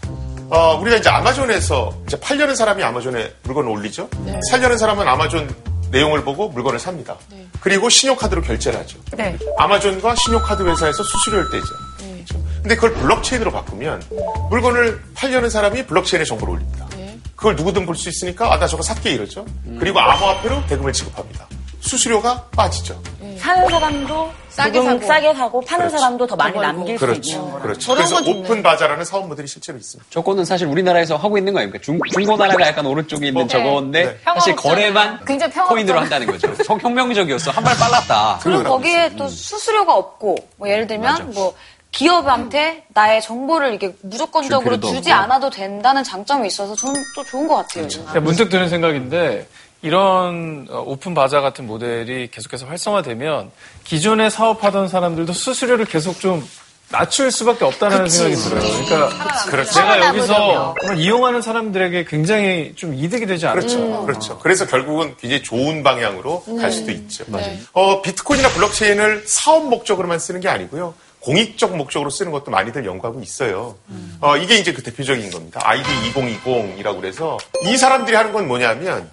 어, 0.49 0.78
우리가 0.80 0.97
이제 0.97 1.09
아마존에서 1.09 1.93
이제 2.07 2.20
팔려는 2.20 2.55
사람이 2.55 2.82
아마존에 2.84 3.34
물건을 3.43 3.70
올리죠. 3.70 4.09
살려는 4.49 4.78
사람은 4.78 5.07
아마존 5.07 5.53
내용을 5.93 6.23
보고 6.23 6.49
물건을 6.49 6.79
삽니다. 6.79 7.15
그리고 7.61 7.87
신용카드로 7.87 8.41
결제를 8.41 8.79
하죠. 8.79 8.97
네. 9.15 9.37
아마존과 9.57 10.15
신용카드 10.15 10.63
회사에서 10.63 11.03
수수료를 11.03 11.49
떼죠. 11.51 11.65
그렇죠? 11.99 12.45
근데 12.61 12.75
그걸 12.75 12.93
블록체인으로 12.93 13.51
바꾸면 13.51 14.03
물건을 14.49 15.01
팔려는 15.15 15.49
사람이 15.49 15.85
블록체인에 15.85 16.25
정보를 16.25 16.55
올립니다. 16.55 16.87
그걸 17.35 17.55
누구든 17.55 17.85
볼 17.85 17.95
수 17.95 18.09
있으니까 18.09 18.53
아 18.53 18.57
나 18.57 18.67
저거 18.67 18.81
살게 18.84 19.11
이러죠. 19.11 19.45
그리고 19.79 19.99
암호화폐로 19.99 20.65
대금을 20.67 20.91
지급합니다. 20.93 21.47
수수료가 21.88 22.45
빠지죠. 22.55 22.99
사는 23.38 23.67
사람도 23.69 24.31
싸게 24.49 24.81
사고. 24.81 25.05
싸게 25.05 25.34
사고 25.34 25.61
파는 25.61 25.88
그렇죠. 25.88 25.97
사람도 25.97 26.27
더 26.27 26.36
많이. 26.38 26.57
남길 26.57 26.97
수 26.97 27.05
그렇죠. 27.05 27.31
있는 27.31 27.51
거라. 27.51 27.61
그렇죠. 27.63 27.79
저런 27.81 27.97
그래서 27.97 28.15
건 28.15 28.23
좋네. 28.23 28.39
OpenBazaar라는 28.39 29.03
사업 29.05 29.27
모델이 29.27 29.47
실제로 29.47 29.77
있습니다. 29.77 30.09
저거는 30.09 30.45
사실 30.45 30.67
우리나라에서 30.67 31.17
하고 31.17 31.38
있는 31.38 31.51
거 31.53 31.59
아닙니까? 31.59 31.84
중, 31.84 31.99
중고나라가 32.13 32.67
약간 32.67 32.86
오른쪽에 32.86 33.27
있는 33.27 33.43
어, 33.43 33.47
저건데 33.47 34.05
네. 34.05 34.17
사실 34.23 34.55
평화롭잖아요. 34.55 34.55
거래만. 34.55 35.19
코인으로 35.67 35.99
한다는 35.99 36.27
거죠. 36.27 36.47
혁- 36.65 36.81
혁명적이었어. 36.84 37.51
한 37.51 37.63
발 37.63 37.75
빨랐다. 37.77 38.39
그리고 38.43 38.63
거기에 38.63 39.15
또 39.17 39.27
수수료가 39.27 39.93
없고 39.93 40.36
뭐 40.57 40.69
예를 40.69 40.88
들면 40.88 41.31
뭐 41.34 41.53
기업한테 41.91 42.86
나의 42.93 43.21
정보를 43.21 43.73
이게 43.73 43.93
무조건적으로 44.01 44.79
주지 44.79 45.11
없고. 45.11 45.23
않아도 45.23 45.49
된다는 45.49 46.03
장점이 46.03 46.47
있어서 46.47 46.75
저는 46.75 47.01
또 47.15 47.23
좋은 47.23 47.47
것 47.47 47.55
같아요. 47.57 47.88
그냥 47.88 48.23
문득 48.23 48.49
드는 48.49 48.67
생각인데 48.69 49.47
이런 49.84 50.65
어, 50.69 50.81
오픈 50.86 51.13
바자 51.13 51.41
같은 51.41 51.67
모델이 51.67 52.29
계속해서 52.31 52.65
활성화되면 52.65 53.51
기존에 53.84 54.29
사업하던 54.29 54.88
사람들도 54.88 55.34
수수료를 55.34 55.86
계속 55.86 56.19
좀 56.19 56.43
낮출 56.89 57.31
수밖에 57.31 57.65
없다는 57.65 58.07
생각이 58.07 58.36
들어요. 58.36 58.61
그러니까 58.61 59.45
그렇죠. 59.49 59.51
내가 59.51 59.63
살아남으려면. 59.63 60.17
여기서 60.17 60.75
그걸 60.79 60.97
이용하는 60.99 61.41
사람들에게 61.41 62.05
굉장히 62.05 62.73
좀 62.75 62.93
이득이 62.93 63.25
되지 63.25 63.47
않을까. 63.47 63.67
그렇죠. 63.67 64.05
그렇죠. 64.05 64.39
그래서 64.39 64.67
결국은 64.67 65.15
굉장히 65.17 65.43
좋은 65.43 65.84
방향으로 65.84 66.43
네. 66.47 66.61
갈 66.61 66.71
수도 66.71 66.91
있죠. 66.91 67.25
어, 67.73 68.01
비트코인이나 68.01 68.49
블록체인을 68.49 69.25
사업 69.27 69.67
목적으로만 69.67 70.19
쓰는 70.19 70.39
게 70.39 70.47
아니고요. 70.49 70.93
공익적 71.19 71.75
목적으로 71.75 72.09
쓰는 72.09 72.31
것도 72.31 72.51
많이들 72.51 72.86
연구하고 72.86 73.21
있어요. 73.21 73.75
어, 74.21 74.38
이게 74.38 74.57
이제 74.57 74.71
그 74.71 74.84
대표적인 74.84 75.31
겁니다. 75.31 75.61
아이디 75.63 75.89
2020이라고 76.13 76.97
그래서 76.97 77.38
이 77.65 77.75
사람들이 77.75 78.15
하는 78.15 78.31
건 78.34 78.47
뭐냐면 78.47 79.09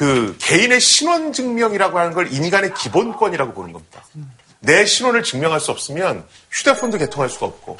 그 0.00 0.34
개인의 0.40 0.80
신원 0.80 1.30
증명이라고 1.30 1.98
하는 1.98 2.14
걸 2.14 2.32
인간의 2.32 2.72
기본권이라고 2.72 3.52
보는 3.52 3.74
겁니다. 3.74 4.02
내 4.60 4.86
신원을 4.86 5.22
증명할 5.22 5.60
수 5.60 5.72
없으면 5.72 6.24
휴대폰도 6.50 6.96
개통할 6.96 7.28
수가 7.28 7.44
없고 7.44 7.76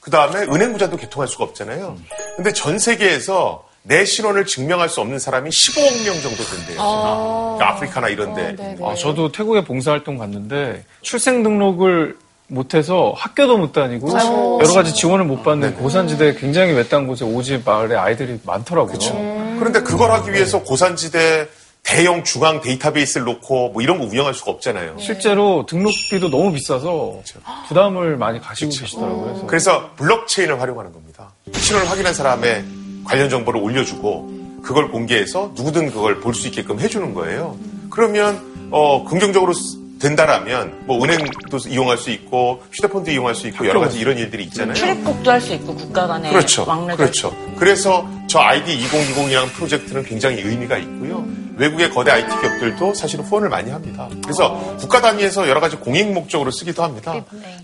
그 0.00 0.10
다음에 0.10 0.44
은행 0.44 0.72
부자도 0.72 0.96
개통할 0.96 1.28
수가 1.28 1.44
없잖아요. 1.44 1.98
근데 2.36 2.54
전 2.54 2.78
세계에서 2.78 3.68
내 3.82 4.06
신원을 4.06 4.46
증명할 4.46 4.88
수 4.88 5.02
없는 5.02 5.18
사람이 5.18 5.50
15억 5.50 6.06
명 6.06 6.14
정도 6.22 6.42
된대요. 6.42 6.78
그러니까 6.78 7.68
아프리카나 7.68 8.08
이런데. 8.08 8.78
아, 8.82 8.94
저도 8.94 9.30
태국에 9.30 9.62
봉사활동 9.62 10.16
갔는데 10.16 10.86
출생 11.02 11.42
등록을 11.42 12.16
못해서 12.46 13.12
학교도 13.14 13.58
못 13.58 13.72
다니고 13.72 14.16
아이고. 14.16 14.60
여러 14.62 14.72
가지 14.72 14.94
지원을 14.94 15.26
못 15.26 15.42
받는 15.42 15.74
고산지대 15.74 16.36
굉장히 16.36 16.72
외딴 16.72 17.06
곳에 17.06 17.26
오지 17.26 17.60
마을에 17.66 17.94
아이들이 17.94 18.40
많더라고요. 18.42 19.58
그런데 19.58 19.82
그걸 19.82 20.12
하기 20.12 20.32
위해서 20.32 20.62
고산지대 20.62 21.46
대형 21.88 22.22
중앙 22.22 22.60
데이터베이스를 22.60 23.24
놓고 23.24 23.70
뭐 23.70 23.80
이런 23.82 23.98
거 23.98 24.04
운영할 24.04 24.34
수가 24.34 24.50
없잖아요. 24.52 24.96
실제로 24.98 25.64
등록비도 25.66 26.28
너무 26.28 26.52
비싸서 26.52 27.22
부담을 27.66 28.16
많이 28.18 28.38
가시고 28.40 28.70
계시더라고요. 28.70 29.24
그래서 29.32 29.46
그래서 29.46 29.90
블록체인을 29.96 30.60
활용하는 30.60 30.92
겁니다. 30.92 31.32
신원을 31.52 31.90
확인한 31.90 32.12
사람의 32.12 32.64
관련 33.04 33.30
정보를 33.30 33.60
올려주고 33.62 34.60
그걸 34.62 34.90
공개해서 34.90 35.52
누구든 35.56 35.90
그걸 35.92 36.20
볼 36.20 36.34
수 36.34 36.46
있게끔 36.48 36.78
해주는 36.78 37.14
거예요. 37.14 37.56
그러면 37.90 38.68
어, 38.70 39.04
긍정적으로 39.04 39.54
쓰- 39.54 39.78
된다라면 39.98 40.84
뭐 40.86 41.02
은행도 41.02 41.58
이용할 41.68 41.96
수 41.98 42.10
있고 42.10 42.62
휴대폰도 42.70 43.10
이용할 43.10 43.34
수 43.34 43.48
있고 43.48 43.66
여러 43.66 43.80
가지 43.80 43.98
이런 43.98 44.16
일들이 44.16 44.44
있잖아요. 44.44 44.74
출입국도 44.74 45.28
할 45.30 45.40
수 45.40 45.54
있고 45.54 45.74
국가 45.74 46.06
간의 46.06 46.30
그렇죠. 46.32 46.64
왕래도 46.68 46.98
그렇죠. 46.98 47.34
그래서 47.56 48.06
저 48.28 48.38
아이디 48.38 48.78
2020이라는 48.78 49.48
프로젝트는 49.54 50.04
굉장히 50.04 50.40
의미가 50.42 50.76
있고요. 50.78 51.26
외국의 51.58 51.90
거대 51.90 52.10
IT 52.10 52.28
기업들도 52.40 52.94
사실은 52.94 53.24
후원을 53.24 53.48
많이 53.48 53.70
합니다. 53.70 54.08
그래서 54.22 54.76
국가 54.78 55.00
단위에서 55.00 55.48
여러 55.48 55.60
가지 55.60 55.76
공익 55.76 56.12
목적으로 56.12 56.50
쓰기도 56.50 56.82
합니다. 56.82 57.14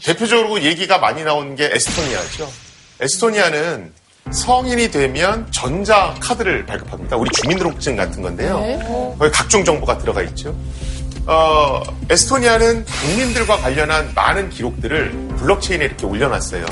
대표적으로 0.05 0.62
얘기가 0.62 0.99
많이 0.99 1.24
나오는 1.24 1.55
게 1.55 1.70
에스토니아죠. 1.72 2.51
에스토니아는 3.01 3.92
성인이 4.32 4.90
되면 4.90 5.47
전자 5.53 6.14
카드를 6.18 6.64
발급합니다. 6.66 7.16
우리 7.16 7.30
주민등록증 7.30 7.95
같은 7.97 8.22
건데요. 8.22 9.14
거기 9.18 9.30
각종 9.30 9.64
정보가 9.64 9.99
들어가 9.99 10.22
있죠. 10.22 10.55
어, 11.26 11.82
에스토니아는 12.10 12.84
국민들과 12.84 13.56
관련한 13.56 14.12
많은 14.14 14.50
기록들을 14.50 15.10
블록체인에 15.38 15.84
이렇게 15.84 16.04
올려놨어요. 16.06 16.64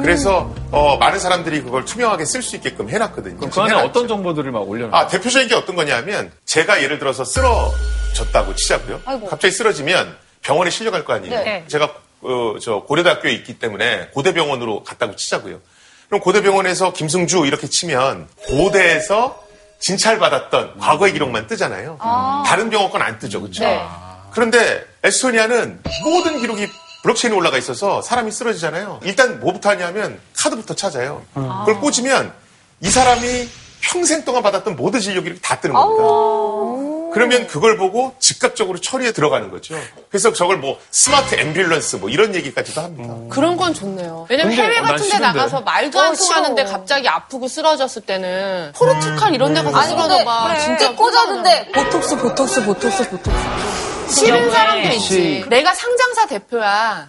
그래서 0.00 0.52
어, 0.70 0.96
많은 0.96 1.18
사람들이 1.18 1.62
그걸 1.62 1.84
투명하게 1.84 2.24
쓸 2.24 2.42
수 2.42 2.56
있게끔 2.56 2.88
해놨거든요. 2.88 3.36
그 3.50 3.60
안에 3.60 3.70
해놨죠. 3.70 3.86
어떤 3.88 4.08
정보들을 4.08 4.50
막 4.50 4.68
올려놔요? 4.68 4.94
아, 4.94 5.06
대표적인 5.06 5.48
게 5.48 5.54
어떤 5.54 5.76
거냐면 5.76 6.32
제가 6.46 6.82
예를 6.82 6.98
들어서 6.98 7.24
쓰러졌다고 7.24 8.54
치자고요. 8.54 9.00
아이고. 9.04 9.26
갑자기 9.26 9.52
쓰러지면 9.52 10.16
병원에 10.40 10.70
실려갈 10.70 11.04
거 11.04 11.12
아니에요. 11.12 11.44
네. 11.44 11.64
제가 11.68 11.92
어, 12.22 12.54
저 12.60 12.82
고려대학교에 12.82 13.32
있기 13.32 13.58
때문에 13.58 14.08
고대병원으로 14.14 14.84
갔다고 14.84 15.16
치자고요. 15.16 15.60
그럼 16.08 16.20
고대병원에서 16.20 16.92
김승주 16.92 17.46
이렇게 17.46 17.68
치면 17.68 18.28
고대에서 18.46 19.41
진찰받았던 19.82 20.78
과거의 20.78 21.12
기록만 21.12 21.46
뜨잖아요. 21.46 21.96
아. 22.00 22.42
다른 22.46 22.70
병원 22.70 22.90
건 22.90 23.02
안 23.02 23.18
뜨죠, 23.18 23.40
그렇죠? 23.40 23.64
네. 23.64 23.82
그런데 24.30 24.84
에스토니아는 25.02 25.82
모든 26.04 26.38
기록이 26.40 26.68
블록체인에 27.02 27.36
올라가 27.36 27.58
있어서 27.58 28.00
사람이 28.00 28.30
쓰러지잖아요. 28.30 29.00
일단 29.02 29.40
뭐부터 29.40 29.70
하냐면 29.70 30.20
카드부터 30.38 30.74
찾아요. 30.74 31.22
그걸 31.34 31.80
꽂으면 31.80 32.32
이 32.80 32.88
사람이 32.88 33.48
평생 33.82 34.24
동안 34.24 34.42
받았던 34.44 34.76
모든 34.76 35.00
진료 35.00 35.26
기록이 35.26 35.40
다 35.42 35.58
뜨는 35.58 35.74
겁니다. 35.74 36.02
그러면 37.12 37.46
그걸 37.46 37.76
보고 37.76 38.14
즉각적으로 38.18 38.80
처리에 38.80 39.12
들어가는 39.12 39.50
거죠. 39.50 39.74
그래서 40.10 40.32
저걸 40.32 40.58
뭐 40.58 40.78
스마트 40.90 41.36
앰뷸런스 41.36 41.98
뭐 41.98 42.08
이런 42.08 42.34
얘기까지도 42.34 42.80
합니다. 42.80 43.14
그런 43.30 43.56
건 43.56 43.74
좋네요. 43.74 44.26
왜냐면 44.28 44.52
해외 44.54 44.80
난 44.80 44.92
같은 44.92 45.08
데. 45.08 45.18
나가서 45.18 45.60
말도 45.60 46.00
안 46.00 46.12
어, 46.12 46.14
통하는데. 46.14 46.64
갑자기 46.64 47.08
아프고 47.08 47.48
쓰러졌을 47.48 48.02
때는 48.02 48.72
포르투갈 48.74 49.34
이런 49.34 49.54
데 49.54 49.62
가서 49.62 49.76
아니, 49.78 49.94
근데 49.94 50.02
쓰러져 50.08 50.24
봐. 50.24 50.48
그래. 50.48 50.60
진짜 50.60 50.94
꽂았는데 50.94 51.72
보톡스, 51.72 52.16
보톡스, 52.18 52.64
보톡스, 52.64 53.10
보톡스. 53.10 54.14
싫은 54.14 54.50
사람도 54.50 54.88
있지. 54.90 55.44
내가 55.48 55.74
상장사 55.74 56.26
대표야. 56.26 57.08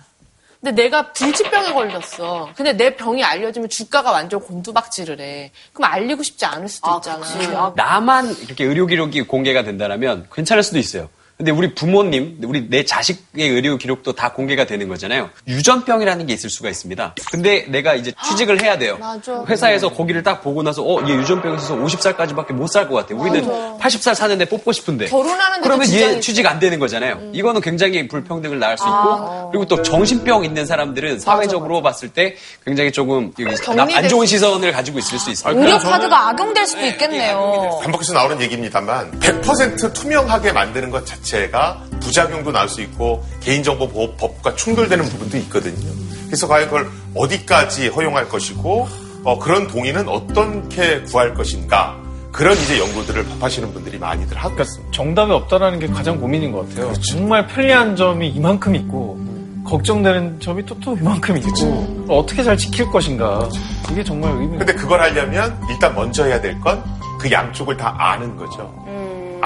근데 0.64 0.84
내가 0.84 1.12
불치병에 1.12 1.74
걸렸어. 1.74 2.50
근데 2.56 2.72
내 2.72 2.96
병이 2.96 3.22
알려지면 3.22 3.68
주가가 3.68 4.12
완전 4.12 4.40
곤두박질을 4.40 5.20
해. 5.20 5.52
그럼 5.74 5.92
알리고 5.92 6.24
싶지 6.24 6.46
않을 6.46 6.70
수도 6.70 6.90
있잖아. 6.96 7.74
나만 7.76 8.34
이렇게 8.40 8.64
의료 8.64 8.86
기록이 8.86 9.24
공개가 9.24 9.64
된다면 9.64 10.26
괜찮을 10.34 10.64
수도 10.64 10.80
있어요. 10.80 11.10
근데 11.36 11.52
우리 11.52 11.74
부모님, 11.74 12.38
우리 12.44 12.70
내 12.70 12.86
자식의 12.86 13.50
의료 13.50 13.76
기록도 13.78 14.14
다 14.14 14.32
공개가 14.32 14.66
되는 14.66 14.88
거잖아요. 14.88 15.30
유전병이라는 15.48 16.28
게 16.28 16.34
있을 16.34 16.50
수가 16.50 16.70
있습니다. 16.70 17.16
근데 17.32 17.66
내가 17.70 17.96
이제 17.96 18.14
취직을 18.24 18.62
해야 18.62 18.78
돼요. 18.78 18.98
맞아. 19.00 19.44
회사에서 19.50 19.90
거기를 19.90 20.22
딱 20.22 20.42
보고 20.44 20.62
나서 20.62 20.84
어, 20.84 21.04
얘 21.08 21.14
유전병 21.16 21.56
있어서 21.56 21.76
50살까지밖에 21.76 22.54
못 22.54 22.68
살 22.68 22.88
것 22.88 22.96
같아. 22.96 23.16
우리는 23.16 23.46
맞아. 23.48 23.78
80살 23.90 24.16
사는데 24.16 24.46
뽑고 24.46 24.72
싶은데. 24.72 25.08
결혼하는데도 25.08 25.64
그러면 25.64 25.90
얘 25.92 26.20
취직 26.20 26.46
안 26.46 26.60
되는 26.60 26.78
거잖아요. 26.80 27.32
이거는 27.34 27.62
굉장히 27.62 28.08
불평등을 28.08 28.60
낳을 28.60 28.78
수 28.78 28.84
있고 28.84 28.94
아. 28.94 29.48
그리고 29.52 29.66
또 29.66 29.82
정신병 29.82 30.46
있는 30.46 30.66
사람들은 30.68 31.20
사회적으로 31.20 31.82
봤을 31.82 32.10
때 32.10 32.36
굉장히 32.64 32.92
조금 32.92 33.34
안 33.68 34.08
좋은 34.08 34.28
수 34.28 34.34
시선을 34.34 34.72
가지고 34.72 35.00
있을 35.00 35.18
수 35.20 35.30
있어요. 35.32 35.60
의료 35.60 35.78
카드가 35.80 36.30
악용될 36.30 36.66
수도 36.68 36.86
있겠네요. 36.86 37.80
반복해서 37.84 38.14
나오는 38.14 38.40
얘기입니다만 38.42 39.20
100% 39.20 39.94
투명하게 39.94 40.52
만드는 40.52 40.90
것 40.90 41.06
자체 41.06 41.23
가 41.52 41.82
부작용도 42.02 42.52
나올 42.52 42.68
수 42.68 42.82
있고 42.82 43.24
개인정보보호법과 43.42 44.56
충돌되는 44.56 45.06
부분도 45.06 45.38
있거든요. 45.38 45.92
그래서 46.28 46.48
과연 46.48 46.68
그걸 46.68 46.90
어디까지 47.16 47.88
허용할 47.90 48.28
것이고 48.30 48.88
어, 49.24 49.40
그런 49.40 49.68
동의는 49.68 50.08
어떻게 50.10 51.02
구할 51.04 51.34
것인가 51.34 51.98
그런 52.32 52.58
이제 52.58 52.80
연구들을 52.80 53.26
하시는 53.40 53.72
분들이 53.74 53.98
많이들 53.98 54.36
하고 54.36 54.60
있습니다. 54.62 54.92
정답이 54.92 55.32
없다라는 55.32 55.80
게 55.80 55.88
가장 55.88 56.20
고민인 56.20 56.52
것 56.52 56.68
같아요. 56.70 56.92
정말 56.94 57.48
편리한 57.48 57.96
점이 57.96 58.28
이만큼 58.30 58.76
있고 58.76 59.18
걱정되는 59.66 60.40
점이 60.42 60.66
또 60.66 60.76
또 60.84 60.98
이만큼 60.98 61.38
있고 61.38 62.06
어떻게 62.10 62.44
잘 62.44 62.58
지킬 62.58 62.86
것인가 62.92 63.48
이게 63.92 64.04
정말 64.04 64.32
의미. 64.34 64.58
근데 64.58 64.74
그걸 64.74 65.00
하려면 65.02 65.58
일단 65.70 65.96
먼저 65.96 66.26
해야 66.26 66.42
될 66.42 66.60
건 66.60 66.84
그 67.24 67.32
양쪽을 67.32 67.78
다 67.78 67.96
아는 67.98 68.36
거죠. 68.36 68.70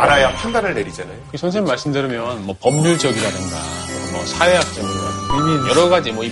알아야 0.01 0.31
판단을 0.33 0.73
내리잖아요. 0.73 1.15
그 1.31 1.37
선생님 1.37 1.67
말씀 1.67 1.91
들으면 1.91 2.45
뭐 2.45 2.55
법률적이라든가 2.61 3.57
뭐 4.11 4.25
사회학적이라든가 4.25 5.07
의미 5.35 5.69
여러 5.69 5.89
가지 5.89 6.11
뭐이 6.11 6.31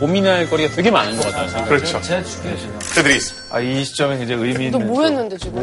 고민할 0.00 0.48
거리가 0.50 0.74
되게 0.74 0.90
많은 0.90 1.16
것 1.16 1.24
같아요. 1.26 1.48
생각이. 1.48 1.68
그렇죠. 1.68 2.00
그들이 2.94 3.18
아, 3.50 3.60
이 3.60 3.84
시점에 3.84 4.22
이제 4.22 4.34
의미 4.34 4.66
있는. 4.66 4.86
뭐 4.88 5.04
했는데 5.04 5.36
지금? 5.38 5.62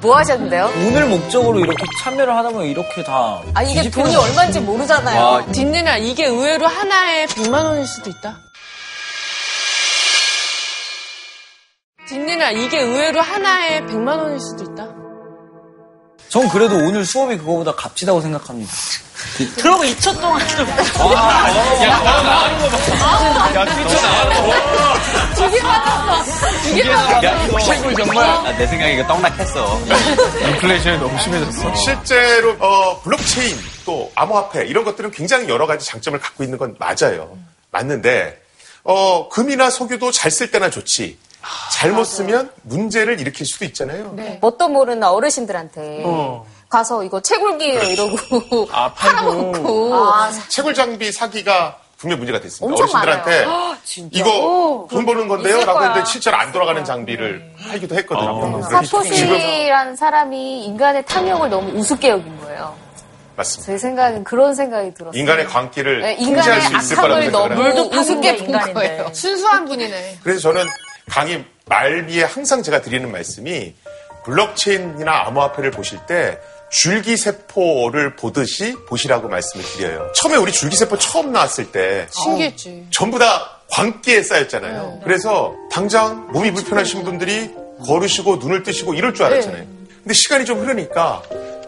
뭐 0.00 0.16
하셨는데요? 0.16 0.70
돈을 0.74 1.06
목적으로 1.06 1.60
이렇게 1.60 1.84
참여를 2.02 2.34
하다 2.36 2.48
보면 2.50 2.66
이렇게 2.66 3.04
다. 3.04 3.40
아 3.54 3.62
이게 3.62 3.88
돈이. 3.88 4.16
얼마인지 4.16 4.60
모르잖아요. 4.60 5.20
와. 5.22 5.44
딘네나 5.52 5.98
이게 5.98 6.26
의외로 6.26 6.66
하나에 6.66 7.26
100만 7.26 7.64
원일 7.64 7.86
수도 7.86 8.10
있다. 8.10 8.38
딘네나 12.08 12.50
이게 12.50 12.80
의외로 12.80 13.20
하나에 13.20 13.80
100만 13.82 14.08
원일 14.18 14.40
수도 14.40 14.64
있다. 14.72 14.99
전 16.30 16.48
그래도 16.48 16.76
오늘 16.76 17.04
수업이 17.04 17.36
그거보다 17.38 17.74
값지다고 17.74 18.20
생각합니다. 18.20 18.72
그러고 19.56 19.82
2초 19.82 20.18
동안 20.20 20.46
좀. 20.48 20.64
두개 25.34 25.60
맞았어. 25.62 26.46
두개 26.62 26.84
맞았어. 26.84 27.58
책을 27.58 27.94
정말 27.96 28.18
아, 28.24 28.56
내 28.56 28.66
생각에 28.66 28.94
이거 28.94 29.06
떡락했어. 29.06 29.80
인플레이션이 30.48 30.98
너무 30.98 31.18
심해졌어. 31.20 31.74
실제로 31.74 32.56
어, 32.60 33.00
블록체인 33.02 33.58
또 33.84 34.10
암호화폐 34.14 34.66
이런 34.66 34.84
것들은 34.84 35.10
굉장히 35.10 35.48
여러 35.48 35.66
가지 35.66 35.84
장점을 35.86 36.18
갖고 36.20 36.44
있는 36.44 36.58
건 36.58 36.76
맞아요. 36.78 37.36
맞는데 37.72 38.40
어, 38.84 39.28
금이나 39.28 39.68
석유도 39.70 40.12
잘 40.12 40.30
쓸 40.30 40.50
때나 40.50 40.70
좋지. 40.70 41.18
잘못 41.72 42.04
쓰면 42.04 42.50
문제를 42.62 43.20
일으킬 43.20 43.46
수도 43.46 43.64
있잖아요. 43.64 44.16
뭣도 44.40 44.68
모르는 44.68 45.02
어르신들한테 45.04 46.04
가서 46.68 47.02
이거 47.02 47.20
채굴기예요 47.20 47.80
이러고 47.82 48.68
아, 48.72 48.92
팔아먹고 48.94 49.92
채굴 50.48 50.74
장비 50.74 51.10
사기가 51.10 51.78
분명 51.96 52.18
문제가 52.18 52.40
됐습니다. 52.40 52.66
엄청 52.72 52.84
어르신들한테 52.84 53.44
많아요. 53.46 53.76
이거 54.12 54.86
돈 54.90 55.04
버는 55.04 55.28
건데요? 55.28 55.64
라고. 55.64 55.82
했는데 55.82 56.04
실제로 56.06 56.36
안 56.36 56.50
돌아가는 56.52 56.82
장비를 56.84 57.52
팔기도 57.68 57.94
했거든요. 57.96 58.40
그래서 58.52 58.82
지금 58.82 59.00
사토시라는 59.00 59.96
사람이 59.96 60.64
인간의 60.66 61.04
탐욕을 61.06 61.50
너무 61.50 61.70
우습게 61.78 62.08
여긴 62.10 62.38
거예요. 62.40 62.74
맞습니다. 63.36 63.72
제 63.72 63.78
생각엔 63.78 64.24
그런 64.24 64.54
생각이 64.54 64.94
들었어요. 64.94 65.18
인간의 65.20 65.46
광기를 65.46 66.00
네, 66.02 66.16
통제할 66.16 66.58
인간의 66.58 66.60
수 66.62 66.76
있을 66.76 66.96
거라고 66.96 67.14
악함을 67.14 67.22
생각을 67.32 67.74
너무. 67.74 67.96
우습게 68.00 68.36
본. 68.36 68.74
거예요. 68.74 69.10
순수한 69.12 69.64
분이네. 69.66 70.18
그래서 70.22 70.40
저는 70.40 70.64
강의 71.10 71.44
말미에 71.66 72.22
항상 72.22 72.62
제가 72.62 72.82
드리는 72.82 73.10
말씀이 73.10 73.74
블록체인이나 74.24 75.26
암호화폐를 75.26 75.72
보실 75.72 75.98
때 76.06 76.38
줄기세포를 76.70 78.14
보듯이 78.14 78.76
보시라고 78.88 79.28
말씀을 79.28 79.64
드려요. 79.64 80.12
처음에 80.14 80.36
우리 80.36 80.52
줄기세포 80.52 80.98
처음 80.98 81.32
나왔을 81.32 81.72
때 81.72 82.06
신기했지. 82.10 82.86
전부 82.92 83.18
다 83.18 83.58
광기에 83.72 84.22
쌓였잖아요. 84.22 85.00
그래서 85.02 85.54
당장 85.72 86.28
몸이 86.32 86.52
불편하신 86.52 87.02
분들이 87.02 87.50
걸으시고 87.84 88.36
눈을 88.36 88.62
뜨시고 88.62 88.94
이럴 88.94 89.12
줄 89.14 89.26
알았잖아요. 89.26 89.64
근데 90.02 90.14
시간이 90.14 90.44
좀 90.44 90.60
흐르니까 90.60 91.22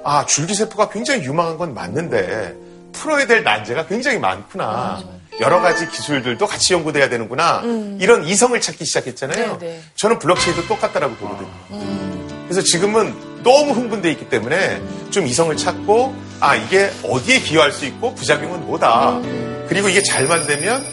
아 0.04 0.24
줄기세포가 0.24 0.90
굉장히 0.90 1.24
유망한 1.24 1.58
건 1.58 1.74
맞는데 1.74 2.54
풀어야 2.92 3.26
될 3.26 3.42
난제가 3.42 3.86
굉장히 3.86 4.18
많구나. 4.18 5.02
여러 5.42 5.60
가지 5.60 5.88
기술들도 5.88 6.46
같이 6.46 6.72
연구돼야 6.72 7.08
되는구나. 7.08 7.62
이런 7.98 8.24
이성을 8.24 8.58
찾기 8.60 8.84
시작했잖아요. 8.84 9.58
네, 9.58 9.66
네. 9.66 9.80
저는 9.96 10.18
블록체인도 10.18 10.66
똑같다라고 10.68 11.14
보거든요. 11.16 11.48
그래서 12.48 12.62
지금은 12.62 13.14
너무 13.42 13.72
흥분돼 13.72 14.10
있기 14.12 14.28
때문에 14.28 14.80
좀 15.10 15.26
이성을 15.26 15.54
찾고 15.56 16.14
아 16.40 16.54
이게 16.54 16.90
어디에 17.02 17.40
기여할 17.40 17.72
수 17.72 17.84
있고 17.86 18.14
부작용은 18.14 18.66
뭐다. 18.66 19.20
그리고 19.68 19.88
이게 19.88 20.02
잘만 20.02 20.46
되면 20.46 20.84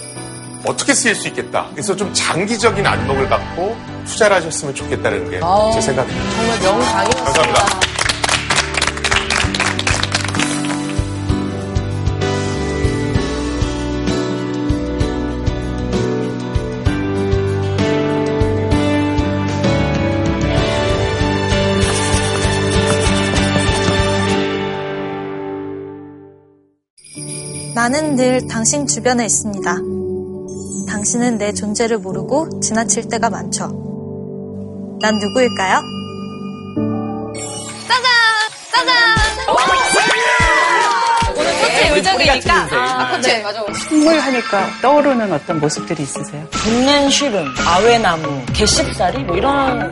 어떻게 0.66 0.94
쓰일 0.94 1.16
수 1.16 1.28
있겠다. 1.28 1.68
그래서 1.72 1.96
좀 1.96 2.12
장기적인 2.14 2.86
안목을 2.86 3.30
갖고 3.30 3.78
투자를 4.06 4.38
하셨으면 4.38 4.74
좋겠다는 4.76 5.30
게 5.30 5.40
제 5.74 5.82
생각입니다. 5.82 6.32
정말 6.36 6.60
명강이었습니다. 6.62 7.24
감사합니다. 7.24 8.09
나는 27.80 28.18
늘 28.18 28.46
당신 28.46 28.86
주변에 28.86 29.26
있습니다. 29.26 29.74
당신은 30.90 31.38
내 31.38 31.54
존재를 31.54 32.00
모르고 32.00 32.60
지나칠 32.60 33.08
때가 33.08 33.30
많죠. 33.30 33.70
난 35.02 35.18
누구일까요? 35.18 35.80
짜잔! 37.88 38.12
짜잔! 38.74 39.09
오늘 41.80 42.02
코치 42.02 42.10
의정이니까. 42.10 42.68
아, 42.72 43.16
코치, 43.16 43.42
맞아. 43.42 43.64
식물 43.88 44.20
하니까 44.20 44.70
떠오르는 44.82 45.32
어떤 45.34 45.60
모습들이 45.60 46.04
있으세요? 46.04 46.46
붓는 46.52 47.10
쉬름, 47.10 47.46
아외나무, 47.68 48.46
개씹살이 48.54 49.20
뭐 49.24 49.36
이런 49.36 49.92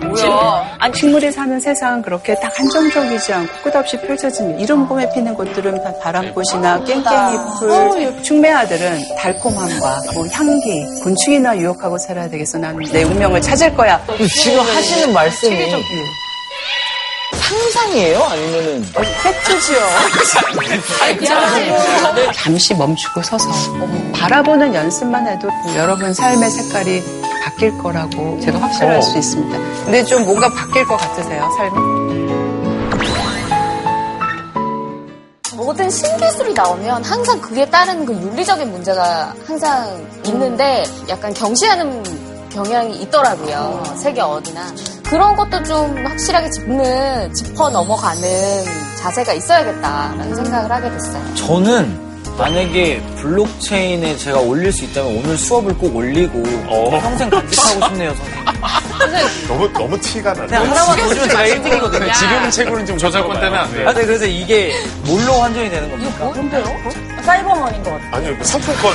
아니, 0.80 0.96
식물이 0.96 1.32
사는 1.32 1.60
세상은 1.60 2.02
그렇게 2.02 2.36
딱 2.36 2.58
한정적이지 2.58 3.34
않고 3.34 3.62
끝없이 3.64 4.00
펼쳐지는 4.02 4.60
이런 4.60 4.88
봄에 4.88 5.10
피는 5.14 5.34
곳들은 5.36 5.84
다 5.84 5.94
바람꽃이나 6.02 6.84
깽깽이풀, 6.84 8.24
충매아들은 8.24 9.16
달콤함과 9.18 10.02
뭐 10.14 10.28
향기, 10.32 10.84
곤충이나 11.04 11.58
유혹하고 11.58 11.98
살아야 11.98 12.30
되겠어. 12.30 12.58
나는 12.58 12.84
내 12.92 13.04
운명을 13.04 13.42
찾을 13.42 13.74
거야. 13.76 14.02
지금 14.44 14.60
하시는 14.62 15.14
말씀이 15.14 15.56
체계적이에요. 15.56 16.27
상상이에요? 17.58 18.24
아니면은 18.24 18.86
팩트지요. 19.24 19.80
잠시 22.34 22.74
멈추고 22.76 23.22
서서 23.24 23.49
바라보는 24.14 24.74
연습만 24.74 25.28
해도 25.28 25.49
여러분 25.76 26.14
삶의 26.14 26.49
색깔이 26.49 27.03
바뀔 27.43 27.78
거라고 27.78 28.39
제가 28.41 28.60
확실할 28.62 29.01
수 29.01 29.18
있습니다. 29.18 29.58
근데 29.86 30.03
좀 30.03 30.24
뭔가 30.26 30.49
바뀔 30.49 30.86
것 30.86 30.97
같으세요, 30.97 31.49
삶이? 31.58 31.97
모든 35.55 35.89
신기술이 35.89 36.53
나오면 36.53 37.03
항상 37.03 37.41
그에 37.41 37.66
따른 37.66 38.05
그 38.05 38.14
윤리적인 38.14 38.72
문제가 38.72 39.34
항상 39.45 40.08
있는데 40.26 40.84
약간 41.10 41.34
경시하는 41.34 42.47
경향이 42.51 43.01
있더라고요. 43.01 43.84
세계 43.97 44.22
어디나. 44.22 44.62
그런 45.10 45.36
것도 45.36 45.64
좀 45.64 46.05
확실하게 46.05 46.49
짚는, 46.49 47.34
짚어 47.34 47.70
넘어가는 47.70 48.22
자세가 48.97 49.34
있어야겠다라는 49.34 50.36
생각을 50.36 50.72
하게 50.72 50.89
됐어요. 50.91 51.36
저는 51.36 52.07
만약에 52.38 53.02
블록체인에 53.18 54.16
제가 54.18 54.40
올릴 54.40 54.72
수 54.72 54.86
있다면 54.86 55.18
오늘 55.18 55.38
수업을 55.38 55.76
꼭 55.78 55.96
올리고 55.96 56.44
평생 57.02 57.30
간직하고 57.30 57.86
싶네요, 57.88 58.14
선생님. 58.16 58.46
너무 59.48 59.74
너무 59.74 60.00
티가 60.00 60.34
나네. 60.34 60.48
그냥 60.48 60.64
하나만 60.70 60.98
더 60.98 61.08
주면 61.10 61.30
제가 61.30 61.44
1등이거든요. 61.44 62.14
지금 62.14 62.52
책으로는 62.52 62.86
좀 62.86 62.98
저작권 62.98 63.40
때문에 63.40 63.58
안 63.62 63.72
돼요. 63.72 63.90
아, 63.90 63.94
네, 63.94 64.06
그래서 64.06 64.26
이게 64.26 64.74
뭘로 65.04 65.34
환전이 65.34 65.70
되는 65.70 65.90
겁니까? 65.90 66.26
뭔데요? 66.26 66.64
사이버머니인 67.24 67.84
것 67.84 67.92
같아요. 67.92 68.10
아니요, 68.16 68.38
그 68.38 68.44
상품권. 68.46 68.94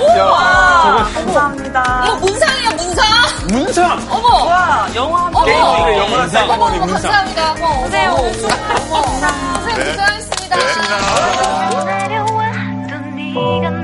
우와, 0.00 1.08
감사합니다. 1.14 2.04
이거 2.06 2.16
문상이에요, 2.16 2.70
문상! 2.70 3.04
문상! 3.48 4.06
어머! 4.10 4.44
와, 4.46 4.88
영화 4.94 5.26
한 5.26 5.34
어머! 5.36 5.44
게임, 5.44 5.98
영화 5.98 6.28
사이버머니 6.28 6.76
어머, 6.78 6.86
문상. 6.86 7.10
감사합니다. 7.12 7.52
어머, 7.52 7.80
선생님, 7.82 8.10
어머. 8.10 8.20
오늘 8.20 8.34
수고, 8.34 8.48
어머. 8.96 9.02
선생님, 9.12 9.76
네. 9.76 9.90
고생하셨습니다. 9.90 10.56
내려와 10.56 11.89
또네 13.32 13.79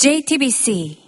JTBC 0.00 1.07